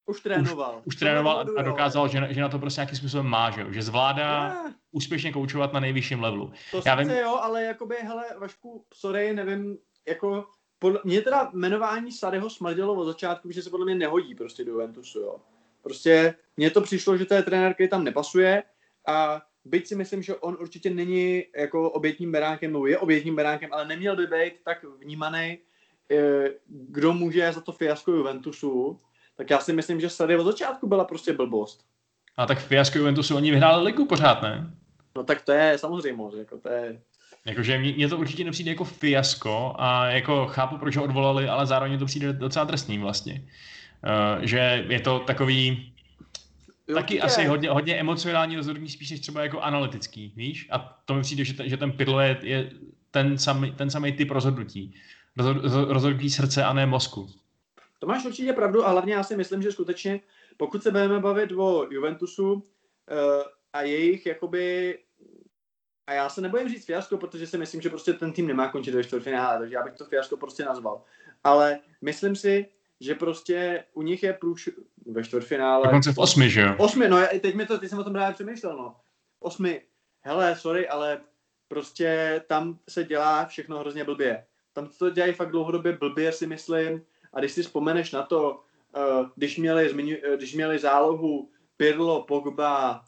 už 0.06 0.22
trénoval. 0.22 0.76
Už, 0.78 0.84
už 0.86 0.96
trénoval 0.96 1.46
a 1.58 1.62
dokázal, 1.62 2.08
že, 2.08 2.28
že 2.30 2.42
na 2.42 2.50
to 2.50 2.60
prostě 2.60 2.82
nějakým 2.82 2.98
způsobem 2.98 3.26
má, 3.26 3.52
že, 3.52 3.66
že 3.70 3.82
zvládá 3.82 4.48
ne. 4.48 4.76
úspěšně 4.92 5.32
koučovat 5.32 5.74
na 5.74 5.80
nejvyšším 5.80 6.22
levelu. 6.22 6.52
To 6.72 6.82
Já 6.86 6.96
vím... 6.96 7.10
jo, 7.10 7.40
ale 7.42 7.64
jakoby, 7.64 7.96
hele, 7.96 8.26
Vašku, 8.40 8.86
sorry, 8.94 9.34
nevím, 9.34 9.78
jako, 10.08 10.46
podle, 10.80 11.00
mě 11.04 11.22
teda 11.22 11.50
jmenování 11.54 12.12
Saryho 12.12 12.50
smrdilo 12.50 12.94
od 12.94 13.06
začátku, 13.06 13.52
že 13.52 13.62
se 13.62 13.70
podle 13.70 13.86
mě 13.86 13.96
nehodí 13.96 14.36
prostě 14.36 14.66
do 14.66 14.72
Juventusu, 14.72 15.20
jo. 15.20 15.36
Prostě 15.82 16.36
mně 16.58 16.72
to 16.72 16.82
přišlo, 16.82 17.18
že 17.18 17.26
to 17.26 17.34
je 17.34 17.44
trenér, 17.44 17.74
který 17.74 17.90
tam 17.90 18.04
nepasuje 18.04 18.64
a 19.08 19.42
byť 19.66 19.88
si 19.88 19.96
myslím, 19.96 20.22
že 20.24 20.36
on 20.36 20.58
určitě 20.60 20.90
není 20.90 21.44
jako 21.56 21.92
obětním 21.92 22.32
beránkem, 22.32 22.72
nebo 22.72 22.88
je 22.88 22.98
obětním 22.98 23.36
beránkem, 23.36 23.74
ale 23.74 23.88
neměl 23.88 24.16
by 24.16 24.28
být 24.28 24.54
tak 24.64 24.84
vnímaný, 24.84 25.60
eh, 26.12 26.50
kdo 26.68 27.14
může 27.14 27.52
za 27.52 27.62
to 27.62 27.72
fiasko 27.72 28.12
Juventusu, 28.12 29.00
tak 29.38 29.50
já 29.50 29.60
si 29.60 29.74
myslím, 29.74 30.02
že 30.02 30.10
Sady 30.10 30.38
od 30.38 30.44
začátku 30.44 30.88
byla 30.88 31.06
prostě 31.06 31.34
blbost. 31.34 31.86
A 32.38 32.46
tak 32.46 32.60
fiasko 32.60 32.98
Juventusu 32.98 33.36
oni 33.36 33.52
vyhráli 33.52 33.84
ligu 33.84 34.06
pořád, 34.06 34.42
ne? 34.42 34.72
No 35.16 35.24
tak 35.24 35.42
to 35.42 35.52
je 35.52 35.78
samozřejmě, 35.78 36.24
jako 36.38 36.58
to 36.58 36.70
je... 36.70 37.02
Jakože 37.46 37.78
mě 37.78 38.10
to 38.10 38.18
určitě 38.18 38.44
nepřijde 38.44 38.72
jako 38.72 38.84
fiasko 38.84 39.76
a 39.78 40.06
jako 40.06 40.48
chápu, 40.48 40.78
proč 40.78 40.98
ho 40.98 41.04
odvolali, 41.04 41.48
ale 41.48 41.66
zároveň 41.66 42.00
to 42.00 42.06
přijde 42.06 42.34
docela 42.34 42.66
trestný 42.66 42.98
vlastně. 42.98 43.48
Uh, 44.38 44.44
že 44.46 44.86
je 44.90 45.00
to 45.00 45.20
takový 45.20 45.94
jo, 46.88 46.96
taky 46.96 47.16
je. 47.16 47.22
asi 47.22 47.46
hodně, 47.46 47.70
hodně 47.70 47.96
emocionální 47.96 48.56
rozhodnutí, 48.56 48.92
spíš 48.92 49.12
než 49.12 49.20
třeba 49.20 49.44
jako 49.44 49.62
analytický, 49.62 50.34
víš? 50.36 50.68
A 50.72 51.02
to 51.06 51.14
mi 51.14 51.22
přijde, 51.22 51.46
že 51.46 51.54
ten, 51.54 51.70
že 51.70 51.78
ten 51.78 51.92
Pirlo 51.92 52.20
je, 52.20 52.38
je 52.42 52.72
ten 53.12 53.38
samý, 53.38 53.72
ten 53.72 53.90
samý 53.90 54.12
typ 54.12 54.32
rozhodnutí. 54.32 54.96
Rozhod, 55.38 55.90
rozhodnutí 55.90 56.30
srdce 56.30 56.64
a 56.64 56.74
ne 56.74 56.86
mozku. 56.86 57.30
To 58.04 58.08
máš 58.08 58.26
určitě 58.26 58.54
pravdu 58.54 58.86
a 58.86 58.90
hlavně 58.90 59.14
já 59.14 59.24
si 59.24 59.38
myslím, 59.38 59.62
že 59.62 59.72
skutečně, 59.72 60.20
pokud 60.58 60.84
se 60.84 60.92
budeme 60.92 61.20
bavit 61.20 61.52
o 61.52 61.88
Juventusu 61.90 62.54
uh, 62.54 62.62
a 63.74 63.82
jejich 63.82 64.26
jakoby 64.26 65.00
a 66.08 66.14
já 66.14 66.30
se 66.30 66.42
nebojím 66.42 66.70
říct 66.70 66.86
fiasko, 66.86 67.18
protože 67.18 67.48
si 67.48 67.58
myslím, 67.58 67.82
že 67.82 67.90
prostě 67.90 68.14
ten 68.14 68.34
tým 68.34 68.48
nemá 68.48 68.68
končit 68.68 68.96
ve 68.96 69.04
čtvrtfinále, 69.04 69.60
takže 69.60 69.76
já 69.76 69.84
bych 69.84 69.94
to 69.94 70.06
fiasko 70.06 70.38
prostě 70.38 70.66
nazval. 70.66 71.04
Ale 71.44 71.80
myslím 72.02 72.36
si, 72.36 72.66
že 73.00 73.16
prostě 73.16 73.84
u 73.94 74.02
nich 74.02 74.24
je 74.24 74.34
průš 74.34 74.70
ve 75.06 75.24
čtvrtfinále. 75.24 75.84
Dokonce 75.84 76.14
v 76.14 76.18
osmi, 76.18 76.50
že 76.50 76.62
jo? 76.62 76.76
Osmi, 76.78 77.08
no 77.10 77.18
teď, 77.42 77.56
mi 77.56 77.66
to, 77.66 77.78
teď 77.78 77.90
jsem 77.90 78.00
o 78.00 78.04
tom 78.04 78.14
právě 78.14 78.34
přemýšlel, 78.34 78.78
no. 78.78 78.96
Osmi. 79.40 79.82
Hele, 80.22 80.56
sorry, 80.56 80.88
ale 80.88 81.22
prostě 81.68 82.42
tam 82.48 82.80
se 82.90 83.04
dělá 83.04 83.46
všechno 83.46 83.80
hrozně 83.80 84.04
blbě. 84.04 84.46
Tam 84.74 84.88
to 84.88 85.10
dělají 85.10 85.34
fakt 85.34 85.52
dlouhodobě 85.52 85.98
blbě, 85.98 86.32
si 86.32 86.48
myslím. 86.48 87.06
A 87.34 87.40
když 87.40 87.52
si 87.52 87.64
vzpomeneš 87.64 88.12
na 88.12 88.24
to, 88.24 88.64
uh, 88.96 89.30
když, 89.36 89.58
měli, 89.58 89.90
zmiňu, 89.90 90.18
uh, 90.28 90.34
když 90.36 90.54
měli 90.54 90.80
zálohu 90.80 91.50
Pirlo, 91.78 92.24
Pogba, 92.24 93.06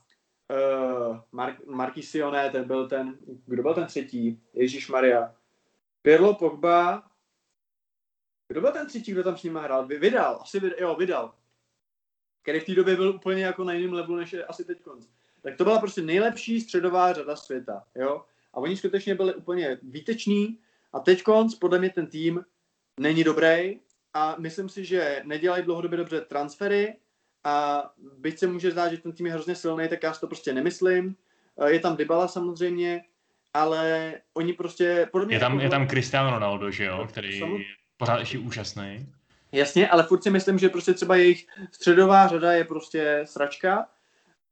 uh, 0.52 1.18
Mar- 1.34 1.58
Marquisione, 1.66 2.50
ten 2.50 2.64
byl 2.64 2.90
ten, 2.90 3.18
kdo 3.46 3.62
byl 3.62 3.74
ten 3.74 3.86
třetí? 3.86 4.42
Ježíš 4.54 4.90
Maria. 4.90 5.36
Pirlo, 6.02 6.34
Pogba, 6.34 7.04
kdo 8.48 8.62
byl 8.62 8.72
ten 8.72 8.88
třetí, 8.88 9.12
kdo 9.12 9.24
tam 9.24 9.38
s 9.38 9.44
nimi 9.44 9.60
hrál? 9.62 9.88
Vydal, 9.88 10.40
asi 10.42 10.60
vydal, 10.60 10.80
jo, 10.80 10.96
vydal. 10.96 11.34
Který 12.42 12.60
v 12.60 12.66
té 12.66 12.76
době 12.76 12.96
byl 12.96 13.10
úplně 13.10 13.46
jako 13.46 13.64
na 13.64 13.74
jiném 13.74 13.94
levelu, 13.94 14.16
než 14.16 14.34
je 14.34 14.46
asi 14.46 14.66
teď 14.66 14.82
konc. 14.82 15.08
Tak 15.42 15.58
to 15.58 15.64
byla 15.64 15.80
prostě 15.80 16.02
nejlepší 16.02 16.62
středová 16.62 17.14
řada 17.14 17.36
světa, 17.36 17.84
jo. 17.96 18.26
A 18.54 18.58
oni 18.58 18.78
skutečně 18.78 19.16
byli 19.16 19.34
úplně 19.34 19.80
výteční 19.82 20.60
a 20.94 21.00
teď 21.00 21.24
konc, 21.24 21.56
podle 21.56 21.80
mě 21.80 21.90
ten 21.90 22.08
tým 22.08 22.46
není 23.00 23.24
dobrý, 23.24 23.80
a 24.16 24.36
myslím 24.40 24.70
si, 24.70 24.86
že 24.86 25.22
nedělají 25.26 25.64
dlouhodobě 25.64 25.98
dobře 25.98 26.22
transfery 26.22 26.96
a 27.44 27.84
byť 28.18 28.40
se 28.40 28.48
může 28.48 28.72
zdát, 28.72 28.90
že 28.90 28.98
ten 28.98 29.12
tým 29.12 29.26
je 29.26 29.32
hrozně 29.32 29.56
silný, 29.56 29.88
tak 29.88 30.04
já 30.04 30.14
si 30.14 30.20
to 30.20 30.28
prostě 30.28 30.54
nemyslím. 30.54 31.16
Eh, 31.62 31.72
je 31.72 31.80
tam 31.80 31.96
Dybala 31.96 32.28
samozřejmě, 32.28 33.02
ale 33.54 34.14
oni 34.34 34.54
prostě... 34.54 35.10
Podle 35.12 35.28
mě 35.28 35.36
je, 35.36 35.40
tam, 35.40 35.54
jako, 35.54 35.64
je 35.64 35.70
tam 35.70 35.88
Cristiano 35.88 36.32
Ronaldo, 36.32 36.72
že 36.72 36.86
jo, 36.86 37.08
který 37.10 37.40
je 37.40 37.48
pořád 37.98 38.20
ještě 38.20 38.40
úžasný. 38.40 39.14
Jasně, 39.52 39.90
ale 39.90 40.04
furt 40.04 40.24
si 40.24 40.30
myslím, 40.30 40.60
že 40.60 40.70
prostě 40.70 40.94
třeba 40.94 41.16
jejich 41.16 41.48
středová 41.72 42.28
řada 42.28 42.52
je 42.52 42.64
prostě 42.64 43.22
sračka. 43.26 43.88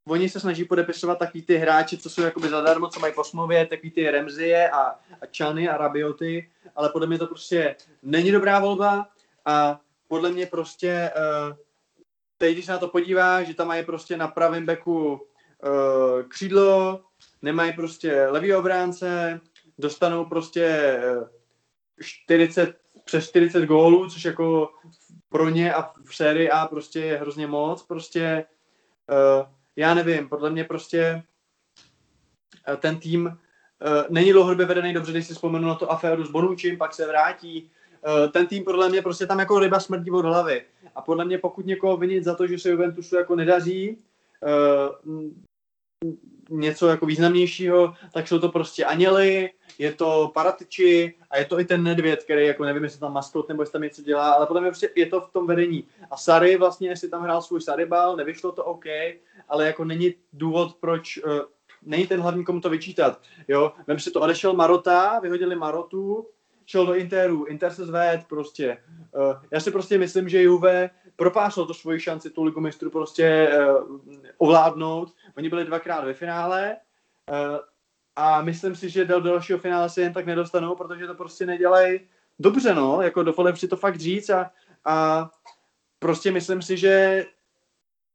Oni 0.08 0.30
se 0.30 0.40
snaží 0.40 0.66
podepisovat 0.66 1.20
takový 1.20 1.42
ty 1.42 1.58
hráči, 1.58 1.98
co 1.98 2.10
jsou 2.10 2.22
jakoby 2.22 2.50
zadarmo, 2.50 2.88
co 2.88 3.00
mají 3.00 3.14
po 3.14 3.24
smlouvě, 3.24 3.66
takový 3.66 3.92
ty 3.92 4.12
Remzie 4.12 4.70
a, 4.70 4.80
a 4.82 5.26
Chany 5.38 5.70
a 5.70 5.78
Rabioty, 5.78 6.50
ale 6.76 6.90
podle 6.90 7.08
mě 7.08 7.18
to 7.18 7.28
prostě 7.28 7.76
není 8.02 8.32
dobrá 8.32 8.60
volba 8.60 9.08
a 9.46 9.80
podle 10.08 10.32
mě 10.32 10.46
prostě 10.46 11.12
uh, 11.16 11.56
teď, 12.38 12.54
když 12.54 12.66
se 12.66 12.72
na 12.72 12.78
to 12.78 12.88
podívá, 12.88 13.44
že 13.44 13.54
tam 13.54 13.68
mají 13.68 13.86
prostě 13.86 14.18
na 14.18 14.28
pravém 14.28 14.66
beku 14.66 15.14
uh, 15.14 16.24
křídlo, 16.28 17.04
nemají 17.42 17.74
prostě 17.74 18.28
levý 18.28 18.54
obránce, 18.54 19.42
dostanou 19.78 20.26
prostě 20.26 21.00
40, 22.02 22.70
eh, 22.70 22.74
přes 23.06 23.30
40 23.30 23.66
gólů, 23.66 24.10
což 24.10 24.26
jako 24.26 24.74
pro 25.30 25.50
ně 25.50 25.74
a 25.74 25.92
v 26.06 26.16
sérii 26.16 26.50
A 26.50 26.68
prostě 26.68 27.00
je 27.00 27.18
hrozně 27.18 27.48
moc. 27.48 27.84
Prostě 27.84 28.46
uh, 29.10 29.48
já 29.76 29.94
nevím, 29.94 30.30
podle 30.30 30.50
mě 30.50 30.64
prostě 30.64 31.24
uh, 32.70 32.76
ten 32.76 33.00
tým 33.00 33.26
uh, 33.26 33.34
není 34.10 34.32
dlouhodobě 34.32 34.66
vedený 34.66 34.94
dobře, 34.94 35.12
když 35.12 35.28
si 35.28 35.34
vzpomenu 35.34 35.68
na 35.68 35.76
to 35.76 35.92
aféru 35.92 36.26
s 36.26 36.32
Bonučím, 36.32 36.78
pak 36.78 36.94
se 36.94 37.08
vrátí, 37.08 37.72
ten 38.32 38.48
tým 38.48 38.64
podle 38.64 38.90
mě 38.90 39.02
prostě 39.02 39.28
tam 39.28 39.40
jako 39.40 39.60
ryba 39.60 39.80
smrdí 39.80 40.12
od 40.12 40.26
hlavy. 40.26 40.66
A 40.96 41.02
podle 41.02 41.26
mě 41.26 41.38
pokud 41.38 41.66
někoho 41.66 41.98
vinit 41.98 42.24
za 42.24 42.36
to, 42.36 42.48
že 42.48 42.60
se 42.60 42.70
Juventusu 42.70 43.16
jako 43.16 43.36
nedaří 43.36 43.98
uh, 45.06 45.22
něco 46.50 46.88
jako 46.88 47.06
významnějšího, 47.06 47.94
tak 48.14 48.28
jsou 48.28 48.40
to 48.40 48.50
prostě 48.50 48.86
aněli, 48.86 49.50
je 49.78 49.94
to 49.94 50.32
paratiči 50.34 51.16
a 51.30 51.38
je 51.38 51.46
to 51.46 51.60
i 51.60 51.66
ten 51.66 51.84
nedvěd, 51.84 52.24
který 52.24 52.48
jako 52.48 52.64
nevím, 52.64 52.84
jestli 52.84 53.00
tam 53.00 53.14
maskot 53.14 53.50
nebo 53.50 53.62
jestli 53.62 53.72
tam 53.72 53.82
něco 53.82 54.02
dělá, 54.02 54.32
ale 54.32 54.46
podle 54.46 54.62
mě 54.62 54.70
prostě 54.70 54.90
je 54.96 55.06
to 55.06 55.22
v 55.22 55.32
tom 55.32 55.48
vedení. 55.48 55.88
A 56.12 56.18
Sary 56.18 56.58
vlastně, 56.58 56.90
jestli 56.90 57.10
tam 57.10 57.24
hrál 57.24 57.42
svůj 57.42 57.62
Sarybal, 57.62 58.16
nevyšlo 58.16 58.52
to 58.52 58.66
OK, 58.66 58.86
ale 59.50 59.66
jako 59.66 59.86
není 59.86 60.14
důvod, 60.34 60.78
proč 60.80 61.18
uh, 61.18 61.40
není 61.82 62.08
ten 62.08 62.22
hlavní, 62.22 62.46
komu 62.46 62.62
to 62.62 62.70
vyčítat. 62.70 63.22
Jo, 63.48 63.74
vem 63.88 64.00
si 64.00 64.12
to, 64.12 64.22
odešel 64.22 64.54
Marota, 64.54 65.20
vyhodili 65.20 65.56
Marotu, 65.56 66.28
šel 66.66 66.86
do 66.86 66.94
Interu, 66.94 67.46
Inter 67.46 67.74
se 67.74 67.86
zved 67.86 68.22
prostě. 68.30 68.78
Uh, 69.12 69.34
já 69.52 69.60
si 69.60 69.72
prostě 69.72 69.98
myslím, 69.98 70.30
že 70.30 70.42
Juve 70.42 70.90
propáslo 71.16 71.66
to 71.66 71.74
svoji 71.74 72.00
šanci 72.00 72.30
tu 72.30 72.44
ligu 72.44 72.60
mistrů 72.60 72.90
prostě 72.90 73.50
uh, 73.58 74.00
ovládnout. 74.38 75.14
Oni 75.38 75.50
byli 75.50 75.66
dvakrát 75.66 76.06
ve 76.06 76.14
finále 76.14 76.78
uh, 77.30 77.60
a 78.16 78.42
myslím 78.42 78.76
si, 78.76 78.90
že 78.90 79.06
do 79.06 79.20
dalšího 79.20 79.60
finále 79.60 79.90
se 79.90 80.02
jen 80.02 80.14
tak 80.14 80.26
nedostanou, 80.26 80.76
protože 80.76 81.08
to 81.08 81.16
prostě 81.16 81.46
nedělají 81.46 82.00
dobře, 82.40 82.74
no, 82.74 83.02
jako 83.02 83.24
dovolím 83.24 83.56
si 83.56 83.68
to 83.68 83.78
fakt 83.78 83.96
říct 83.96 84.30
a, 84.30 84.52
a 84.86 85.30
prostě 86.00 86.32
myslím 86.32 86.62
si, 86.62 86.78
že 86.78 87.26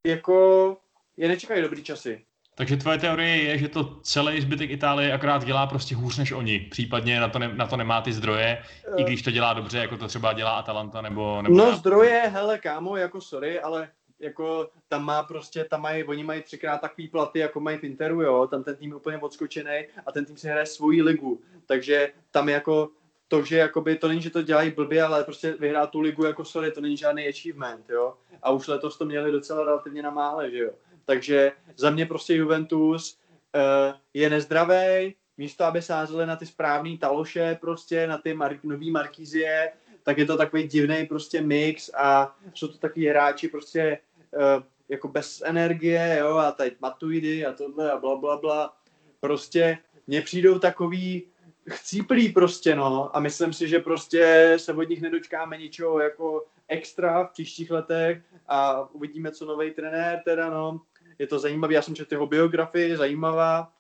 jako 0.07 0.77
je 1.17 1.29
nečekají 1.29 1.63
dobrý 1.63 1.83
časy. 1.83 2.25
Takže 2.59 2.77
tvoje 2.77 2.99
teorie 2.99 3.43
je, 3.43 3.59
že 3.59 3.69
to 3.69 4.01
celý 4.03 4.41
zbytek 4.41 4.71
Itálie 4.71 5.13
akorát 5.13 5.45
dělá 5.45 5.67
prostě 5.67 5.95
hůř 5.95 6.19
než 6.19 6.33
oni. 6.33 6.61
Případně 6.61 7.21
na 7.21 7.29
to, 7.29 7.39
ne, 7.39 7.51
na 7.55 7.67
to 7.67 7.77
nemá 7.77 8.01
ty 8.01 8.13
zdroje, 8.13 8.63
uh, 8.93 9.01
i 9.01 9.05
když 9.05 9.23
to 9.23 9.31
dělá 9.31 9.53
dobře, 9.53 9.79
jako 9.79 9.97
to 9.97 10.09
třeba 10.09 10.33
dělá 10.33 10.51
Atalanta 10.51 11.01
nebo... 11.01 11.43
nebo 11.43 11.57
no 11.57 11.77
zdroje, 11.77 12.31
hele 12.33 12.59
kámo, 12.59 12.97
jako 12.97 13.21
sorry, 13.21 13.61
ale 13.61 13.89
jako 14.21 14.71
tam 14.89 15.05
má 15.05 15.23
prostě, 15.23 15.65
tam 15.65 15.83
mají, 15.83 16.05
oni 16.05 16.25
mají 16.25 16.43
třikrát 16.43 16.81
takový 16.81 17.09
platy, 17.09 17.39
jako 17.39 17.61
mají 17.61 17.79
v 17.79 17.85
Interu, 17.85 18.23
jo, 18.23 18.47
tam 18.47 18.65
ten 18.65 18.77
tým 18.77 18.91
je 18.91 18.97
úplně 18.97 19.19
odskočený 19.19 19.85
a 20.07 20.13
ten 20.13 20.25
tým 20.25 20.37
si 20.37 20.49
hraje 20.49 20.67
svoji 20.67 21.03
ligu, 21.03 21.41
takže 21.67 22.13
tam 22.31 22.49
jako 22.49 22.89
to, 23.29 23.43
že 23.43 23.57
jakoby, 23.57 23.97
to 23.97 24.09
není, 24.09 24.23
že 24.23 24.31
to 24.31 24.43
dělají 24.43 24.71
blbě, 24.71 25.03
ale 25.03 25.25
prostě 25.25 25.55
vyhrát 25.59 25.91
tu 25.91 26.01
ligu 26.01 26.25
jako 26.25 26.45
sorry, 26.45 26.71
to 26.71 26.81
není 26.81 26.97
žádný 26.97 27.29
achievement, 27.29 27.91
jo, 27.91 28.15
a 28.43 28.51
už 28.51 28.67
letos 28.67 28.99
to 28.99 29.05
měli 29.05 29.33
docela 29.33 29.65
relativně 29.65 30.03
na 30.03 30.11
mále, 30.11 30.51
že 30.51 30.59
jo, 30.59 30.71
takže 31.09 31.53
za 31.77 31.91
mě 31.91 32.07
prostě 32.07 32.35
Juventus 32.35 33.19
uh, 33.55 33.97
je 34.15 34.31
nezdravý, 34.31 35.15
místo 35.37 35.65
aby 35.65 35.83
sázeli 35.83 36.27
na 36.27 36.37
ty 36.37 36.47
správné 36.47 36.99
taloše, 36.99 37.59
prostě 37.61 38.07
na 38.07 38.19
ty 38.19 38.35
mar- 38.35 38.61
nový 38.63 38.91
Markízie, 38.91 39.73
tak 40.03 40.19
je 40.19 40.27
to 40.27 40.37
takový 40.37 40.69
divný 40.69 41.07
prostě 41.07 41.41
mix 41.41 41.91
a 41.97 42.37
jsou 42.55 42.69
to 42.69 42.79
takový 42.79 43.07
hráči 43.07 43.49
prostě 43.49 43.99
uh, 44.37 44.63
jako 44.89 45.09
bez 45.09 45.43
energie, 45.45 46.17
jo, 46.21 46.37
a 46.37 46.53
tady 46.53 46.77
Matuidy 46.81 47.47
a 47.47 47.53
tohle 47.53 47.93
a 47.93 47.97
bla, 47.97 48.17
bla, 48.17 48.37
bla. 48.37 48.77
Prostě 49.21 49.79
mně 50.07 50.23
přijdou 50.23 50.59
takový 50.59 51.23
chcíplí 51.69 52.33
prostě, 52.33 52.75
no, 52.75 53.17
a 53.17 53.21
myslím 53.21 53.53
si, 53.53 53.69
že 53.69 53.79
prostě 53.79 54.55
se 54.57 54.73
od 54.73 54.89
nich 54.89 55.03
nedočkáme 55.03 55.57
ničeho 55.57 56.01
jako 56.01 56.45
extra 56.69 57.25
v 57.25 57.33
příštích 57.33 57.71
letech 57.71 58.23
a 58.49 58.89
uvidíme, 58.93 59.33
co 59.33 59.45
nový 59.45 59.71
trenér 59.71 60.21
teda, 60.25 60.51
no. 60.51 60.81
Je 61.19 61.27
to 61.27 61.39
zajímavý, 61.39 61.75
já 61.75 61.83
jsem 61.83 61.95
četl 61.95 62.15
jeho 62.15 62.27
biografii, 62.27 62.97
zajímavá, 62.97 63.73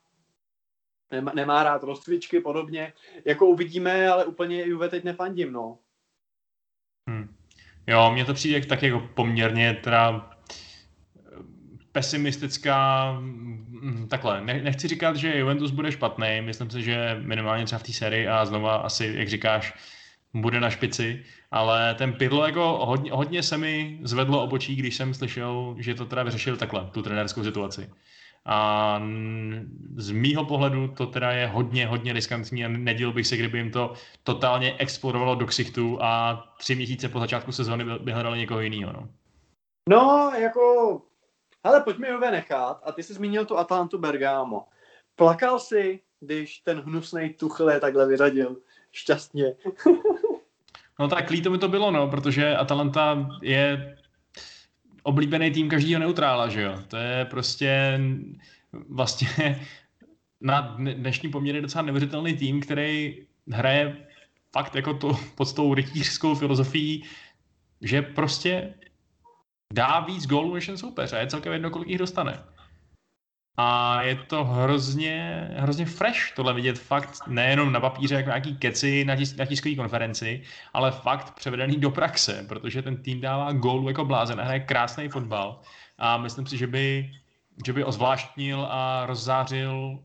nemá, 1.10 1.32
nemá 1.34 1.62
rád 1.62 1.82
rozcvičky, 1.82 2.40
podobně. 2.40 2.92
Jako 3.24 3.46
uvidíme, 3.46 4.08
ale 4.08 4.24
úplně 4.24 4.66
Juve 4.66 4.88
teď 4.88 5.04
nefandím, 5.04 5.52
no. 5.52 5.78
Hmm. 7.08 7.34
Jo, 7.86 8.10
mně 8.12 8.24
to 8.24 8.34
přijde 8.34 8.66
tak 8.66 8.82
jako 8.82 9.00
poměrně 9.14 9.74
teda 9.74 10.30
pesimistická, 11.92 13.12
mm, 13.20 14.06
takhle, 14.10 14.40
nechci 14.44 14.88
říkat, 14.88 15.16
že 15.16 15.38
Juventus 15.38 15.70
bude 15.70 15.92
špatný, 15.92 16.40
myslím 16.40 16.70
si, 16.70 16.82
že 16.82 17.16
minimálně 17.20 17.64
třeba 17.64 17.78
v 17.78 17.82
té 17.82 17.92
sérii 17.92 18.28
a 18.28 18.44
znova 18.44 18.76
asi, 18.76 19.12
jak 19.16 19.28
říkáš, 19.28 19.74
bude 20.34 20.60
na 20.60 20.70
špici, 20.70 21.24
ale 21.50 21.94
ten 21.94 22.12
Pirlo 22.12 22.46
jako 22.46 22.78
hodně, 22.86 23.12
hodně 23.12 23.42
se 23.42 23.58
mi 23.58 24.00
zvedlo 24.02 24.42
obočí, 24.42 24.76
když 24.76 24.96
jsem 24.96 25.14
slyšel, 25.14 25.74
že 25.78 25.94
to 25.94 26.06
teda 26.06 26.22
vyřešil 26.22 26.56
takhle, 26.56 26.88
tu 26.92 27.02
trenérskou 27.02 27.44
situaci. 27.44 27.90
A 28.50 29.00
z 29.96 30.10
mýho 30.10 30.44
pohledu 30.44 30.88
to 30.88 31.06
teda 31.06 31.32
je 31.32 31.46
hodně, 31.46 31.86
hodně 31.86 32.12
riskantní 32.12 32.64
a 32.64 32.68
nedělal 32.68 33.14
bych 33.14 33.26
se, 33.26 33.36
kdyby 33.36 33.58
jim 33.58 33.70
to 33.70 33.92
totálně 34.22 34.76
explodovalo 34.78 35.34
do 35.34 35.46
ksichtu 35.46 35.98
a 36.02 36.44
tři 36.58 36.74
měsíce 36.74 37.08
po 37.08 37.20
začátku 37.20 37.52
sezóny 37.52 37.84
by 37.98 38.12
hledali 38.12 38.38
někoho 38.38 38.60
jiného. 38.60 38.92
No. 38.92 39.08
no, 39.88 40.32
jako, 40.38 41.02
ale 41.64 41.80
pojďme 41.80 42.08
Juve 42.08 42.30
nechat. 42.30 42.80
A 42.84 42.92
ty 42.92 43.02
jsi 43.02 43.14
zmínil 43.14 43.44
tu 43.44 43.58
Atalantu 43.58 43.98
Bergamo. 43.98 44.64
Plakal 45.16 45.58
jsi, 45.58 46.00
když 46.20 46.58
ten 46.58 46.80
hnusný 46.80 47.34
Tuchle 47.34 47.80
takhle 47.80 48.08
vyřadil 48.08 48.56
šťastně. 48.92 49.54
no 50.98 51.08
tak 51.08 51.30
líto 51.30 51.50
mi 51.50 51.58
to 51.58 51.68
bylo, 51.68 51.90
no, 51.90 52.08
protože 52.08 52.56
Atalanta 52.56 53.28
je 53.42 53.96
oblíbený 55.02 55.50
tým 55.50 55.68
každého 55.68 56.00
neutrála, 56.00 56.48
že 56.48 56.62
jo. 56.62 56.82
To 56.88 56.96
je 56.96 57.24
prostě 57.24 58.00
vlastně 58.88 59.60
na 60.40 60.76
dnešní 60.78 61.30
poměry 61.30 61.60
docela 61.60 61.82
neuvěřitelný 61.82 62.36
tým, 62.36 62.60
který 62.60 63.26
hraje 63.52 64.06
fakt 64.52 64.74
jako 64.74 64.94
to 64.94 65.18
pod 65.34 65.52
tou 65.52 65.74
rytířskou 65.74 66.34
filozofií, 66.34 67.04
že 67.80 68.02
prostě 68.02 68.74
dá 69.72 70.00
víc 70.00 70.26
gólů 70.26 70.54
než 70.54 70.66
ten 70.66 70.78
soupeř 70.78 71.12
a 71.12 71.18
je 71.18 71.26
celkem 71.26 71.52
jedno, 71.52 71.70
kolik 71.70 71.88
jich 71.88 71.98
dostane. 71.98 72.44
A 73.60 74.02
je 74.02 74.16
to 74.16 74.44
hrozně, 74.44 75.48
hrozně 75.56 75.86
fresh 75.86 76.34
tohle 76.34 76.54
vidět 76.54 76.78
fakt 76.78 77.26
nejenom 77.26 77.72
na 77.72 77.80
papíře, 77.80 78.14
jako 78.14 78.28
nějaký 78.28 78.56
keci 78.56 79.04
na, 79.04 79.16
tis, 79.16 79.36
na 79.36 79.44
tiskové 79.44 79.74
konferenci, 79.74 80.42
ale 80.72 80.92
fakt 80.92 81.34
převedený 81.34 81.76
do 81.76 81.90
praxe, 81.90 82.44
protože 82.48 82.82
ten 82.82 83.02
tým 83.02 83.20
dává 83.20 83.52
gólu 83.52 83.88
jako 83.88 84.04
blázen 84.04 84.40
a 84.40 84.44
hraje 84.44 84.60
krásný 84.60 85.08
fotbal. 85.08 85.60
A 85.98 86.18
myslím 86.18 86.46
si, 86.46 86.56
že 86.56 86.66
by, 86.66 87.10
že 87.66 87.72
by 87.72 87.84
ozvláštnil 87.84 88.66
a 88.70 89.06
rozzářil 89.06 89.98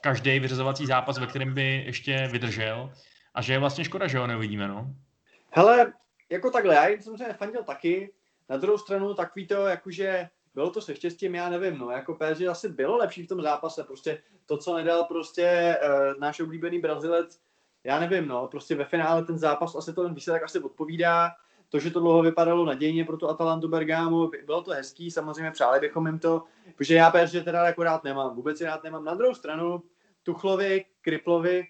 každý 0.00 0.38
vyřazovací 0.38 0.86
zápas, 0.86 1.18
ve 1.18 1.26
kterém 1.26 1.54
by 1.54 1.82
ještě 1.86 2.28
vydržel. 2.32 2.92
A 3.34 3.42
že 3.42 3.52
je 3.52 3.58
vlastně 3.58 3.84
škoda, 3.84 4.06
že 4.06 4.18
ho 4.18 4.26
neuvidíme, 4.26 4.68
no. 4.68 4.94
Hele, 5.50 5.92
jako 6.30 6.50
takhle, 6.50 6.74
já 6.74 6.88
jsem 6.88 7.02
samozřejmě 7.02 7.34
fandil 7.34 7.62
taky. 7.64 8.12
Na 8.48 8.56
druhou 8.56 8.78
stranu 8.78 9.14
takový 9.14 9.46
to, 9.46 9.66
jakože 9.66 10.28
bylo 10.56 10.70
to 10.70 10.80
se 10.80 10.94
štěstím, 10.94 11.34
já 11.34 11.48
nevím, 11.48 11.78
no, 11.78 11.90
jako 11.90 12.14
PSG 12.14 12.42
asi 12.50 12.68
bylo 12.68 12.96
lepší 12.96 13.22
v 13.22 13.28
tom 13.28 13.42
zápase, 13.42 13.84
prostě 13.84 14.22
to, 14.46 14.56
co 14.56 14.76
nedal 14.76 15.04
prostě 15.04 15.76
uh, 15.84 16.20
náš 16.20 16.40
oblíbený 16.40 16.78
Brazilec, 16.78 17.40
já 17.84 18.00
nevím, 18.00 18.28
no, 18.28 18.48
prostě 18.48 18.74
ve 18.74 18.84
finále 18.84 19.24
ten 19.24 19.38
zápas, 19.38 19.74
asi 19.74 19.92
to 19.92 20.02
ten 20.02 20.14
výsledek 20.14 20.42
asi 20.42 20.60
odpovídá, 20.60 21.30
to, 21.68 21.78
že 21.78 21.90
to 21.90 22.00
dlouho 22.00 22.22
vypadalo 22.22 22.64
nadějně 22.64 23.04
pro 23.04 23.16
tu 23.16 23.28
Atalantu 23.28 23.68
Bergamo, 23.68 24.30
bylo 24.46 24.62
to 24.62 24.70
hezký, 24.70 25.10
samozřejmě 25.10 25.50
přáli 25.50 25.80
bychom 25.80 26.06
jim 26.06 26.18
to, 26.18 26.42
protože 26.76 26.94
já 26.94 27.10
PSG 27.10 27.44
teda 27.44 27.66
jako 27.66 27.82
rád 27.82 28.04
nemám, 28.04 28.36
vůbec 28.36 28.60
je 28.60 28.66
rád 28.66 28.84
nemám. 28.84 29.04
Na 29.04 29.14
druhou 29.14 29.34
stranu, 29.34 29.82
Tuchlovi, 30.22 30.84
Kriplovi, 31.00 31.66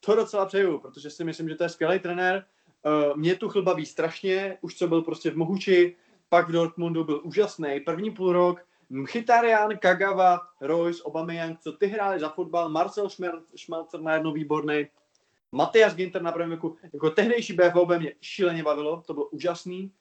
to 0.00 0.14
docela 0.14 0.46
přeju, 0.46 0.78
protože 0.78 1.10
si 1.10 1.24
myslím, 1.24 1.48
že 1.48 1.54
to 1.54 1.62
je 1.62 1.68
skvělý 1.68 1.98
trenér. 1.98 2.44
Uh, 2.86 3.16
mě 3.16 3.34
Tuchl 3.36 3.62
baví 3.62 3.86
strašně, 3.86 4.58
už 4.60 4.76
co 4.76 4.88
byl 4.88 5.02
prostě 5.02 5.30
v 5.30 5.36
Mohuči, 5.36 5.96
pak 6.30 6.48
v 6.48 6.52
Dortmundu 6.52 7.04
byl 7.04 7.20
úžasný. 7.24 7.80
První 7.80 8.10
půl 8.10 8.32
rok. 8.32 8.60
Mchitarian, 8.90 9.78
Kagawa, 9.78 10.40
Royce, 10.60 11.02
Aubameyang, 11.02 11.60
co 11.60 11.72
ty 11.72 11.86
hráli 11.86 12.20
za 12.20 12.28
fotbal, 12.28 12.68
Marcel 12.68 13.08
Schmelzer 13.56 14.00
najednou 14.00 14.32
výborný, 14.32 14.86
Matias 15.52 15.94
Ginter 15.94 16.22
na 16.22 16.32
prvním 16.32 16.48
věku, 16.48 16.76
jako 16.92 17.10
tehdejší 17.10 17.52
BFOB 17.52 17.88
mě 17.98 18.14
šíleně 18.20 18.62
bavilo, 18.62 19.02
to 19.06 19.14
bylo 19.14 19.26
úžasný. 19.26 19.92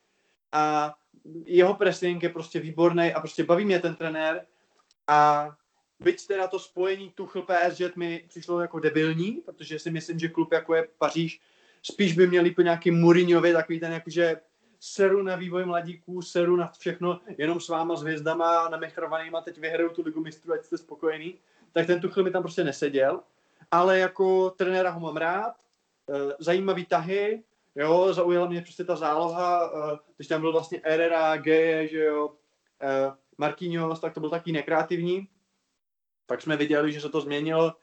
A 0.51 0.95
jeho 1.45 1.73
pressing 1.73 2.23
je 2.23 2.29
prostě 2.29 2.59
výborný 2.59 3.13
a 3.13 3.19
prostě 3.19 3.43
baví 3.43 3.65
mě 3.65 3.79
ten 3.79 3.95
trenér. 3.95 4.45
A 5.07 5.49
byť 5.99 6.27
teda 6.27 6.47
to 6.47 6.59
spojení 6.59 7.11
Tuchl 7.15 7.41
PSG 7.41 7.95
mi 7.95 8.25
přišlo 8.27 8.61
jako 8.61 8.79
debilní, 8.79 9.31
protože 9.31 9.79
si 9.79 9.91
myslím, 9.91 10.19
že 10.19 10.27
klub 10.27 10.51
jako 10.51 10.75
je 10.75 10.87
Paříž 10.97 11.41
spíš 11.83 12.13
by 12.13 12.27
měl 12.27 12.53
po 12.55 12.61
nějaký 12.61 12.91
Mourinhovi, 12.91 13.53
takový 13.53 13.79
ten 13.79 13.91
jakože 13.91 14.41
seru 14.79 15.23
na 15.23 15.35
vývoj 15.35 15.65
mladíků, 15.65 16.21
seru 16.21 16.55
na 16.55 16.71
všechno, 16.79 17.19
jenom 17.37 17.59
s 17.59 17.69
váma 17.69 17.95
s 17.95 18.01
hvězdama 18.01 18.69
namechrovanýma, 18.69 19.41
teď 19.41 19.57
vyhraju 19.57 19.89
tu 19.89 20.03
ligu 20.03 20.21
mistrů, 20.21 20.53
ať 20.53 20.63
jste 20.63 20.77
spokojený, 20.77 21.35
tak 21.71 21.87
ten 21.87 22.01
Tuchel 22.01 22.23
mi 22.23 22.31
tam 22.31 22.43
prostě 22.43 22.63
neseděl, 22.63 23.19
ale 23.71 23.99
jako 23.99 24.49
trenéra 24.49 24.89
ho 24.89 24.99
mám 24.99 25.17
rád, 25.17 25.55
eh, 26.09 26.35
zajímavý 26.39 26.85
tahy, 26.85 27.43
jo, 27.75 28.13
zaujala 28.13 28.47
mě 28.47 28.61
prostě 28.61 28.83
ta 28.83 28.95
záloha, 28.95 29.71
eh, 29.73 29.97
když 30.15 30.27
tam 30.27 30.41
byl 30.41 30.51
vlastně 30.51 30.81
Herrera, 30.83 31.37
Geje, 31.37 31.87
že 31.87 32.03
jo, 32.03 32.33
eh, 32.81 33.11
Marquinhos, 33.37 33.99
tak 33.99 34.13
to 34.13 34.19
byl 34.19 34.29
taky 34.29 34.51
nekreativní, 34.51 35.27
pak 36.25 36.41
jsme 36.41 36.57
viděli, 36.57 36.91
že 36.91 37.01
se 37.01 37.09
to 37.09 37.21
změnilo, 37.21 37.75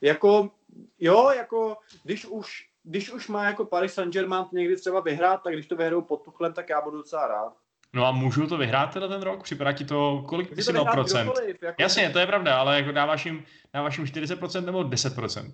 jako, 0.00 0.50
jo, 0.98 1.30
jako, 1.30 1.76
když 2.04 2.26
už 2.26 2.73
když 2.84 3.10
už 3.10 3.28
má 3.28 3.44
jako 3.44 3.64
Paris 3.64 3.94
Saint-Germain 3.94 4.46
někdy 4.52 4.76
třeba 4.76 5.00
vyhrát, 5.00 5.42
tak 5.42 5.52
když 5.52 5.66
to 5.66 5.76
vyhrou 5.76 6.02
pod 6.02 6.24
Tuchlem, 6.24 6.52
tak 6.52 6.68
já 6.68 6.80
budu 6.80 6.96
docela 6.96 7.26
rád. 7.26 7.52
No 7.92 8.06
a 8.06 8.12
můžu 8.12 8.46
to 8.46 8.56
vyhrát 8.56 8.92
teda 8.92 9.08
ten 9.08 9.22
rok? 9.22 9.42
Připadá 9.42 9.72
ti 9.72 9.84
to, 9.84 10.24
kolik 10.28 10.54
ty 10.54 10.62
jsi 10.62 10.72
dal 10.72 10.84
procent? 10.84 11.32
jako... 11.62 11.82
Jasně, 11.82 12.10
to 12.10 12.18
je 12.18 12.26
pravda, 12.26 12.58
ale 12.58 12.76
jako 12.76 12.92
dáváš 12.92 13.26
jim, 13.26 13.44
dáváš 13.72 13.98
jim 13.98 14.06
40% 14.06 14.64
nebo 14.64 14.80
10%? 14.80 15.52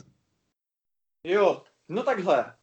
Jo, 1.25 1.63
no 1.89 2.03
takhle. 2.03 2.55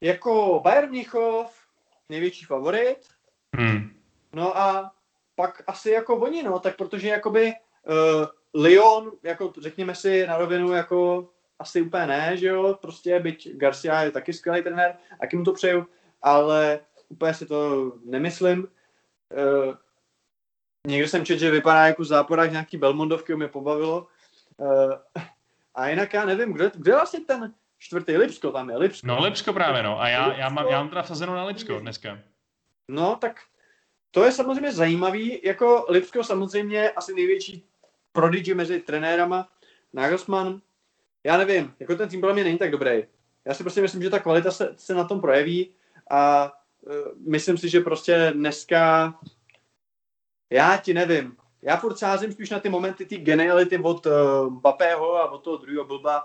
Jako 0.00 0.60
Bayern 0.64 0.88
Mnichov, 0.88 1.66
největší 2.08 2.44
favorit. 2.44 3.08
Hmm. 3.56 4.00
No 4.32 4.58
a 4.58 4.92
pak 5.34 5.62
asi 5.66 5.90
jako 5.90 6.16
oni, 6.16 6.42
no, 6.42 6.58
tak 6.58 6.76
protože 6.76 7.08
jakoby 7.08 7.52
uh, 7.86 8.26
Lyon, 8.62 9.12
jako 9.22 9.52
řekněme 9.60 9.94
si 9.94 10.26
na 10.26 10.36
rovinu, 10.38 10.72
jako 10.72 11.28
asi 11.58 11.82
úplně 11.82 12.06
ne, 12.06 12.36
že 12.36 12.46
jo, 12.46 12.78
prostě 12.80 13.20
byť 13.20 13.56
Garcia 13.56 14.02
je 14.02 14.10
taky 14.10 14.32
skvělý 14.32 14.62
trenér, 14.62 14.96
a 15.20 15.36
mu 15.36 15.44
to 15.44 15.52
přeju, 15.52 15.86
ale 16.22 16.80
úplně 17.08 17.34
si 17.34 17.46
to 17.46 17.92
nemyslím. 18.04 18.68
Uh, 19.36 19.74
někdo 20.86 21.08
jsem 21.08 21.24
četl, 21.24 21.40
že 21.40 21.50
vypadá 21.50 21.86
jako 21.86 22.04
záporák 22.04 22.52
nějaký 22.52 22.76
Belmondovky, 22.76 23.36
mě 23.36 23.48
pobavilo. 23.48 24.06
Uh, 24.56 24.92
a 25.74 25.88
jinak 25.88 26.14
já 26.14 26.24
nevím, 26.24 26.52
kde, 26.52 26.70
kde 26.74 26.92
vlastně 26.92 27.20
ten 27.20 27.54
čtvrtý 27.78 28.16
Lipsko 28.16 28.52
tam 28.52 28.70
je? 28.70 28.76
Lipsko. 28.76 29.06
No 29.06 29.22
Lipsko 29.22 29.52
právě, 29.52 29.82
no. 29.82 30.00
A 30.00 30.08
já, 30.08 30.32
já, 30.32 30.48
mám, 30.48 30.66
já 30.66 30.78
mám 30.78 30.88
teda 30.88 31.02
vsazeno 31.02 31.34
na 31.34 31.44
Lipsko 31.44 31.80
dneska. 31.80 32.18
No, 32.88 33.16
tak 33.16 33.40
to 34.10 34.24
je 34.24 34.32
samozřejmě 34.32 34.72
zajímavý. 34.72 35.40
Jako 35.44 35.86
Lipsko 35.88 36.24
samozřejmě 36.24 36.90
asi 36.90 37.14
největší 37.14 37.68
prodigy 38.12 38.54
mezi 38.54 38.80
trenérama. 38.80 39.48
Nagelsmann 39.92 40.60
já 41.26 41.36
nevím, 41.36 41.74
jako 41.80 41.96
ten 41.96 42.08
tým 42.08 42.20
podle 42.20 42.34
mě 42.34 42.44
není 42.44 42.58
tak 42.58 42.70
dobrý. 42.70 43.04
Já 43.44 43.54
si 43.54 43.62
prostě 43.62 43.82
myslím, 43.82 44.02
že 44.02 44.10
ta 44.10 44.18
kvalita 44.18 44.50
se, 44.50 44.74
se 44.76 44.94
na 44.94 45.04
tom 45.04 45.20
projeví 45.20 45.74
a 46.10 46.52
myslím 47.26 47.58
si, 47.58 47.68
že 47.68 47.80
prostě 47.80 48.30
dneska, 48.34 49.14
já 50.50 50.76
ti 50.76 50.94
nevím, 50.94 51.36
já 51.62 51.76
furt 51.76 51.98
sázím 51.98 52.32
spíš 52.32 52.50
na 52.50 52.60
ty 52.60 52.68
momenty, 52.68 53.06
ty 53.06 53.16
geniality 53.16 53.78
od 53.78 54.06
uh, 54.06 54.12
Bapého 54.52 55.16
a 55.16 55.30
od 55.30 55.38
toho 55.38 55.56
druhého 55.56 55.84
blba. 55.84 56.24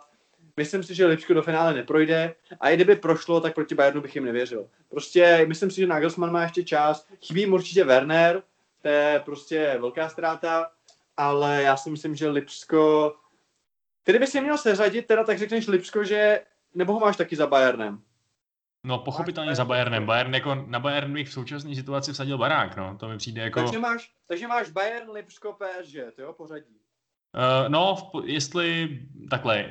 Myslím 0.57 0.83
si, 0.83 0.95
že 0.95 1.05
Lipsko 1.05 1.33
do 1.33 1.41
finále 1.41 1.73
neprojde 1.73 2.35
a 2.59 2.69
i 2.69 2.75
kdyby 2.75 2.95
prošlo, 2.95 3.41
tak 3.41 3.55
proti 3.55 3.75
Bayernu 3.75 4.01
bych 4.01 4.15
jim 4.15 4.25
nevěřil. 4.25 4.67
Prostě 4.89 5.45
myslím 5.47 5.71
si, 5.71 5.81
že 5.81 5.87
Nagelsmann 5.87 6.31
má 6.31 6.43
ještě 6.43 6.63
čas. 6.63 7.07
Chybí 7.25 7.45
mu 7.45 7.55
určitě 7.55 7.83
Werner, 7.83 8.43
to 8.81 8.87
je 8.87 9.21
prostě 9.25 9.77
velká 9.79 10.09
ztráta, 10.09 10.71
ale 11.17 11.63
já 11.63 11.77
si 11.77 11.89
myslím, 11.89 12.15
že 12.15 12.29
Lipsko... 12.29 13.15
Ty 14.03 14.11
kdyby 14.11 14.27
si 14.27 14.41
měl 14.41 14.57
seřadit, 14.57 15.07
teda 15.07 15.23
tak 15.23 15.37
řekneš 15.37 15.67
Lipsko, 15.67 16.03
že... 16.03 16.41
Nebo 16.75 16.93
ho 16.93 16.99
máš 16.99 17.17
taky 17.17 17.35
za 17.35 17.47
Bayernem? 17.47 18.01
No, 18.83 18.99
pochopitelně 18.99 19.55
za 19.55 19.65
Bayernem. 19.65 20.05
Bayern 20.05 20.33
jako, 20.33 20.55
na 20.55 20.79
Bayern 20.79 21.13
bych 21.13 21.29
v 21.29 21.33
současné 21.33 21.75
situaci 21.75 22.13
vsadil 22.13 22.37
barák, 22.37 22.77
no. 22.77 22.97
To 22.97 23.07
mi 23.07 23.17
přijde 23.17 23.41
jako... 23.41 23.61
Takže 23.61 23.79
máš, 23.79 24.11
takže 24.27 24.47
máš 24.47 24.69
Bayern, 24.69 25.11
Lipsko, 25.11 25.53
PSG, 25.53 25.95
to 26.15 26.21
jo, 26.21 26.33
pořadí. 26.33 26.81
Uh, 27.35 27.69
no, 27.69 27.95
v, 27.95 28.25
jestli 28.25 28.99
takhle, 29.29 29.67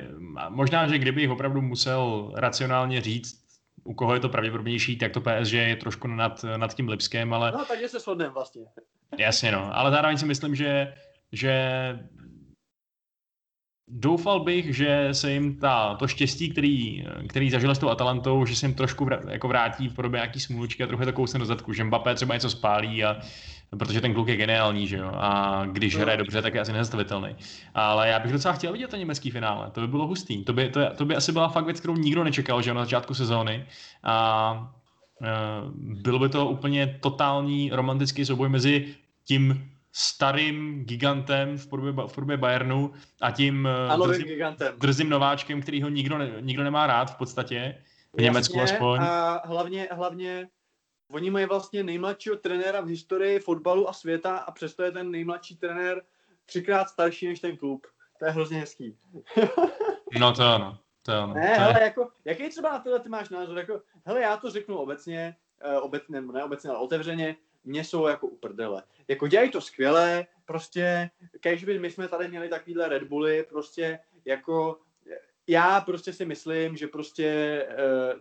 možná, 0.49 0.87
že 0.87 0.97
kdybych 0.97 1.29
opravdu 1.29 1.61
musel 1.61 2.31
racionálně 2.35 3.01
říct, 3.01 3.41
u 3.83 3.93
koho 3.93 4.13
je 4.13 4.19
to 4.19 4.29
pravděpodobnější, 4.29 4.97
tak 4.97 5.11
to 5.11 5.21
PSG 5.21 5.53
je 5.53 5.75
trošku 5.75 6.07
nad, 6.07 6.45
nad 6.57 6.73
tím 6.73 6.89
Lipskem, 6.89 7.33
ale... 7.33 7.51
No, 7.51 7.65
takže 7.65 7.87
se 7.87 7.99
shodneme 7.99 8.33
vlastně. 8.33 8.61
Jasně, 9.17 9.51
no. 9.51 9.77
Ale 9.77 9.91
zároveň 9.91 10.17
si 10.17 10.25
myslím, 10.25 10.55
že, 10.55 10.93
že 11.31 11.53
doufal 13.91 14.39
bych, 14.39 14.75
že 14.75 15.09
se 15.11 15.31
jim 15.31 15.55
ta, 15.55 15.95
to 15.95 16.07
štěstí, 16.07 16.49
který, 16.49 17.05
který 17.27 17.49
zažili 17.49 17.75
s 17.75 17.79
tou 17.79 17.89
Atalantou, 17.89 18.45
že 18.45 18.55
se 18.55 18.65
jim 18.65 18.75
trošku 18.75 19.05
vrát, 19.05 19.19
jako 19.29 19.47
vrátí 19.47 19.89
v 19.89 19.93
podobě 19.93 20.17
nějaký 20.17 20.39
smůlučky 20.39 20.83
a 20.83 20.87
trochu 20.87 21.01
je 21.01 21.05
to 21.05 21.13
kousne 21.13 21.39
do 21.39 21.45
zadku, 21.45 21.73
že 21.73 21.83
Mbappé 21.83 22.15
třeba 22.15 22.33
něco 22.33 22.49
spálí 22.49 23.03
a 23.03 23.17
protože 23.77 24.01
ten 24.01 24.13
kluk 24.13 24.27
je 24.27 24.35
geniální, 24.35 24.87
že 24.87 24.97
jo, 24.97 25.11
a 25.15 25.61
když 25.71 25.97
hraje 25.97 26.17
dobře, 26.17 26.41
tak 26.41 26.53
je 26.53 26.61
asi 26.61 26.73
nezastavitelný. 26.73 27.35
Ale 27.73 28.09
já 28.09 28.19
bych 28.19 28.31
docela 28.31 28.53
chtěl 28.53 28.73
vidět 28.73 28.89
to 28.89 28.95
německý 28.95 29.31
finále, 29.31 29.71
to 29.71 29.81
by 29.81 29.87
bylo 29.87 30.07
hustý, 30.07 30.43
to 30.43 30.53
by, 30.53 30.69
to, 30.69 30.79
to 30.95 31.05
by 31.05 31.15
asi 31.15 31.31
byla 31.31 31.49
fakt 31.49 31.65
věc, 31.65 31.79
kterou 31.79 31.95
nikdo 31.95 32.23
nečekal, 32.23 32.61
že 32.61 32.69
jo, 32.69 32.73
na 32.73 32.81
začátku 32.81 33.13
sezóny. 33.13 33.65
A 34.03 34.73
uh, 35.21 35.27
bylo 35.75 36.19
by 36.19 36.29
to 36.29 36.45
úplně 36.45 36.97
totální 37.01 37.69
romantický 37.73 38.25
souboj 38.25 38.49
mezi 38.49 38.95
tím 39.25 39.71
starým 39.91 40.85
gigantem 40.85 41.57
v 41.57 41.67
podobě, 41.67 41.91
v 42.07 42.13
podobě 42.15 42.37
Bayernu 42.37 42.93
a 43.21 43.31
tím 43.31 43.67
eh, 43.67 44.07
drzým, 44.07 44.27
gigantem. 44.27 44.75
drzým 44.77 45.09
nováčkem, 45.09 45.61
který 45.61 45.81
ho 45.81 45.89
nikdo, 45.89 46.17
ne, 46.17 46.31
nikdo 46.39 46.63
nemá 46.63 46.87
rád 46.87 47.11
v 47.11 47.15
podstatě, 47.15 47.83
v 48.13 48.13
Jasně, 48.13 48.23
Německu 48.23 48.61
aspoň. 48.61 48.99
A 49.01 49.41
hlavně, 49.45 49.87
hlavně 49.91 50.49
oni 51.11 51.29
mají 51.29 51.45
vlastně 51.45 51.83
nejmladšího 51.83 52.35
trenéra 52.35 52.81
v 52.81 52.87
historii 52.87 53.39
fotbalu 53.39 53.89
a 53.89 53.93
světa 53.93 54.37
a 54.37 54.51
přesto 54.51 54.83
je 54.83 54.91
ten 54.91 55.11
nejmladší 55.11 55.57
trenér 55.57 56.01
třikrát 56.45 56.89
starší 56.89 57.27
než 57.27 57.39
ten 57.39 57.57
klub. 57.57 57.87
To 58.19 58.25
je 58.25 58.31
hrozně 58.31 58.59
hezký. 58.59 58.97
no 60.19 60.33
to 60.33 60.43
ano. 60.43 60.77
To 61.03 61.13
ano. 61.13 61.33
Ne, 61.33 61.55
to 61.55 61.61
hele, 61.61 61.79
je... 61.79 61.83
jako, 61.83 62.09
jaký 62.25 62.49
třeba 62.49 62.71
na 62.71 62.79
tohle 62.79 62.99
ty 62.99 63.09
máš 63.09 63.29
názor? 63.29 63.57
Jako, 63.57 63.81
hele, 64.05 64.21
já 64.21 64.37
to 64.37 64.49
řeknu 64.49 64.77
obecně, 64.77 65.35
uh, 65.65 65.85
obecně, 65.85 66.21
ne 66.21 66.43
obecně, 66.43 66.69
ale 66.69 66.79
otevřeně, 66.79 67.35
mě 67.63 67.83
jsou 67.83 68.07
jako 68.07 68.27
uprdele. 68.27 68.83
Jako 69.07 69.27
dělají 69.27 69.49
to 69.51 69.61
skvěle, 69.61 70.27
prostě, 70.45 71.09
kež 71.39 71.63
by 71.63 71.79
my 71.79 71.91
jsme 71.91 72.07
tady 72.07 72.27
měli 72.27 72.49
takovýhle 72.49 72.89
Red 72.89 73.03
Bully, 73.03 73.43
prostě 73.49 73.99
jako 74.25 74.79
já 75.47 75.81
prostě 75.81 76.13
si 76.13 76.25
myslím, 76.25 76.77
že 76.77 76.87
prostě 76.87 77.67
uh, 78.13 78.19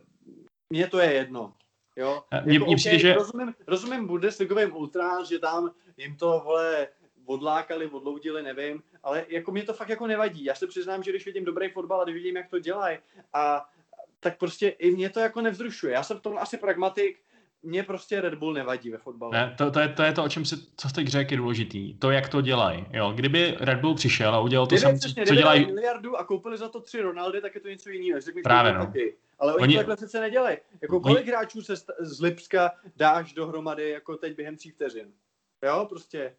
mně 0.71 0.87
to 0.87 0.99
je 0.99 1.13
jedno. 1.13 1.55
Jo? 1.97 2.25
Mně, 2.45 2.55
jako, 2.55 2.67
okay, 2.67 2.99
že... 2.99 3.15
Rozumím, 3.15 3.55
rozumím 3.67 4.07
Bundesligovým 4.07 4.77
ultra, 4.77 5.25
že 5.25 5.39
tam 5.39 5.71
jim 5.97 6.17
to, 6.17 6.43
vole, 6.45 6.89
odlákali, 7.25 7.87
odloudili, 7.87 8.43
nevím, 8.43 8.83
ale 9.03 9.27
jako 9.29 9.53
mě 9.53 9.63
to 9.63 9.73
fakt 9.73 9.89
jako 9.89 10.07
nevadí. 10.07 10.45
Já 10.45 10.55
se 10.55 10.67
přiznám, 10.67 11.03
že 11.03 11.11
když 11.11 11.27
vidím 11.27 11.45
dobrý 11.45 11.69
fotbal 11.69 12.01
a 12.01 12.05
když 12.05 12.15
vidím, 12.15 12.37
jak 12.37 12.49
to 12.49 12.59
dělají, 12.59 12.99
a 13.33 13.71
tak 14.21 14.39
prostě 14.39 14.69
i 14.69 14.91
mě 14.91 15.11
to 15.11 15.21
jako 15.21 15.41
nevzrušuje. 15.41 15.93
Já 15.93 16.03
jsem 16.03 16.19
v 16.19 16.23
tom 16.23 16.39
asi 16.39 16.59
pragmatik, 16.59 17.23
mě 17.63 17.83
prostě 17.83 18.21
Red 18.21 18.35
Bull 18.35 18.53
nevadí 18.53 18.91
ve 18.91 18.99
fotbalu. 18.99 19.33
Ne, 19.33 19.55
to, 19.59 19.71
to, 19.71 19.81
je, 19.81 19.89
to 19.89 20.03
je 20.03 20.13
to, 20.13 20.25
o 20.25 20.29
čem 20.29 20.45
si, 20.45 20.57
co 20.77 20.89
teď 20.89 21.07
řekl, 21.09 21.33
je 21.33 21.37
důležitý. 21.37 21.95
To, 21.95 22.11
jak 22.11 22.29
to 22.29 22.41
dělají. 22.41 22.87
Jo, 22.93 23.13
kdyby 23.13 23.57
Red 23.61 23.81
Bull 23.81 23.95
přišel 23.95 24.35
a 24.35 24.41
udělal 24.41 24.67
to 24.67 24.77
samé, 24.77 24.99
co 24.99 25.35
dělají... 25.35 25.67
miliardu 25.67 26.17
a 26.17 26.25
koupili 26.25 26.59
za 26.59 26.69
to 26.69 26.81
tři 26.81 27.01
Ronaldy, 27.01 27.41
tak 27.41 27.55
je 27.55 27.61
to 27.61 27.69
něco 27.69 27.91
jiného. 27.91 28.21
Právě, 28.43 28.73
no. 28.73 28.87
Taky. 28.87 29.17
Ale 29.39 29.55
oni, 29.55 29.63
oni 29.63 29.77
takhle 29.77 29.97
přece 29.97 30.21
nedělají. 30.21 30.57
Jako 30.83 31.01
kolik 31.01 31.19
oni... 31.19 31.29
hráčů 31.29 31.63
se 31.63 31.75
z 32.01 32.21
Lipska 32.21 32.71
dáš 32.97 33.33
dohromady, 33.33 33.91
jako 33.91 34.17
teď 34.17 34.37
během 34.37 34.57
tří 34.57 34.71
vteřin? 34.71 35.09
Jo, 35.65 35.87
prostě. 35.89 36.35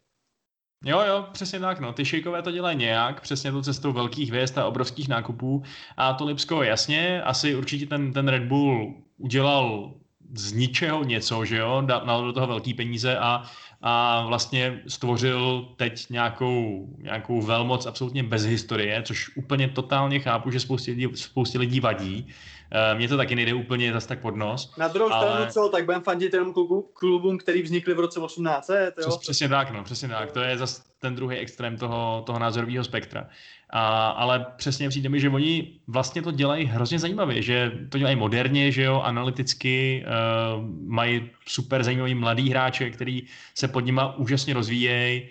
Jo, 0.84 1.00
jo, 1.00 1.26
přesně 1.32 1.60
tak, 1.60 1.80
no. 1.80 1.92
Ty 1.92 2.04
šejkové 2.04 2.42
to 2.42 2.50
dělají 2.50 2.76
nějak, 2.76 3.20
přesně 3.20 3.52
to 3.52 3.62
cestou 3.62 3.92
velkých 3.92 4.28
hvězd 4.28 4.58
a 4.58 4.66
obrovských 4.66 5.08
nákupů. 5.08 5.62
A 5.96 6.12
to 6.12 6.24
Lipsko, 6.24 6.62
jasně, 6.62 7.22
asi 7.22 7.54
určitě 7.54 7.86
ten, 7.86 8.12
ten 8.12 8.28
Red 8.28 8.42
Bull 8.42 8.94
udělal 9.16 9.94
z 10.34 10.52
ničeho 10.52 11.04
něco, 11.04 11.44
že 11.44 11.56
jo, 11.56 11.82
dal 11.86 12.24
do 12.24 12.32
toho 12.32 12.46
velký 12.46 12.74
peníze 12.74 13.18
a, 13.18 13.42
a 13.82 14.24
vlastně 14.26 14.80
stvořil 14.88 15.68
teď 15.76 16.10
nějakou, 16.10 16.88
nějakou 16.98 17.42
velmoc 17.42 17.86
absolutně 17.86 18.22
bez 18.22 18.44
historie, 18.44 19.02
což 19.02 19.36
úplně 19.36 19.68
totálně 19.68 20.20
chápu, 20.20 20.50
že 20.50 20.60
spoustě 20.60 20.90
lidí, 20.90 21.08
spoustě 21.14 21.58
lidí 21.58 21.80
vadí. 21.80 22.26
Eh, 22.74 22.94
mně 22.94 23.08
to 23.08 23.16
taky 23.16 23.34
nejde 23.34 23.54
úplně 23.54 23.92
zase 23.92 24.08
tak 24.08 24.20
pod 24.20 24.36
nos. 24.36 24.76
Na 24.76 24.88
druhou 24.88 25.12
ale... 25.12 25.26
stranu 25.26 25.52
co, 25.52 25.68
tak 25.68 25.84
budeme 25.84 26.04
fandit 26.04 26.34
jenom 26.34 26.54
klubům, 26.92 27.38
který 27.38 27.62
vznikly 27.62 27.94
v 27.94 28.00
roce 28.00 28.20
18. 28.20 28.70
Přes, 29.00 29.16
přesně 29.16 29.48
tak, 29.48 29.70
no, 29.70 29.84
přesně 29.84 30.08
tak. 30.08 30.32
To 30.32 30.40
je 30.40 30.58
zase 30.58 30.82
ten 30.98 31.14
druhý 31.14 31.36
extrém 31.36 31.76
toho, 31.76 32.22
toho 32.26 32.38
názorového 32.38 32.84
spektra. 32.84 33.28
A, 33.70 34.08
ale 34.08 34.46
přesně 34.56 34.88
přijde 34.88 35.08
mi, 35.08 35.20
že 35.20 35.30
oni 35.30 35.80
vlastně 35.86 36.22
to 36.22 36.30
dělají 36.30 36.64
hrozně 36.64 36.98
zajímavě, 36.98 37.42
že 37.42 37.72
to 37.88 37.98
dělají 37.98 38.16
moderně, 38.16 38.72
že 38.72 38.82
jo, 38.82 39.00
analyticky, 39.00 40.04
uh, 40.06 40.64
mají 40.86 41.30
super 41.46 41.82
zajímavý 41.82 42.14
mladý 42.14 42.50
hráče, 42.50 42.90
který 42.90 43.22
se 43.54 43.68
pod 43.68 43.80
nima 43.80 44.16
úžasně 44.16 44.54
rozvíjejí 44.54 45.22
uh, 45.22 45.28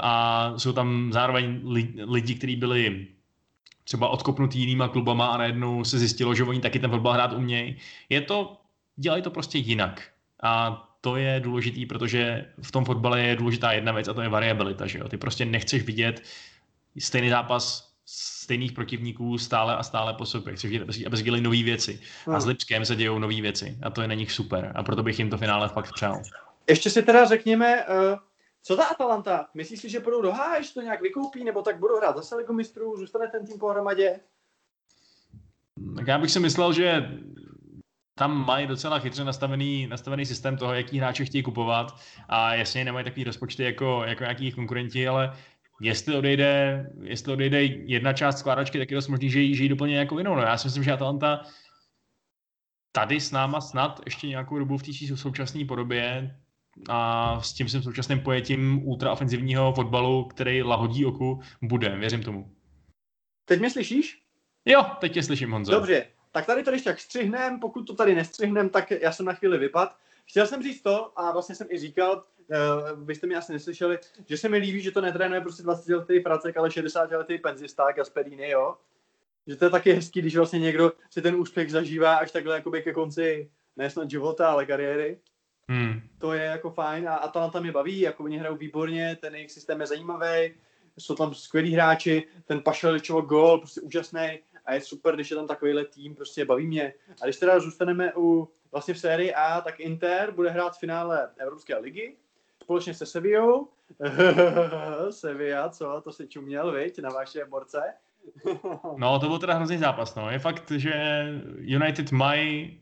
a 0.00 0.54
jsou 0.56 0.72
tam 0.72 1.12
zároveň 1.12 1.60
li, 1.64 1.94
lidi, 2.06 2.34
kteří 2.34 2.56
byli 2.56 3.06
třeba 3.84 4.08
odkopnutý 4.08 4.60
jinýma 4.60 4.88
klubama 4.88 5.26
a 5.26 5.36
najednou 5.36 5.84
se 5.84 5.98
zjistilo, 5.98 6.34
že 6.34 6.44
oni 6.44 6.60
taky 6.60 6.78
ten 6.78 6.90
fotbal 6.90 7.12
hrát 7.12 7.32
umějí. 7.32 7.76
Je 8.08 8.20
to, 8.20 8.56
dělají 8.96 9.22
to 9.22 9.30
prostě 9.30 9.58
jinak. 9.58 10.02
A 10.42 10.84
to 11.00 11.16
je 11.16 11.40
důležitý, 11.40 11.86
protože 11.86 12.46
v 12.62 12.72
tom 12.72 12.84
fotbale 12.84 13.22
je 13.22 13.36
důležitá 13.36 13.72
jedna 13.72 13.92
věc 13.92 14.08
a 14.08 14.14
to 14.14 14.20
je 14.20 14.28
variabilita, 14.28 14.86
že 14.86 14.98
jo. 14.98 15.08
Ty 15.08 15.16
prostě 15.16 15.44
nechceš 15.44 15.82
vidět 15.82 16.22
stejný 16.98 17.30
zápas 17.30 17.94
stejných 18.06 18.72
protivníků 18.72 19.38
stále 19.38 19.76
a 19.76 19.82
stále 19.82 20.14
po 20.14 20.26
sobě. 20.26 20.56
Chceš 20.56 20.70
vidět, 20.70 21.06
aby 21.06 21.16
se 21.16 21.40
nové 21.40 21.62
věci. 21.62 22.00
A 22.34 22.40
s 22.40 22.46
Lipskem 22.46 22.84
se 22.84 22.96
dějou 22.96 23.18
nové 23.18 23.40
věci. 23.40 23.78
A 23.82 23.90
to 23.90 24.02
je 24.02 24.08
na 24.08 24.14
nich 24.14 24.32
super. 24.32 24.72
A 24.74 24.82
proto 24.82 25.02
bych 25.02 25.18
jim 25.18 25.30
to 25.30 25.38
finále 25.38 25.68
fakt 25.68 25.92
přál. 25.94 26.22
Ještě 26.68 26.90
si 26.90 27.02
teda 27.02 27.24
řekněme, 27.24 27.84
uh, 27.84 28.18
co 28.66 28.76
ta 28.76 28.84
Atalanta? 28.84 29.48
Myslíš 29.54 29.80
si, 29.80 29.88
že 29.88 30.00
budou 30.00 30.22
do 30.22 30.32
že 30.60 30.74
to 30.74 30.80
nějak 30.80 31.02
vykoupí, 31.02 31.44
nebo 31.44 31.62
tak 31.62 31.78
budou 31.78 31.96
hrát 31.96 32.16
zase 32.16 32.36
Ligu 32.36 32.52
mistrů, 32.52 32.96
zůstane 32.96 33.28
ten 33.28 33.46
tým 33.46 33.58
pohromadě? 33.58 34.20
Tak 35.96 36.06
já 36.06 36.18
bych 36.18 36.30
si 36.30 36.40
myslel, 36.40 36.72
že 36.72 37.18
tam 38.14 38.46
mají 38.46 38.66
docela 38.66 38.98
chytře 38.98 39.24
nastavený, 39.24 39.86
nastavený 39.86 40.26
systém 40.26 40.56
toho, 40.56 40.74
jaký 40.74 40.98
hráče 40.98 41.24
chtějí 41.24 41.42
kupovat 41.42 42.00
a 42.28 42.54
jasně 42.54 42.84
nemají 42.84 43.04
takový 43.04 43.24
rozpočty 43.24 43.62
jako, 43.62 44.04
jako 44.04 44.22
nějaký 44.22 44.52
konkurenti, 44.52 45.08
ale 45.08 45.36
jestli 45.80 46.16
odejde, 46.16 46.86
jestli 47.02 47.32
odejde 47.32 47.62
jedna 47.64 48.12
část 48.12 48.38
skládačky, 48.38 48.78
tak 48.78 48.90
je 48.90 48.94
dost 48.94 49.08
možný, 49.08 49.30
že 49.30 49.40
ji, 49.40 49.56
že 49.56 49.62
ji 49.62 49.68
doplně 49.68 49.98
jako 49.98 50.18
jinou. 50.18 50.34
No, 50.34 50.42
já 50.42 50.58
si 50.58 50.66
myslím, 50.66 50.82
že 50.82 50.92
Atalanta 50.92 51.42
tady 52.92 53.20
s 53.20 53.30
náma 53.30 53.60
snad 53.60 54.00
ještě 54.04 54.28
nějakou 54.28 54.58
dobu 54.58 54.78
v 54.78 54.82
té 54.82 55.16
současné 55.16 55.64
podobě 55.64 56.34
a 56.88 57.40
s 57.40 57.52
tím 57.52 57.68
svým 57.68 57.82
současným 57.82 58.20
pojetím 58.20 58.88
ultraofenzivního 58.88 59.72
fotbalu, 59.72 60.24
který 60.24 60.62
lahodí 60.62 61.06
oku, 61.06 61.40
bude. 61.62 61.88
Věřím 61.88 62.22
tomu. 62.22 62.50
Teď 63.44 63.60
mě 63.60 63.70
slyšíš? 63.70 64.22
Jo, 64.64 64.84
teď 65.00 65.12
tě 65.12 65.22
slyším, 65.22 65.50
Honzo. 65.50 65.72
Dobře, 65.72 66.06
tak 66.32 66.46
tady 66.46 66.62
to 66.62 66.70
když 66.70 66.82
tak 66.82 67.00
střihnem, 67.00 67.60
pokud 67.60 67.82
to 67.82 67.94
tady 67.94 68.14
nestřihnem, 68.14 68.68
tak 68.68 68.90
já 68.90 69.12
jsem 69.12 69.26
na 69.26 69.32
chvíli 69.32 69.58
vypad. 69.58 69.96
Chtěl 70.26 70.46
jsem 70.46 70.62
říct 70.62 70.82
to, 70.82 71.20
a 71.20 71.32
vlastně 71.32 71.54
jsem 71.54 71.66
i 71.70 71.78
říkal, 71.78 72.24
uh, 72.92 73.04
byste 73.04 73.26
mě 73.26 73.36
asi 73.36 73.52
neslyšeli, 73.52 73.98
že 74.26 74.36
se 74.36 74.48
mi 74.48 74.56
líbí, 74.56 74.80
že 74.80 74.90
to 74.90 75.00
netrénuje 75.00 75.40
prostě 75.40 75.62
20 75.62 75.94
letý 75.94 76.20
pracek, 76.20 76.56
ale 76.56 76.70
60 76.70 77.10
letý 77.10 77.38
penzista 77.38 77.92
Gasperini, 77.92 78.50
jo. 78.50 78.76
Že 79.46 79.56
to 79.56 79.64
je 79.64 79.70
taky 79.70 79.92
hezký, 79.92 80.20
když 80.20 80.36
vlastně 80.36 80.58
někdo 80.58 80.92
si 81.10 81.22
ten 81.22 81.36
úspěch 81.36 81.70
zažívá 81.70 82.16
až 82.16 82.30
takhle 82.30 82.54
jakoby 82.54 82.82
ke 82.82 82.92
konci 82.92 83.50
ne 83.76 83.90
snad 83.90 84.10
života, 84.10 84.50
ale 84.50 84.66
kariéry. 84.66 85.18
Hmm. 85.68 86.00
To 86.18 86.32
je 86.32 86.42
jako 86.42 86.70
fajn 86.70 87.08
a 87.08 87.14
Atalanta 87.14 87.60
mě 87.60 87.72
baví, 87.72 88.00
jako 88.00 88.24
oni 88.24 88.38
hrajou 88.38 88.56
výborně, 88.56 89.16
ten 89.20 89.34
jejich 89.34 89.50
systém 89.50 89.80
je 89.80 89.86
zajímavý, 89.86 90.54
jsou 90.98 91.14
tam 91.14 91.34
skvělí 91.34 91.74
hráči, 91.74 92.26
ten 92.44 92.60
Pašaličovo 92.60 93.20
gol, 93.20 93.58
prostě 93.58 93.80
úžasný 93.80 94.38
a 94.66 94.74
je 94.74 94.80
super, 94.80 95.14
když 95.14 95.30
je 95.30 95.36
tam 95.36 95.46
takovýhle 95.46 95.84
tým, 95.84 96.14
prostě 96.14 96.44
baví 96.44 96.66
mě. 96.66 96.92
A 97.22 97.24
když 97.24 97.36
teda 97.36 97.60
zůstaneme 97.60 98.12
u 98.16 98.48
vlastně 98.72 98.94
v 98.94 98.98
sérii 98.98 99.34
A, 99.34 99.60
tak 99.60 99.80
Inter 99.80 100.32
bude 100.32 100.50
hrát 100.50 100.76
v 100.76 100.78
finále 100.78 101.30
Evropské 101.38 101.78
ligy 101.78 102.16
společně 102.64 102.94
se 102.94 103.06
Sevillou. 103.06 103.68
Sevilla, 105.10 105.68
co? 105.68 106.00
To 106.04 106.12
si 106.12 106.28
čuměl, 106.28 106.72
viď, 106.72 106.98
na 106.98 107.10
vaše 107.10 107.44
borce. 107.44 107.82
no, 108.96 109.18
to 109.18 109.28
byl 109.28 109.38
teda 109.38 109.54
hrozný 109.54 109.78
zápas, 109.78 110.14
no. 110.14 110.30
Je 110.30 110.38
fakt, 110.38 110.70
že 110.70 110.92
United 111.58 112.12
mají 112.12 112.80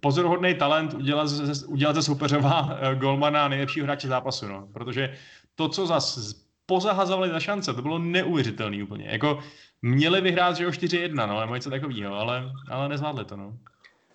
pozoruhodný 0.00 0.54
talent 0.54 0.94
udělat 0.94 1.26
ze, 1.26 1.66
udělat 1.66 1.96
ze 1.96 2.02
soupeřova 2.02 2.78
eh, 2.80 2.94
golmana 2.94 3.48
nejlepšího 3.48 3.84
hráče 3.84 4.08
zápasu, 4.08 4.48
no. 4.48 4.68
Protože 4.72 5.16
to, 5.54 5.68
co 5.68 5.86
zas 5.86 6.34
pozahazovali 6.66 7.30
za 7.30 7.40
šance, 7.40 7.74
to 7.74 7.82
bylo 7.82 7.98
neuvěřitelný 7.98 8.82
úplně. 8.82 9.06
Jako 9.08 9.38
měli 9.82 10.20
vyhrát, 10.20 10.56
že 10.56 10.66
o 10.66 10.70
4-1, 10.70 11.28
no, 11.28 11.40
nebo 11.40 11.54
něco 11.54 11.70
takového, 11.70 12.14
ale, 12.14 12.52
ale 12.70 12.88
nezvládli 12.88 13.24
to, 13.24 13.36
no. 13.36 13.58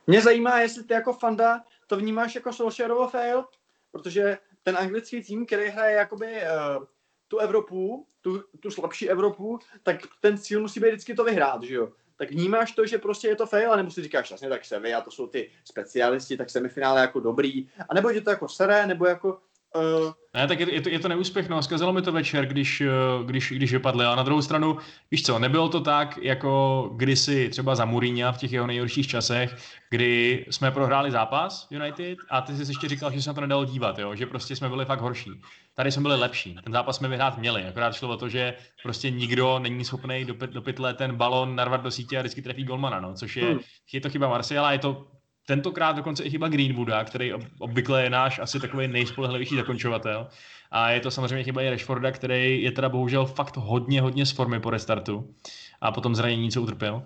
Mě 0.08 0.22
zajímá, 0.22 0.60
jestli 0.60 0.84
ty 0.84 0.94
jako 0.94 1.14
fanda 1.14 1.64
to 1.88 1.98
vnímáš 1.98 2.36
jako 2.36 2.54
Solskjaerovo 2.54 3.08
fail, 3.08 3.46
protože 3.92 4.38
ten 4.64 4.78
anglický 4.78 5.24
tým, 5.24 5.46
který 5.46 5.70
hraje 5.70 5.96
jakoby 5.96 6.26
uh, 6.26 6.86
tu 7.28 7.38
Evropu, 7.38 8.08
tu, 8.22 8.44
tu 8.60 8.72
slabší 8.72 9.10
Evropu, 9.10 9.60
tak 9.84 9.98
ten 10.20 10.38
cíl 10.38 10.62
musí 10.62 10.80
být 10.80 10.88
vždycky 10.88 11.16
to 11.16 11.24
vyhrát, 11.24 11.64
že 11.64 11.76
jo? 11.76 11.90
Tak 12.20 12.32
vnímáš 12.32 12.72
to, 12.72 12.86
že 12.86 12.98
prostě 12.98 13.28
je 13.28 13.36
to 13.36 13.46
fail, 13.46 13.78
nebo 13.78 13.92
si 13.92 14.04
říkáš, 14.04 14.32
jasně, 14.32 14.50
tak 14.50 14.62
a 14.96 15.02
to 15.02 15.12
jsou 15.12 15.28
ty 15.28 15.52
specialisti, 15.64 16.38
tak 16.38 16.50
semifinále 16.50 17.02
jako 17.02 17.20
dobrý, 17.20 17.70
a 17.90 17.94
nebo 17.94 18.10
je 18.10 18.22
to 18.22 18.30
jako 18.30 18.48
seré, 18.48 18.88
nebo 18.88 19.06
jako 19.06 19.40
Uh, 19.76 20.12
ne, 20.34 20.48
tak 20.48 20.60
je, 20.60 20.74
je, 20.74 20.82
to, 20.82 20.90
je 20.90 21.00
to 21.00 21.08
neúspěch, 21.08 21.50
no, 21.50 21.64
zkazilo 21.64 21.94
mi 21.94 22.02
to 22.02 22.12
večer, 22.12 22.46
když, 22.46 22.82
eh, 22.82 22.88
když, 23.26 23.52
když 23.52 23.74
vypadli, 23.74 24.06
a 24.06 24.16
na 24.16 24.24
druhou 24.24 24.42
stranu, 24.42 24.78
víš 25.12 25.24
co, 25.24 25.40
nebylo 25.40 25.70
to 25.70 25.82
tak, 25.82 26.18
jako 26.22 26.92
kdysi 26.96 27.50
třeba 27.50 27.76
za 27.76 27.86
Mourinho 27.86 28.34
v 28.34 28.38
těch 28.38 28.52
jeho 28.52 28.68
nejhorších 28.68 29.08
časech, 29.08 29.56
kdy 29.90 30.46
jsme 30.50 30.72
prohráli 30.72 31.12
zápas 31.12 31.68
United 31.72 32.18
a 32.30 32.42
ty 32.42 32.56
jsi 32.56 32.72
ještě 32.72 32.88
říkal, 32.88 33.12
že 33.12 33.22
se 33.22 33.30
na 33.30 33.34
to 33.34 33.42
nedalo 33.42 33.66
dívat, 33.66 34.00
jo? 34.00 34.16
že 34.16 34.26
prostě 34.26 34.56
jsme 34.56 34.70
byli 34.70 34.86
fakt 34.86 35.02
horší. 35.02 35.32
Tady 35.76 35.92
jsme 35.92 36.02
byli 36.02 36.16
lepší, 36.16 36.58
ten 36.64 36.74
zápas 36.74 36.96
jsme 36.96 37.08
vyhrát 37.08 37.38
měli, 37.38 37.64
akorát 37.64 37.96
šlo 37.96 38.10
o 38.10 38.18
to, 38.18 38.30
že 38.30 38.54
prostě 38.84 39.12
nikdo 39.12 39.60
není 39.60 39.86
schopný 39.86 40.26
do, 40.26 40.34
do 40.46 40.62
pytle 40.62 40.94
ten 40.94 41.16
balon 41.16 41.56
narvat 41.56 41.82
do 41.82 41.92
sítě 41.92 42.18
a 42.18 42.22
vždycky 42.22 42.42
trefí 42.42 42.64
golmana, 42.64 43.00
no, 43.00 43.14
což 43.14 43.38
je, 43.38 43.46
hmm. 43.50 43.60
je 43.94 44.02
to 44.02 44.10
chyba 44.10 44.30
Marciala, 44.30 44.72
je 44.72 44.80
to 44.80 45.08
tentokrát 45.50 45.96
dokonce 45.96 46.24
i 46.24 46.30
chyba 46.30 46.48
Greenwooda, 46.48 47.04
který 47.04 47.34
obvykle 47.60 48.04
je 48.04 48.10
náš 48.10 48.40
asi 48.40 48.60
takový 48.60 48.88
nejspolehlivější 48.88 49.56
zakončovatel. 49.56 50.28
A 50.72 50.90
je 50.90 51.00
to 51.00 51.12
samozřejmě 51.12 51.44
chyba 51.44 51.62
i 51.62 51.70
Rashforda, 51.70 52.12
který 52.12 52.64
je 52.64 52.72
teda 52.72 52.90
bohužel 52.90 53.26
fakt 53.26 53.58
hodně, 53.58 54.02
hodně 54.02 54.26
z 54.26 54.32
formy 54.32 54.60
po 54.60 54.70
restartu 54.70 55.34
a 55.82 55.92
potom 55.92 56.16
zranění, 56.16 56.52
co 56.52 56.62
utrpěl. 56.62 56.96
Uh, 56.96 57.02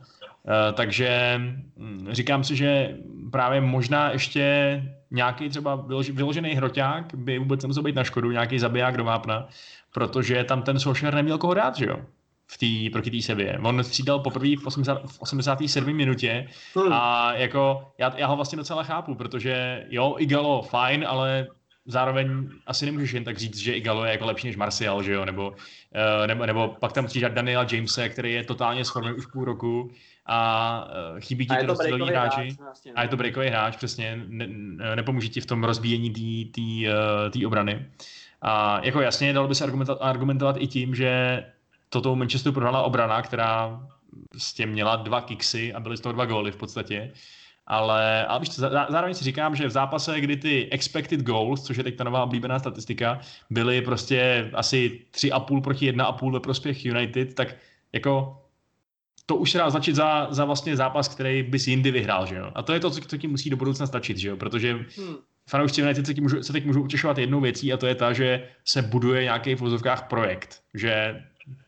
takže 0.74 1.42
hm, 1.78 2.08
říkám 2.12 2.44
si, 2.44 2.56
že 2.56 2.98
právě 3.32 3.62
možná 3.62 4.12
ještě 4.12 4.44
nějaký 5.12 5.50
třeba 5.50 5.88
vyložený 6.14 6.50
hroťák 6.56 7.16
by 7.16 7.40
vůbec 7.40 7.64
nemusel 7.64 7.84
být 7.84 7.96
na 7.96 8.04
škodu, 8.04 8.32
nějaký 8.32 8.60
zabiják 8.60 8.98
do 8.98 9.04
vápna, 9.04 9.48
protože 9.94 10.44
tam 10.44 10.62
ten 10.62 10.80
Solskjaer 10.80 11.16
neměl 11.16 11.38
koho 11.38 11.54
dát, 11.54 11.78
že 11.78 11.86
jo? 11.86 11.98
V 12.48 12.58
tý, 12.58 12.90
proti 12.90 13.12
té 13.12 13.22
Sevě. 13.22 13.60
On 13.64 13.84
střídal 13.84 14.20
poprvé 14.20 14.56
v, 14.56 14.68
80, 14.68 15.02
v 15.06 15.22
87. 15.22 15.94
minutě 15.94 16.48
hmm. 16.76 16.94
a 16.94 17.34
jako 17.36 17.92
já, 17.98 18.14
já 18.18 18.28
ho 18.28 18.36
vlastně 18.36 18.58
docela 18.58 18.84
chápu, 18.84 19.16
protože 19.16 19.86
jo, 19.90 20.16
Igalo 20.20 20.62
fajn, 20.62 21.06
ale 21.08 21.48
zároveň 21.86 22.50
asi 22.68 22.86
nemůžeš 22.86 23.12
jen 23.12 23.24
tak 23.24 23.38
říct, 23.38 23.58
že 23.58 23.74
Igalo 23.74 24.06
je 24.06 24.12
jako 24.12 24.26
lepší 24.26 24.48
než 24.48 24.56
Martial, 24.56 25.04
že 25.04 25.14
jo, 25.14 25.26
nebo, 25.26 25.50
uh, 25.50 26.28
nebo, 26.28 26.46
nebo 26.46 26.76
pak 26.80 26.94
tam 26.94 27.06
přijde 27.06 27.30
Daniela 27.30 27.68
Jamese, 27.72 28.10
který 28.10 28.34
je 28.34 28.44
totálně 28.44 28.86
s 28.86 28.96
už 29.18 29.26
půl 29.26 29.46
roku 29.46 29.92
a 30.26 30.88
uh, 31.14 31.20
chybí 31.20 31.48
ti 31.48 31.56
ty 31.56 31.66
to 31.66 32.06
hráči. 32.06 32.42
Hráč, 32.42 32.58
vlastně, 32.60 32.94
a 32.94 33.02
je 33.02 33.08
to 33.08 33.18
breakový 33.18 33.48
hráč, 33.48 33.76
přesně, 33.76 34.24
ne, 34.28 34.48
nepomůže 34.96 35.30
ti 35.30 35.42
v 35.42 35.46
tom 35.46 35.64
rozbíjení 35.64 36.46
té 37.32 37.42
uh, 37.42 37.48
obrany. 37.48 37.86
A 38.42 38.86
jako 38.86 39.02
jasně, 39.02 39.34
dalo 39.34 39.48
by 39.48 39.56
se 39.56 39.64
argumentovat, 39.64 39.98
argumentovat 40.02 40.56
i 40.60 40.68
tím, 40.68 40.96
že 40.96 41.44
toto 41.94 42.16
Manchesteru 42.16 42.54
prohrála 42.54 42.82
obrana, 42.82 43.22
která 43.22 43.82
s 44.38 44.54
tím 44.54 44.70
měla 44.70 44.96
dva 44.96 45.22
kiksy 45.22 45.74
a 45.74 45.80
byly 45.80 45.98
z 45.98 46.02
toho 46.02 46.14
dva 46.14 46.26
góly 46.26 46.52
v 46.52 46.56
podstatě. 46.56 47.14
Ale, 47.68 48.26
ale 48.26 48.40
víš, 48.40 48.50
zároveň 48.90 49.14
si 49.14 49.24
říkám, 49.24 49.56
že 49.56 49.68
v 49.68 49.72
zápase, 49.72 50.22
kdy 50.22 50.38
ty 50.38 50.70
expected 50.72 51.22
goals, 51.22 51.64
což 51.64 51.78
je 51.78 51.84
teď 51.84 51.96
ta 51.96 52.04
nová 52.04 52.24
oblíbená 52.24 52.60
statistika, 52.60 53.20
byly 53.50 53.82
prostě 53.82 54.50
asi 54.54 55.02
3,5 55.12 55.62
proti 55.62 55.92
1,5 55.92 56.34
ve 56.34 56.40
prospěch 56.40 56.86
United, 56.86 57.34
tak 57.34 57.56
jako 57.94 58.44
to 59.26 59.36
už 59.36 59.52
se 59.52 59.58
dá 59.58 59.70
značit 59.70 59.96
za, 59.96 60.28
za 60.32 60.46
vlastně 60.46 60.76
zápas, 60.76 61.08
který 61.08 61.44
bys 61.44 61.68
jindy 61.68 61.92
vyhrál, 61.92 62.26
že 62.26 62.36
jo? 62.36 62.52
A 62.56 62.62
to 62.62 62.74
je 62.74 62.80
to, 62.80 62.92
co, 62.92 63.02
co 63.02 63.18
ti 63.18 63.28
musí 63.28 63.50
do 63.50 63.58
budoucna 63.58 63.88
stačit, 63.88 64.18
že 64.18 64.30
jo? 64.30 64.38
Protože 64.38 64.74
hmm. 64.74 65.16
fanoušci 65.50 65.82
United 65.82 66.06
se, 66.06 66.14
můžu, 66.22 66.44
se 66.44 66.54
teď 66.54 66.66
můžou 66.66 66.82
utěšovat 66.82 67.18
jednou 67.18 67.42
věcí 67.42 67.74
a 67.74 67.78
to 67.78 67.88
je 67.88 67.96
ta, 67.96 68.14
že 68.14 68.48
se 68.66 68.82
buduje 68.82 69.24
nějaký 69.24 69.56
v 69.56 69.60
vozovkách 69.60 70.08
projekt, 70.08 70.62
že 70.74 71.24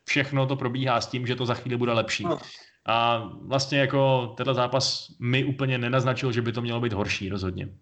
všechno 0.06 0.48
to 0.48 0.56
probíhá 0.56 1.02
s 1.02 1.08
tím, 1.08 1.28
že 1.28 1.36
to 1.36 1.46
za 1.46 1.54
chvíli 1.54 1.78
bude 1.78 1.94
lepší. 1.94 2.24
No. 2.24 2.40
A 2.86 3.18
vlastně 3.42 3.80
jako 3.80 4.34
tenhle 4.38 4.54
zápas 4.54 5.08
mi 5.20 5.44
úplně 5.44 5.78
nenaznačil, 5.78 6.32
že 6.32 6.42
by 6.42 6.52
to 6.52 6.62
mělo 6.62 6.82
být 6.82 6.94
horší 6.94 7.30
rozhodně. 7.30 7.78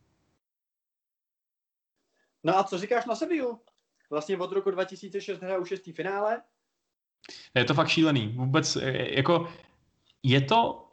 No 2.43 2.57
a 2.57 2.63
co 2.63 2.77
říkáš 2.77 3.05
na 3.05 3.15
Sevillu? 3.15 3.61
Vlastně 4.09 4.37
od 4.37 4.51
roku 4.51 4.71
2006 4.71 5.41
hraje 5.41 5.57
už 5.57 5.69
šestý 5.69 5.91
finále. 5.91 6.41
Je 7.55 7.65
to 7.65 7.73
fakt 7.73 7.87
šílený. 7.87 8.27
Vůbec 8.27 8.77
jako 9.09 9.53
je 10.23 10.41
to, 10.41 10.89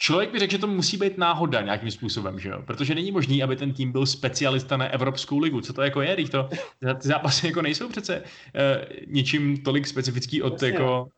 Člověk 0.00 0.32
by 0.32 0.38
řekl, 0.38 0.50
že 0.50 0.58
to 0.58 0.66
musí 0.66 0.96
být 0.96 1.18
náhoda 1.18 1.60
nějakým 1.60 1.90
způsobem, 1.90 2.38
že 2.38 2.48
jo? 2.48 2.62
Protože 2.66 2.94
není 2.94 3.12
možný, 3.12 3.42
aby 3.42 3.56
ten 3.56 3.72
tým 3.72 3.92
byl 3.92 4.06
specialista 4.06 4.76
na 4.76 4.86
Evropskou 4.88 5.38
ligu. 5.38 5.60
Co 5.60 5.72
to 5.72 5.82
jako 5.82 6.02
je, 6.02 6.14
když 6.14 6.30
to 6.30 6.48
ty 6.80 7.08
zápasy 7.08 7.46
jako 7.46 7.62
nejsou 7.62 7.88
přece 7.88 8.22
uh, 8.22 9.02
ničím 9.06 9.62
tolik 9.62 9.86
specifický 9.86 10.42
od 10.42 10.52
Jasně. 10.52 10.68
jako 10.68 11.02
uh, 11.02 11.08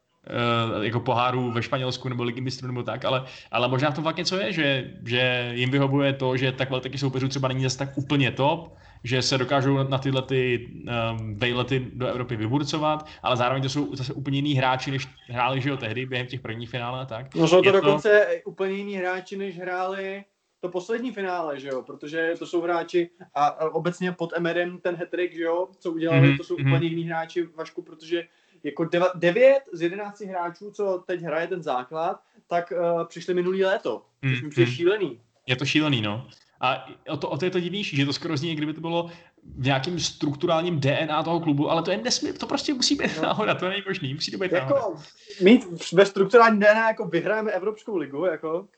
jako 0.83 1.01
pohárů 1.01 1.51
ve 1.51 1.63
Španělsku 1.63 2.09
nebo 2.09 2.23
ligy 2.23 2.41
mistrů 2.41 2.67
nebo 2.67 2.83
tak, 2.83 3.05
ale, 3.05 3.25
ale 3.51 3.69
možná 3.69 3.91
to 3.91 4.03
fakt 4.03 4.17
něco 4.17 4.37
je, 4.37 4.53
že, 4.53 4.91
že 5.07 5.53
jim 5.55 5.71
vyhovuje 5.71 6.13
to, 6.13 6.37
že 6.37 6.53
takhle 6.53 6.81
taky 6.81 6.99
soupeřů 6.99 7.29
třeba 7.29 7.49
není 7.49 7.63
zase 7.63 7.79
tak 7.79 7.99
úplně 7.99 8.31
top, 8.31 8.77
že 9.05 9.23
se 9.23 9.39
dokážou 9.39 9.89
na 9.89 9.99
tyhle 9.99 10.23
ty 10.23 10.69
um, 10.69 11.37
vejlety 11.37 11.87
do 11.93 12.07
Evropy 12.07 12.37
vyburcovat, 12.37 13.07
ale 13.23 13.37
zároveň 13.37 13.63
to 13.63 13.69
jsou 13.69 13.97
zase 13.97 14.13
úplně 14.13 14.39
jiný 14.39 14.55
hráči, 14.55 14.91
než 14.91 15.09
hráli 15.29 15.61
že 15.61 15.69
jo, 15.69 15.77
tehdy 15.77 16.07
během 16.07 16.27
těch 16.27 16.41
prvních 16.41 16.71
finále 16.71 17.01
a 17.01 17.05
tak. 17.05 17.35
No 17.35 17.49
jsou 17.49 17.63
to 17.63 17.69
je 17.69 17.73
dokonce 17.73 18.27
to... 18.45 18.51
úplně 18.51 18.75
jiný 18.75 18.95
hráči, 18.95 19.37
než 19.37 19.59
hráli 19.59 20.25
to 20.61 20.69
poslední 20.69 21.13
finále, 21.13 21.61
že 21.61 21.69
jo, 21.69 21.83
protože 21.83 22.35
to 22.39 22.47
jsou 22.47 22.61
hráči 22.61 23.11
a, 23.35 23.65
obecně 23.65 24.13
pod 24.13 24.33
Emerem 24.37 24.79
ten 24.79 24.97
hetrik, 24.97 25.35
že 25.35 25.43
jo, 25.43 25.69
co 25.79 25.93
udělali, 25.93 26.21
mm-hmm. 26.21 26.37
to 26.37 26.45
jsou 26.45 26.57
mm-hmm. 26.57 26.69
úplně 26.69 26.89
jiný 26.89 27.05
hráči, 27.05 27.49
Vašku, 27.57 27.83
protože 27.83 28.23
jako 28.63 28.89
9 29.15 29.61
z 29.73 29.83
11 29.83 30.21
hráčů, 30.21 30.71
co 30.71 31.03
teď 31.07 31.21
hraje 31.21 31.47
ten 31.47 31.63
základ, 31.63 32.21
tak 32.47 32.73
uh, 32.73 33.05
přišli 33.05 33.35
minulý 33.35 33.65
léto, 33.65 34.03
což 34.31 34.41
mm, 34.41 34.45
mi 34.45 34.51
přijde 34.51 34.71
mm. 34.71 34.77
šílený. 34.77 35.21
Je 35.47 35.57
to 35.57 35.65
šílený, 35.65 36.01
no. 36.01 36.29
A 36.61 36.89
o 37.09 37.17
to, 37.17 37.29
o 37.29 37.39
to 37.39 37.45
je 37.45 37.51
to 37.51 37.61
divnější, 37.61 37.97
že 37.97 38.07
to 38.07 38.13
skoro 38.13 38.37
zní, 38.37 38.57
kdyby 38.57 38.73
to 38.73 38.81
bylo 38.81 39.11
v 39.57 39.65
nějakým 39.65 40.01
strukturálním 40.01 40.81
DNA 40.81 41.23
toho 41.23 41.41
klubu, 41.41 41.71
ale 41.71 41.83
to 41.83 41.91
je 41.91 41.97
nesmí, 41.97 42.33
to 42.33 42.47
prostě 42.47 42.75
musí 42.75 42.95
být 42.95 43.17
no. 43.17 43.23
náhoda, 43.23 43.55
to 43.55 43.69
není 43.69 43.83
možný, 43.87 44.15
musí 44.15 44.31
to 44.31 44.39
být 44.39 44.53
jako, 44.53 44.75
náhoda. 44.75 45.03
Mít 45.43 45.93
ve 45.93 46.07
strukturálním 46.07 46.61
DNA 46.61 46.89
jako 46.89 47.05
vyhráme 47.05 47.53
Evropskou 47.53 47.97
ligu, 47.97 48.25
jako 48.25 48.69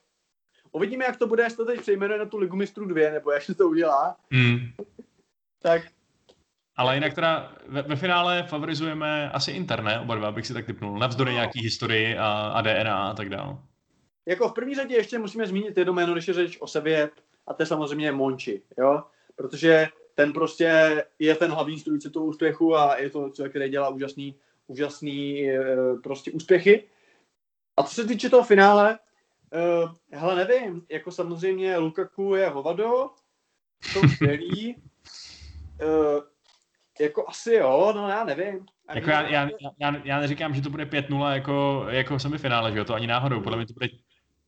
uvidíme, 0.72 1.04
jak 1.04 1.16
to 1.16 1.26
bude, 1.26 1.42
jestli 1.42 1.56
to 1.56 1.64
teď 1.64 1.80
přejmenuje 1.80 2.18
na 2.18 2.26
tu 2.26 2.38
ligu 2.38 2.56
mistrů 2.56 2.84
2, 2.84 3.10
nebo 3.10 3.32
jak 3.32 3.42
se 3.42 3.54
to 3.54 3.68
udělá. 3.68 4.16
Mm. 4.30 4.58
tak 5.62 5.82
ale 6.82 6.94
jinak 6.94 7.14
teda 7.14 7.52
ve, 7.68 7.82
ve 7.82 7.96
finále 7.96 8.42
favorizujeme 8.42 9.30
asi 9.30 9.50
Inter, 9.50 9.82
ne? 9.82 10.00
Oba 10.00 10.14
dva, 10.14 10.32
bych 10.32 10.46
si 10.46 10.54
tak 10.54 10.66
typnul. 10.66 10.98
Navzdory 10.98 11.30
no. 11.30 11.34
nějaký 11.34 11.62
historii 11.62 12.18
a, 12.18 12.28
a 12.28 12.60
DNA 12.60 13.10
a 13.10 13.14
tak 13.14 13.28
dále. 13.28 13.56
Jako 14.26 14.48
v 14.48 14.52
první 14.52 14.74
řadě 14.74 14.94
ještě 14.94 15.18
musíme 15.18 15.46
zmínit 15.46 15.78
jedno 15.78 15.92
jméno, 15.92 16.12
když 16.12 16.28
je 16.28 16.34
řeč 16.34 16.58
o 16.60 16.66
Sevě, 16.66 17.10
a 17.46 17.54
to 17.54 17.62
je 17.62 17.66
samozřejmě 17.66 18.12
Monči, 18.12 18.62
jo? 18.78 19.02
Protože 19.36 19.88
ten 20.14 20.32
prostě 20.32 21.02
je 21.18 21.34
ten 21.34 21.50
hlavní 21.50 21.78
strůjce 21.78 22.10
toho 22.10 22.26
úspěchu 22.26 22.76
a 22.76 22.96
je 22.96 23.10
to 23.10 23.30
člověk, 23.30 23.52
který 23.52 23.68
dělá 23.70 23.88
úžasný, 23.88 24.34
úžasný 24.66 25.50
e, 25.50 25.64
prostě 26.02 26.30
úspěchy. 26.30 26.84
A 27.76 27.82
co 27.82 27.94
se 27.94 28.06
týče 28.06 28.30
toho 28.30 28.42
finále, 28.42 28.98
uh, 29.82 29.92
hele, 30.10 30.34
nevím, 30.34 30.86
jako 30.88 31.10
samozřejmě 31.10 31.76
Lukaku 31.76 32.34
je 32.34 32.48
hovado, 32.48 33.10
to 33.94 34.08
skvělý, 34.08 34.76
uh, 35.82 36.31
jako 37.02 37.24
asi 37.28 37.54
jo, 37.54 37.92
no 37.96 38.08
já 38.08 38.24
nevím. 38.24 38.66
Jako 38.94 39.10
já, 39.10 39.22
já, 39.22 39.48
já, 39.80 39.92
já, 40.04 40.20
neříkám, 40.20 40.54
že 40.54 40.62
to 40.62 40.70
bude 40.70 40.84
5-0 40.84 41.32
jako, 41.32 41.86
jako 41.88 42.18
semifinále, 42.18 42.72
že 42.72 42.78
jo, 42.78 42.84
to 42.84 42.94
ani 42.94 43.06
náhodou, 43.06 43.40
podle 43.40 43.56
mě 43.56 43.66
to 43.66 43.72
bude 43.72 43.88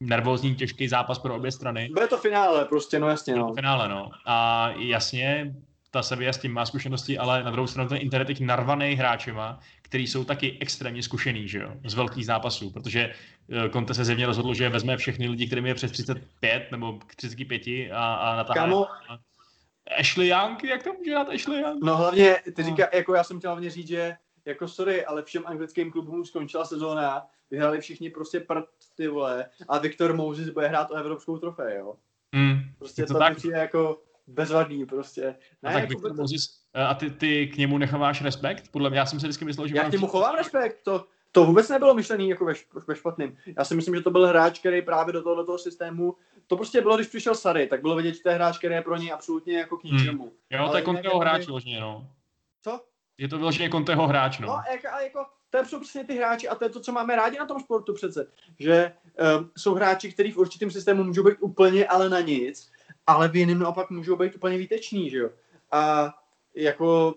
nervózní, 0.00 0.54
těžký 0.54 0.88
zápas 0.88 1.18
pro 1.18 1.36
obě 1.36 1.52
strany. 1.52 1.90
Bude 1.94 2.06
to 2.06 2.16
finále 2.16 2.64
prostě, 2.64 2.98
no 2.98 3.08
jasně, 3.08 3.34
no. 3.34 3.48
to 3.48 3.54
finále, 3.54 3.88
no. 3.88 4.10
A 4.26 4.68
jasně, 4.78 5.54
ta 5.90 6.02
Sevilla 6.02 6.32
s 6.32 6.38
tím 6.38 6.52
má 6.52 6.66
zkušenosti, 6.66 7.18
ale 7.18 7.42
na 7.42 7.50
druhou 7.50 7.66
stranu 7.66 7.88
ten 7.88 7.98
internet 8.00 8.40
je 8.40 8.46
narvaný 8.46 8.94
hráčema, 8.94 9.60
který 9.82 10.06
jsou 10.06 10.24
taky 10.24 10.58
extrémně 10.60 11.02
zkušený, 11.02 11.48
že 11.48 11.58
jo, 11.58 11.70
z 11.86 11.94
velkých 11.94 12.26
zápasů, 12.26 12.70
protože 12.70 13.10
eh, 13.50 13.68
Conte 13.70 13.94
se 13.94 14.04
zevně 14.04 14.26
rozhodl, 14.26 14.54
že 14.54 14.68
vezme 14.68 14.96
všechny 14.96 15.28
lidi, 15.28 15.46
kterým 15.46 15.66
je 15.66 15.74
přes 15.74 15.92
35 15.92 16.72
nebo 16.72 16.92
k 16.92 17.14
35 17.14 17.62
a, 17.92 18.14
a 18.14 18.36
natáhne. 18.36 18.60
Kámo, 18.60 18.86
Ashley 20.00 20.28
Young, 20.28 20.64
jak 20.64 20.82
to 20.82 20.92
může 20.92 21.10
dát 21.12 21.28
Ashley 21.28 21.60
Young? 21.60 21.84
No 21.84 21.96
hlavně, 21.96 22.36
ty 22.54 22.62
No. 22.62 22.68
říká, 22.68 22.88
jako 22.92 23.14
já 23.14 23.24
jsem 23.24 23.38
chtěl 23.38 23.50
hlavně 23.50 23.70
říct, 23.70 23.88
že 23.88 24.16
jako 24.44 24.68
sorry, 24.68 25.04
ale 25.04 25.22
všem 25.22 25.42
anglickým 25.46 25.90
klubům 25.92 26.24
skončila 26.24 26.64
sezóna, 26.64 27.26
vyhráli 27.50 27.80
všichni 27.80 28.10
prostě 28.10 28.40
prd, 28.40 28.64
ty 28.94 29.08
vole, 29.08 29.46
a 29.68 29.78
Viktor 29.78 30.14
Moses 30.16 30.48
bude 30.48 30.68
hrát 30.68 30.90
o 30.90 30.94
evropskou 30.94 31.38
trofej, 31.38 31.76
jo. 31.78 31.94
Hmm. 32.34 32.60
Prostě 32.78 33.02
Je 33.02 33.06
to 33.06 33.12
to, 33.12 33.18
tak? 33.18 33.36
přijde 33.36 33.58
jako 33.58 34.02
bezvadný 34.26 34.86
prostě. 34.86 35.28
A 35.62 35.68
Ne, 35.68 35.72
tak 35.72 35.74
jako 35.74 35.88
Victor 35.88 36.10
to- 36.16 36.22
Moses, 36.22 36.40
eh, 36.74 36.82
a 36.82 36.94
ty, 36.94 37.10
ty 37.10 37.46
k 37.46 37.56
němu 37.56 37.78
nechováš 37.78 38.22
respekt? 38.22 38.68
Podle 38.70 38.90
mě, 38.90 38.98
já 38.98 39.06
jsem 39.06 39.20
si 39.20 39.26
vždycky 39.26 39.44
myslel, 39.44 39.66
že... 39.68 39.76
já 39.76 39.88
k 39.88 39.92
němu 39.92 40.06
chovám 40.06 40.34
respekt, 40.36 40.78
to, 40.82 41.06
to 41.34 41.44
vůbec 41.44 41.68
nebylo 41.68 41.94
myšlený 41.94 42.28
jako 42.28 42.44
ve, 42.44 42.52
ve 42.86 42.96
špatným. 42.96 43.36
Já 43.58 43.64
si 43.64 43.74
myslím, 43.74 43.94
že 43.94 44.00
to 44.02 44.10
byl 44.10 44.26
hráč, 44.26 44.58
který 44.58 44.82
právě 44.82 45.12
do 45.12 45.22
tohoto 45.22 45.58
systému, 45.58 46.16
to 46.46 46.56
prostě 46.56 46.80
bylo, 46.80 46.96
když 46.96 47.08
přišel 47.08 47.34
Sary, 47.34 47.66
tak 47.66 47.80
bylo 47.80 47.96
vidět, 47.96 48.14
že 48.14 48.22
to 48.22 48.28
je 48.28 48.34
hráč, 48.34 48.58
který 48.58 48.74
je 48.74 48.82
pro 48.82 48.96
něj 48.96 49.12
absolutně 49.12 49.58
jako 49.58 49.76
k 49.76 49.84
Hmm. 49.84 49.96
ničemu. 49.96 50.32
Jo, 50.50 50.58
Ale 50.60 50.70
to 50.70 50.76
je 50.76 50.82
Conteho 50.82 51.04
jakoby- 51.04 51.24
hráč 51.24 51.46
vyloženě, 51.46 51.80
no. 51.80 52.06
Co? 52.62 52.80
Je 53.18 53.28
to 53.28 53.38
vyloženě 53.38 53.70
Conteho 53.70 54.06
hráč, 54.06 54.38
no. 54.38 54.46
No, 54.48 54.58
jako, 54.72 54.88
ale 54.92 55.04
jako, 55.04 55.24
to 55.50 55.64
jsou 55.64 55.80
přesně 55.80 56.04
ty 56.04 56.16
hráči 56.16 56.48
a 56.48 56.54
to 56.54 56.64
je 56.64 56.70
to, 56.70 56.80
co 56.80 56.92
máme 56.92 57.16
rádi 57.16 57.38
na 57.38 57.46
tom 57.46 57.60
sportu 57.60 57.94
přece, 57.94 58.26
že 58.58 58.92
um, 59.38 59.50
jsou 59.56 59.74
hráči, 59.74 60.12
kteří 60.12 60.30
v 60.32 60.38
určitém 60.38 60.70
systému 60.70 61.04
můžou 61.04 61.22
být 61.22 61.36
úplně 61.40 61.86
ale 61.86 62.08
na 62.08 62.20
nic, 62.20 62.72
ale 63.06 63.28
v 63.28 63.36
jiném 63.36 63.58
naopak 63.58 63.90
můžou 63.90 64.16
být 64.16 64.36
úplně 64.36 64.58
výteční, 64.58 65.10
že 65.10 65.18
jo. 65.18 65.30
A 65.72 66.14
jako, 66.54 67.14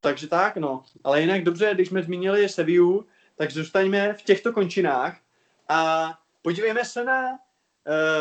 takže 0.00 0.28
tak, 0.28 0.56
no. 0.56 0.82
Ale 1.04 1.20
jinak 1.20 1.42
dobře, 1.44 1.70
když 1.74 1.88
jsme 1.88 2.02
zmínili 2.02 2.48
Sevillu, 2.48 3.06
tak 3.36 3.50
zůstaňme 3.50 4.14
v 4.14 4.22
těchto 4.22 4.52
končinách 4.52 5.18
a 5.68 6.10
podívejme 6.42 6.84
se 6.84 7.04
na 7.04 7.30
uh, 7.30 7.36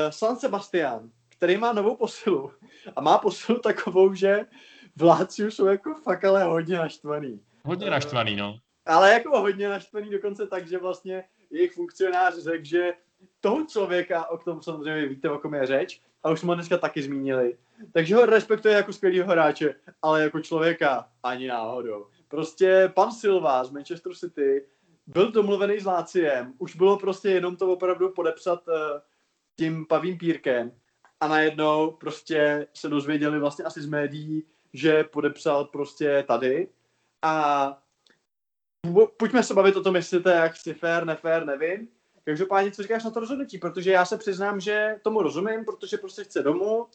San 0.09 0.35
Sebastian, 0.35 1.09
který 1.29 1.57
má 1.57 1.73
novou 1.73 1.95
posilu. 1.95 2.51
A 2.95 3.01
má 3.01 3.17
posilu 3.17 3.59
takovou, 3.59 4.13
že 4.13 4.45
v 4.95 5.03
Láciu 5.03 5.51
jsou 5.51 5.65
jako 5.65 5.95
fakt 6.03 6.25
ale 6.25 6.43
hodně 6.43 6.77
naštvaný 6.77 7.41
Hodně 7.65 7.89
naštvaný, 7.89 8.35
no. 8.35 8.59
ale 8.85 9.13
jako 9.13 9.39
hodně 9.39 9.69
naštvaný 9.69 10.09
dokonce 10.09 10.47
tak, 10.47 10.67
že 10.67 10.77
vlastně 10.77 11.23
jejich 11.51 11.73
funkcionář 11.73 12.37
řekl, 12.37 12.65
že 12.65 12.93
toho 13.39 13.65
člověka, 13.65 14.29
o 14.29 14.37
tom 14.37 14.61
samozřejmě 14.61 15.07
víte, 15.07 15.29
o 15.29 15.39
kom 15.39 15.53
je 15.53 15.65
řeč, 15.65 16.01
a 16.23 16.29
už 16.29 16.39
jsme 16.39 16.47
ho 16.47 16.55
dneska 16.55 16.77
taky 16.77 17.01
zmínili, 17.01 17.57
takže 17.93 18.15
ho 18.15 18.25
respektuje 18.25 18.73
jako 18.73 18.93
skvělýho 18.93 19.27
hráče, 19.27 19.75
ale 20.01 20.23
jako 20.23 20.39
člověka 20.39 21.07
ani 21.23 21.47
náhodou. 21.47 22.07
Prostě 22.27 22.91
pan 22.95 23.11
Silva 23.11 23.63
z 23.63 23.71
Manchester 23.71 24.13
City 24.13 24.65
byl 25.07 25.31
domluvený 25.31 25.79
s 25.79 25.85
Láciem, 25.85 26.53
už 26.57 26.75
bylo 26.75 26.97
prostě 26.97 27.29
jenom 27.29 27.55
to 27.55 27.73
opravdu 27.73 28.09
podepsat 28.09 28.67
uh, 28.67 28.73
tím 29.55 29.85
pavým 29.85 30.17
pírkem. 30.17 30.71
A 31.19 31.27
najednou 31.27 31.91
prostě 31.91 32.67
se 32.73 32.89
dozvěděli 32.89 33.39
vlastně 33.39 33.65
asi 33.65 33.81
z 33.81 33.85
médií, 33.85 34.43
že 34.73 35.03
podepsal 35.03 35.65
prostě 35.65 36.23
tady. 36.27 36.67
A 37.21 37.77
pojďme 39.17 39.43
se 39.43 39.53
bavit 39.53 39.75
o 39.75 39.83
tom, 39.83 39.95
jestli 39.95 40.21
to 40.21 40.29
je 40.29 40.35
jaksi 40.35 40.73
fair, 40.73 41.05
nefér, 41.05 41.45
nevím. 41.45 41.87
Každopádně, 42.23 42.71
co 42.71 42.81
říkáš 42.81 43.03
na 43.03 43.11
to 43.11 43.19
rozhodnutí? 43.19 43.57
Protože 43.57 43.91
já 43.91 44.05
se 44.05 44.17
přiznám, 44.17 44.59
že 44.59 44.99
tomu 45.01 45.21
rozumím, 45.21 45.65
protože 45.65 45.97
prostě 45.97 46.23
chce 46.23 46.43
domů, 46.43 46.87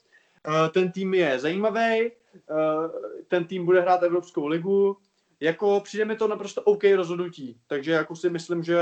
Eh, 0.47 0.69
ten 0.69 0.93
tým 0.93 1.15
je 1.15 1.39
zajímavý, 1.39 2.11
ten 3.29 3.45
tým 3.45 3.65
bude 3.65 3.81
hrát 3.81 4.03
Evropskou 4.03 4.47
ligu, 4.47 4.97
jako 5.41 5.81
přijde 5.81 6.05
mi 6.05 6.17
to 6.17 6.29
naprosto 6.29 6.63
OK 6.63 6.85
rozhodnutí, 6.97 7.61
takže 7.67 7.93
jako 7.93 8.17
si 8.17 8.31
myslím, 8.31 8.63
že 8.65 8.79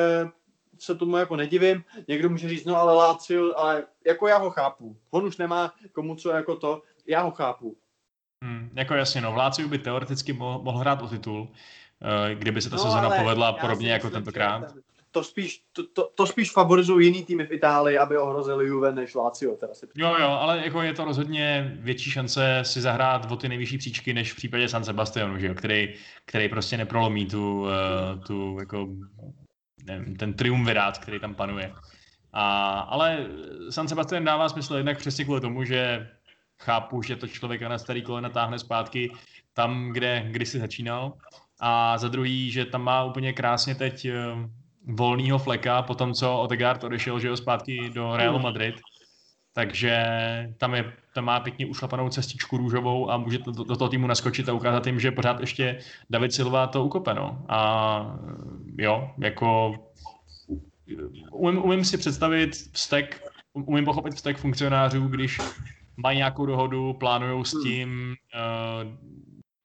se 0.79 0.95
tomu 0.95 1.17
jako 1.17 1.37
nedivím. 1.37 1.85
Někdo 2.09 2.29
může 2.31 2.49
říct, 2.49 2.65
no 2.65 2.77
ale 2.77 2.95
Lácil, 2.95 3.55
ale 3.57 3.85
jako 4.07 4.29
já 4.29 4.37
ho 4.39 4.51
chápu. 4.51 4.97
On 5.11 5.25
už 5.25 5.37
nemá 5.37 5.75
komu 5.93 6.17
co 6.17 6.31
jako 6.31 6.57
to, 6.57 6.83
já 7.07 7.21
ho 7.23 7.31
chápu. 7.31 7.77
Hmm, 8.45 8.71
jako 8.75 8.95
jasně, 8.95 9.21
no, 9.21 9.33
v 9.33 9.37
Láciu 9.37 9.69
by 9.69 9.79
teoreticky 9.79 10.33
mohl, 10.33 10.59
mohl 10.65 10.79
hrát 10.79 11.03
o 11.03 11.09
titul, 11.09 11.49
eh, 12.31 12.35
kdyby 12.35 12.63
se 12.63 12.71
ta 12.71 12.77
No, 12.77 12.83
sezona 12.83 13.11
povedla 13.11 13.53
podobně 13.53 13.93
jako 13.93 14.11
tentokrát. 14.11 14.73
ten- 14.73 14.83
To 15.17 15.25
spíš, 15.25 15.65
to, 15.73 15.87
to, 15.87 16.11
to 16.15 16.27
spíš 16.27 16.53
favorizují 16.53 17.07
jiný 17.07 17.25
týmy 17.25 17.47
v 17.47 17.53
Itálii, 17.53 17.99
aby 17.99 18.19
ohrozili 18.19 18.67
Juve 18.67 18.93
než 18.93 19.15
Lazio. 19.15 19.57
Teda 19.57 19.75
si 19.75 19.87
Jo, 19.95 20.17
jo, 20.21 20.29
ale 20.29 20.65
jako 20.65 20.83
je 20.83 20.93
to 20.93 21.05
rozhodně 21.05 21.77
větší 21.81 22.11
šance 22.11 22.61
si 22.63 22.81
zahrát 22.81 23.33
o 23.33 23.37
ty 23.37 23.49
nejvyšší 23.49 23.79
příčky, 23.79 24.15
než 24.15 24.33
v 24.33 24.37
případě 24.37 24.69
San 24.69 24.85
Sebastianu, 24.85 25.39
že 25.39 25.47
jo, 25.47 25.55
který, 25.55 25.95
který 26.25 26.49
prostě 26.49 26.77
neprolomí 26.77 27.27
tu, 27.27 27.61
uh, 27.61 27.69
tu 28.27 28.57
jako, 28.61 28.89
nevím, 29.85 30.17
ten 30.17 30.35
triumvirát, 30.35 30.99
který 30.99 31.21
tam 31.21 31.35
panuje. 31.35 31.73
A, 32.33 32.79
ale 32.81 33.27
San 33.71 33.89
Sebastian 33.89 34.25
dává 34.25 34.49
smysl 34.49 34.77
jednak 34.77 34.99
přesně 34.99 35.25
kvůli 35.25 35.41
tomu, 35.41 35.65
že 35.65 36.11
chápu, 36.61 37.03
že 37.03 37.17
to 37.17 37.29
člověka 37.29 37.69
na 37.69 37.79
starý 37.79 38.03
kolena 38.03 38.29
táhne 38.29 38.59
zpátky 38.59 39.13
tam, 39.53 39.89
kde 39.93 40.27
kdysi 40.31 40.59
začínal. 40.59 41.13
A 41.61 41.99
za 41.99 42.09
druhý, 42.09 42.51
že 42.51 42.65
tam 42.65 42.83
má 42.83 43.05
úplně 43.05 43.33
krásně 43.33 43.75
teď 43.75 44.07
volnýho 44.87 45.39
fleka 45.39 45.83
po 45.83 45.95
tom, 45.95 46.15
co 46.15 46.39
Odegaard 46.39 46.85
odešel, 46.85 47.21
že 47.21 47.29
jo, 47.29 47.37
zpátky 47.37 47.91
do 47.95 48.17
Realu 48.17 48.39
Madrid. 48.39 48.75
Takže 49.53 50.05
tam, 50.59 50.75
je, 50.75 50.93
tam 51.15 51.25
má 51.25 51.41
pěkně 51.41 51.67
ušlapanou 51.67 52.09
cestičku 52.09 52.57
růžovou 52.57 53.11
a 53.11 53.17
může 53.17 53.39
to, 53.39 53.51
do, 53.51 53.65
do 53.65 53.77
toho 53.77 53.89
týmu 53.89 54.07
naskočit 54.07 54.49
a 54.49 54.53
ukázat 54.53 54.87
jim, 54.87 55.01
že 55.01 55.11
pořád 55.11 55.41
ještě 55.41 55.79
David 56.11 56.33
Silva 56.33 56.67
to 56.67 56.85
ukope. 56.85 57.15
No. 57.15 57.45
A 57.49 58.19
jo, 58.79 59.11
jako 59.19 59.75
umím, 61.33 61.65
umím 61.65 61.85
si 61.85 61.99
představit 61.99 62.51
vztek, 62.73 63.23
umím 63.53 63.85
pochopit 63.85 64.15
vztek 64.15 64.37
funkcionářů, 64.37 65.09
když 65.09 65.39
mají 65.97 66.17
nějakou 66.17 66.47
dohodu, 66.47 66.93
plánují 66.93 67.45
s 67.45 67.63
tím, 67.63 68.15
uh, 68.35 68.93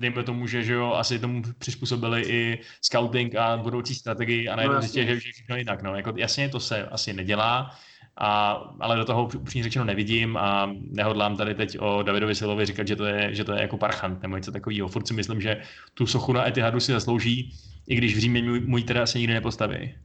dejme 0.01 0.23
tomu, 0.23 0.47
že, 0.47 0.63
že 0.63 0.73
jo, 0.73 0.93
asi 0.93 1.19
tomu 1.19 1.41
přizpůsobili 1.57 2.21
i 2.21 2.59
scouting 2.81 3.35
a 3.35 3.57
budoucí 3.57 3.95
strategii 3.95 4.47
a 4.47 4.55
najednou 4.55 4.75
No, 4.75 4.81
zjistí, 4.81 5.03
že 5.03 5.11
je 5.11 5.19
všechno 5.19 5.55
jinak. 5.55 5.81
No. 5.81 5.95
Jako, 5.95 6.13
jasně, 6.15 6.49
to 6.49 6.59
se 6.59 6.85
asi 6.85 7.13
nedělá, 7.13 7.71
a, 8.17 8.51
ale 8.79 8.97
do 8.97 9.05
toho 9.05 9.23
upřímně 9.23 9.63
řečeno 9.63 9.85
nevidím 9.85 10.37
a 10.37 10.71
nehodlám 10.81 11.37
tady 11.37 11.55
teď 11.55 11.79
o 11.79 12.03
Davidovi 12.03 12.35
Silovi 12.35 12.65
říkat, 12.65 12.87
že 12.87 12.95
to 12.95 13.05
je, 13.05 13.35
že 13.35 13.43
to 13.43 13.53
je 13.53 13.61
jako 13.61 13.77
parchant 13.77 14.21
nebo 14.21 14.35
něco 14.35 14.51
takového. 14.51 14.87
Furt 14.87 15.07
si 15.07 15.13
myslím, 15.13 15.41
že 15.41 15.61
tu 15.93 16.07
sochu 16.07 16.33
na 16.33 16.47
Etihadu 16.47 16.79
si 16.79 16.91
zaslouží, 16.91 17.53
i 17.87 17.95
když 17.95 18.15
v 18.15 18.19
Římě 18.19 18.43
můj, 18.43 18.59
můj 18.59 18.83
teda 18.83 19.03
asi 19.03 19.19
nikdy 19.19 19.33
nepostaví. 19.33 19.95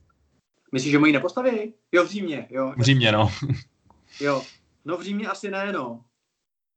Myslíš, 0.72 0.92
že 0.92 0.98
mu 0.98 1.06
ji 1.06 1.12
nepostaví? 1.12 1.74
Jo, 1.92 2.04
v 2.04 2.10
Římě, 2.10 2.46
jo. 2.50 2.74
V 2.76 2.82
Římě, 2.82 3.12
no. 3.12 3.32
Jo, 4.20 4.42
no 4.84 4.96
v 4.96 5.02
Římě 5.02 5.28
asi 5.28 5.50
ne, 5.50 5.72
no. 5.72 6.04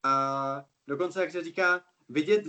A 0.04 0.66
dokonce, 0.88 1.22
jak 1.22 1.32
se 1.32 1.44
říká, 1.44 1.82
vidět, 2.10 2.44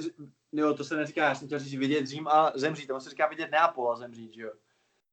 jo, 0.53 0.75
to 0.75 0.85
se 0.85 0.97
neříká, 0.97 1.25
já 1.25 1.35
jsem 1.35 1.47
chtěl 1.47 1.59
říct 1.59 1.75
vidět 1.75 2.07
Řím 2.07 2.29
a 2.29 2.53
zemřít, 2.55 2.87
to 2.87 3.01
se 3.01 3.11
říká 3.11 3.27
vidět 3.27 3.51
Neapol 3.51 3.93
a 3.93 3.97
zemřít, 3.97 4.35
že 4.35 4.43
jo. 4.43 4.53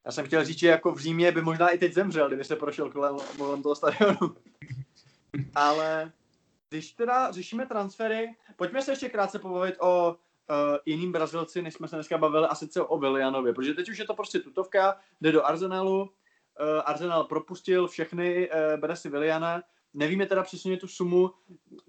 Já 0.05 0.11
jsem 0.11 0.25
chtěl 0.25 0.45
říct, 0.45 0.59
že 0.59 0.67
jako 0.67 0.91
v 0.91 0.99
Římě 0.99 1.31
by 1.31 1.41
možná 1.41 1.69
i 1.69 1.77
teď 1.77 1.93
zemřel, 1.93 2.27
kdyby 2.27 2.43
se 2.43 2.55
prošel 2.55 2.91
kolem, 2.91 3.17
kolem 3.38 3.63
toho 3.63 3.75
stadionu. 3.75 4.35
Ale 5.55 6.11
když 6.69 6.91
teda 6.91 7.31
řešíme 7.31 7.65
transfery, 7.65 8.35
pojďme 8.55 8.81
se 8.81 8.91
ještě 8.91 9.09
krátce 9.09 9.39
pobavit 9.39 9.75
o 9.79 10.09
uh, 10.09 10.77
jiným 10.85 11.11
Brazilci, 11.11 11.61
než 11.61 11.73
jsme 11.73 11.88
se 11.88 11.95
dneska 11.95 12.17
bavili, 12.17 12.47
a 12.47 12.55
sice 12.55 12.81
o 12.81 12.97
Willianovi, 12.97 13.53
protože 13.53 13.73
teď 13.73 13.89
už 13.89 13.97
je 13.97 14.05
to 14.05 14.13
prostě 14.13 14.39
tutovka, 14.39 14.97
jde 15.21 15.31
do 15.31 15.45
Arsenalu, 15.45 16.01
uh, 16.01 16.09
Arsenal 16.85 17.23
propustil 17.23 17.88
všechny, 17.88 18.49
uh, 18.49 18.79
bere 18.79 18.95
si 18.95 19.09
Williana, 19.09 19.63
nevíme 19.97 20.25
teda 20.25 20.43
přesně 20.43 20.77
tu 20.77 20.87
sumu, 20.87 21.31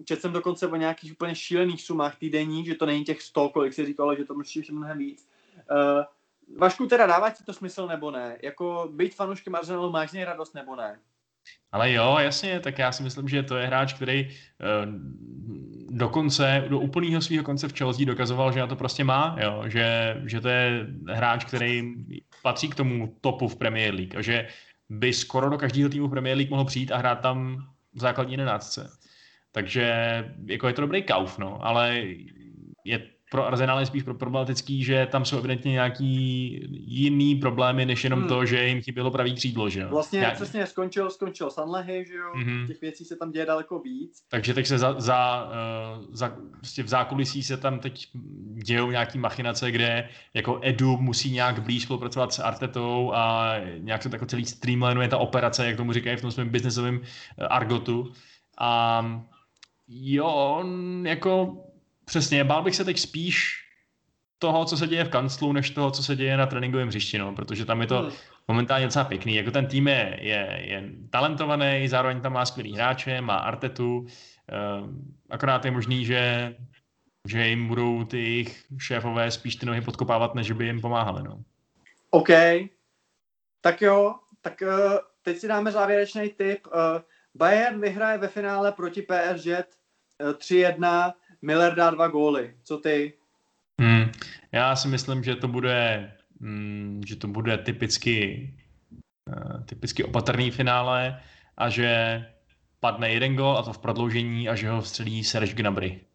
četl 0.05 0.21
jsem 0.21 0.33
dokonce 0.33 0.67
o 0.67 0.75
nějakých 0.75 1.11
úplně 1.11 1.35
šílených 1.35 1.81
sumách 1.81 2.17
týdenní, 2.17 2.65
že 2.65 2.75
to 2.75 2.85
není 2.85 3.03
těch 3.03 3.21
100, 3.21 3.49
kolik 3.49 3.73
se 3.73 3.85
říkalo, 3.85 4.15
že 4.15 4.25
to 4.25 4.35
ještě 4.39 4.73
mnohem 4.73 4.97
víc. 4.97 5.29
Uh, 5.71 6.03
Vašku, 6.57 6.87
teda 6.87 7.07
dává 7.07 7.29
ti 7.29 7.43
to 7.43 7.53
smysl 7.53 7.87
nebo 7.87 8.11
ne? 8.11 8.37
Jako 8.43 8.89
být 8.93 9.15
fanouškem 9.15 9.55
Arsenalu 9.55 9.91
máš 9.91 10.11
něj 10.11 10.23
radost 10.23 10.55
nebo 10.55 10.75
ne? 10.75 10.99
Ale 11.71 11.91
jo, 11.91 12.17
jasně, 12.19 12.59
tak 12.59 12.79
já 12.79 12.91
si 12.91 13.03
myslím, 13.03 13.29
že 13.29 13.43
to 13.43 13.57
je 13.57 13.67
hráč, 13.67 13.93
který 13.93 14.25
uh, 14.25 14.33
do 15.97 16.09
konce, 16.09 16.65
do 16.69 16.79
úplného 16.79 17.21
svého 17.21 17.43
konce 17.43 17.67
v 17.67 17.77
Chelsea 17.77 18.05
dokazoval, 18.05 18.51
že 18.51 18.59
na 18.59 18.67
to 18.67 18.75
prostě 18.75 19.03
má, 19.03 19.37
jo, 19.41 19.63
že, 19.67 20.17
že 20.25 20.41
to 20.41 20.47
je 20.47 20.87
hráč, 21.07 21.45
který 21.45 21.93
patří 22.41 22.69
k 22.69 22.75
tomu 22.75 23.15
topu 23.21 23.47
v 23.47 23.55
Premier 23.55 23.93
League 23.93 24.15
a 24.15 24.21
že 24.21 24.47
by 24.89 25.13
skoro 25.13 25.49
do 25.49 25.57
každého 25.57 25.89
týmu 25.89 26.07
v 26.07 26.09
Premier 26.09 26.37
League 26.37 26.49
mohl 26.49 26.65
přijít 26.65 26.91
a 26.91 26.97
hrát 26.97 27.15
tam 27.15 27.67
v 27.99 28.01
základní 28.01 28.33
jedenáctce. 28.33 28.89
Takže 29.51 29.85
jako 30.45 30.67
je 30.67 30.73
to 30.73 30.81
dobrý 30.81 31.03
kauf, 31.03 31.37
no, 31.37 31.65
ale 31.65 32.03
je 32.83 33.09
pro 33.31 33.47
Arsenal 33.47 33.79
je 33.79 33.85
spíš 33.85 34.03
pro 34.03 34.13
problematický, 34.13 34.83
že 34.83 35.07
tam 35.11 35.25
jsou 35.25 35.37
evidentně 35.37 35.71
nějaký 35.71 36.51
jiný 36.71 37.35
problémy, 37.35 37.85
než 37.85 38.03
jenom 38.03 38.19
Hmm. 38.19 38.27
to, 38.29 38.45
že 38.45 38.67
jim 38.67 38.81
chybělo 38.81 39.11
pravý 39.11 39.33
křídlo, 39.35 39.69
že 39.69 39.79
jo. 39.81 39.87
Vlastně 39.89 40.19
Já- 40.19 40.31
přesně 40.31 40.67
skončil, 40.67 41.09
skončil 41.09 41.49
Sanlehy, 41.49 42.05
že 42.07 42.13
jo, 42.13 42.31
Mhm. 42.35 42.67
těch 42.67 42.81
věcí 42.81 43.05
se 43.05 43.15
tam 43.15 43.31
děje 43.31 43.45
daleko 43.45 43.79
víc. 43.79 44.21
Takže 44.29 44.53
teď 44.53 44.67
se 44.67 44.77
za, 44.77 44.95
za, 44.99 45.49
uh, 45.99 46.05
za 46.11 46.35
prostě 46.57 46.83
v 46.83 46.87
zákulisí 46.87 47.43
se 47.43 47.57
tam 47.57 47.79
teď 47.79 48.07
dějou 48.65 48.91
nějaký 48.91 49.17
machinace, 49.19 49.71
kde 49.71 50.09
jako 50.33 50.59
Edu 50.63 50.97
musí 50.97 51.31
nějak 51.31 51.63
blíž 51.63 51.83
spolupracovat 51.83 52.33
s 52.33 52.39
Artetou 52.39 53.11
a 53.15 53.53
nějak 53.77 54.03
se 54.03 54.09
tako 54.09 54.25
celý 54.25 54.45
streamlinuje 54.45 55.07
ta 55.07 55.17
operace, 55.17 55.67
jak 55.67 55.77
tomu 55.77 55.93
říkají 55.93 56.17
v 56.17 56.21
tom 56.21 56.31
svém 56.31 56.49
biznesovém 56.49 57.01
eh, 57.37 57.45
argotu. 57.47 58.11
A 58.59 59.05
jo, 59.87 60.63
jako 61.03 61.57
přesně, 62.09 62.43
bál 62.43 62.63
bych 62.63 62.75
se 62.75 62.85
teď 62.85 62.99
spíš 62.99 63.65
toho, 64.39 64.65
co 64.65 64.77
se 64.77 64.87
děje 64.87 65.03
v 65.03 65.09
kanclu, 65.09 65.53
než 65.53 65.69
toho, 65.69 65.91
co 65.91 66.03
se 66.03 66.15
děje 66.15 66.37
na 66.37 66.45
tréninkovém 66.45 66.87
hřišti, 66.87 67.17
no, 67.17 67.35
protože 67.35 67.65
tam 67.65 67.81
je 67.81 67.87
to 67.87 67.99
Hmm. 68.01 68.11
momentálně 68.47 68.85
docela 68.85 69.05
pěkný. 69.05 69.35
Jako 69.35 69.51
ten 69.51 69.65
tým 69.67 69.87
je, 69.87 70.17
je, 70.21 70.61
je 70.65 70.83
talentovaný, 71.09 71.87
zároveň 71.87 72.21
tam 72.21 72.33
má 72.33 72.45
skvělý 72.45 72.73
hráče, 72.75 73.21
má 73.21 73.37
Artetu, 73.37 74.05
eh, 74.51 74.55
akorát 75.29 75.65
je 75.65 75.71
možný, 75.71 76.05
že, 76.05 76.55
že 77.27 77.47
jim 77.47 77.67
budou 77.67 78.03
ty 78.03 78.17
jejich 78.17 78.65
šéfové 78.79 79.31
spíš 79.31 79.55
ty 79.55 79.65
nohy 79.65 79.81
podkopávat, 79.81 80.35
než 80.35 80.51
by 80.51 80.65
jim 80.65 80.81
pomáhali. 80.81 81.23
No. 81.23 81.43
OK, 82.09 82.29
tak 83.61 83.81
jo, 83.81 84.15
tak 84.41 84.61
uh, 84.61 84.97
teď 85.21 85.37
si 85.37 85.47
dáme 85.47 85.71
závěrečný 85.71 86.29
tip. 86.29 86.67
Uh, 86.67 86.73
Bayern 87.35 87.81
vyhraje 87.81 88.17
ve 88.17 88.27
finále 88.27 88.71
proti 88.71 89.01
PSG 89.01 89.47
uh, 89.47 90.31
3-1, 90.31 91.13
Miller 91.41 91.75
dá 91.75 91.89
dva 91.89 92.07
góly. 92.07 92.55
Co 92.63 92.77
ty? 92.77 93.13
Hmm. 93.81 94.11
Já 94.51 94.75
si 94.75 94.87
myslím, 94.87 95.23
že 95.23 95.35
to 95.35 95.47
bude, 95.47 96.11
mm, 96.39 97.01
že 97.07 97.15
to 97.15 97.27
bude 97.27 97.57
typicky, 97.57 98.49
uh, 99.27 99.63
typicky 99.65 100.03
opatrný 100.03 100.51
finále 100.51 101.21
a 101.57 101.69
že 101.69 102.25
padne 102.79 103.11
jeden 103.11 103.35
gol 103.35 103.57
a 103.57 103.63
to 103.63 103.73
v 103.73 103.77
prodloužení 103.77 104.49
a 104.49 104.55
že 104.55 104.69
ho 104.69 104.81
vstřelí 104.81 105.23
Serge 105.23 105.53
Gnabry. 105.53 106.05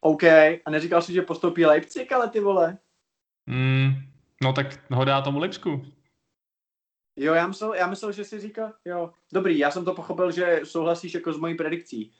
OK, 0.00 0.24
a 0.64 0.70
neříkal 0.70 1.02
jsi, 1.02 1.12
že 1.12 1.22
postoupí 1.22 1.66
Leipzig, 1.66 2.12
ale 2.12 2.28
ty 2.28 2.40
vole. 2.40 2.78
Hmm. 3.48 3.94
No 4.42 4.52
tak 4.52 4.90
ho 4.90 5.04
dá 5.04 5.20
tomu 5.20 5.38
Lipsku. 5.38 5.86
Jo, 7.16 7.34
já 7.34 7.46
myslel, 7.46 7.74
já 7.74 7.86
myslel, 7.86 8.12
že 8.12 8.24
jsi 8.24 8.40
říkal, 8.40 8.72
jo. 8.84 9.10
Dobrý, 9.32 9.58
já 9.58 9.70
jsem 9.70 9.84
to 9.84 9.94
pochopil, 9.94 10.32
že 10.32 10.60
souhlasíš 10.64 11.14
jako 11.14 11.32
s 11.32 11.38
mojí 11.38 11.54
predikcí. 11.54 12.12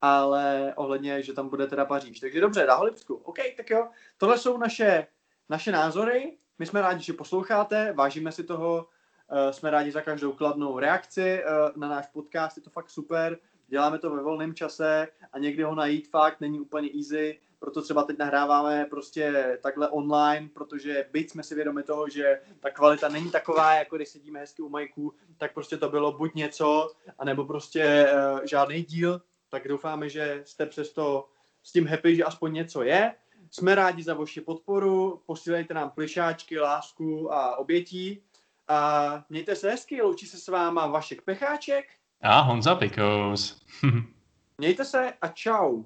Ale 0.00 0.72
ohledně, 0.76 1.22
že 1.22 1.32
tam 1.32 1.48
bude 1.48 1.66
teda 1.66 1.84
Paříž. 1.84 2.20
Takže 2.20 2.40
dobře, 2.40 2.66
dá 2.66 2.74
ho 2.74 2.84
Lipsku. 2.84 3.14
OK, 3.14 3.38
tak 3.56 3.70
jo. 3.70 3.88
Tohle 4.18 4.38
jsou 4.38 4.58
naše, 4.58 5.06
naše 5.48 5.72
názory. 5.72 6.36
My 6.58 6.66
jsme 6.66 6.80
rádi, 6.80 7.04
že 7.04 7.12
posloucháte, 7.12 7.92
vážíme 7.92 8.32
si 8.32 8.44
toho, 8.44 8.88
uh, 9.32 9.50
jsme 9.50 9.70
rádi 9.70 9.90
za 9.90 10.00
každou 10.00 10.32
kladnou 10.32 10.78
reakci 10.78 11.44
uh, 11.44 11.80
na 11.80 11.88
náš 11.88 12.06
podcast, 12.06 12.56
je 12.56 12.62
to 12.62 12.70
fakt 12.70 12.90
super. 12.90 13.38
Děláme 13.68 13.98
to 13.98 14.10
ve 14.10 14.22
volném 14.22 14.54
čase 14.54 15.08
a 15.32 15.38
někdy 15.38 15.62
ho 15.62 15.74
najít 15.74 16.08
fakt 16.08 16.40
není 16.40 16.60
úplně 16.60 16.90
easy, 16.96 17.40
proto 17.58 17.82
třeba 17.82 18.02
teď 18.02 18.18
nahráváme 18.18 18.86
prostě 18.90 19.58
takhle 19.62 19.88
online, 19.88 20.48
protože 20.54 21.08
byť 21.12 21.30
jsme 21.30 21.42
si 21.42 21.54
vědomi 21.54 21.82
toho, 21.82 22.08
že 22.08 22.40
ta 22.60 22.70
kvalita 22.70 23.08
není 23.08 23.30
taková, 23.30 23.74
jako 23.74 23.96
když 23.96 24.08
sedíme 24.08 24.40
hezky 24.40 24.62
u 24.62 24.68
majků, 24.68 25.14
tak 25.38 25.54
prostě 25.54 25.76
to 25.76 25.88
bylo 25.88 26.12
buď 26.12 26.34
něco, 26.34 26.90
anebo 27.18 27.44
prostě 27.44 28.08
uh, 28.12 28.40
žádný 28.44 28.82
díl, 28.82 29.20
tak 29.48 29.68
doufáme, 29.68 30.08
že 30.08 30.42
jste 30.44 30.66
přesto 30.66 31.28
s 31.62 31.72
tím 31.72 31.86
happy, 31.86 32.16
že 32.16 32.24
aspoň 32.24 32.52
něco 32.52 32.82
je. 32.82 33.14
Jsme 33.50 33.74
rádi 33.74 34.02
za 34.02 34.14
vaši 34.14 34.40
podporu, 34.40 35.22
posílejte 35.26 35.74
nám 35.74 35.90
plišáčky, 35.90 36.58
lásku 36.58 37.32
a 37.32 37.56
obětí. 37.56 38.22
A 38.68 39.24
mějte 39.28 39.56
se 39.56 39.70
hezky, 39.70 40.02
loučí 40.02 40.26
se 40.26 40.38
s 40.38 40.48
váma 40.48 40.86
Vašek 40.86 41.22
Pecháček. 41.22 41.84
A 42.20 42.40
Honza 42.40 42.74
Pikos. 42.74 43.62
Mějte 44.58 44.84
se 44.84 45.12
a 45.22 45.28
čau. 45.28 45.84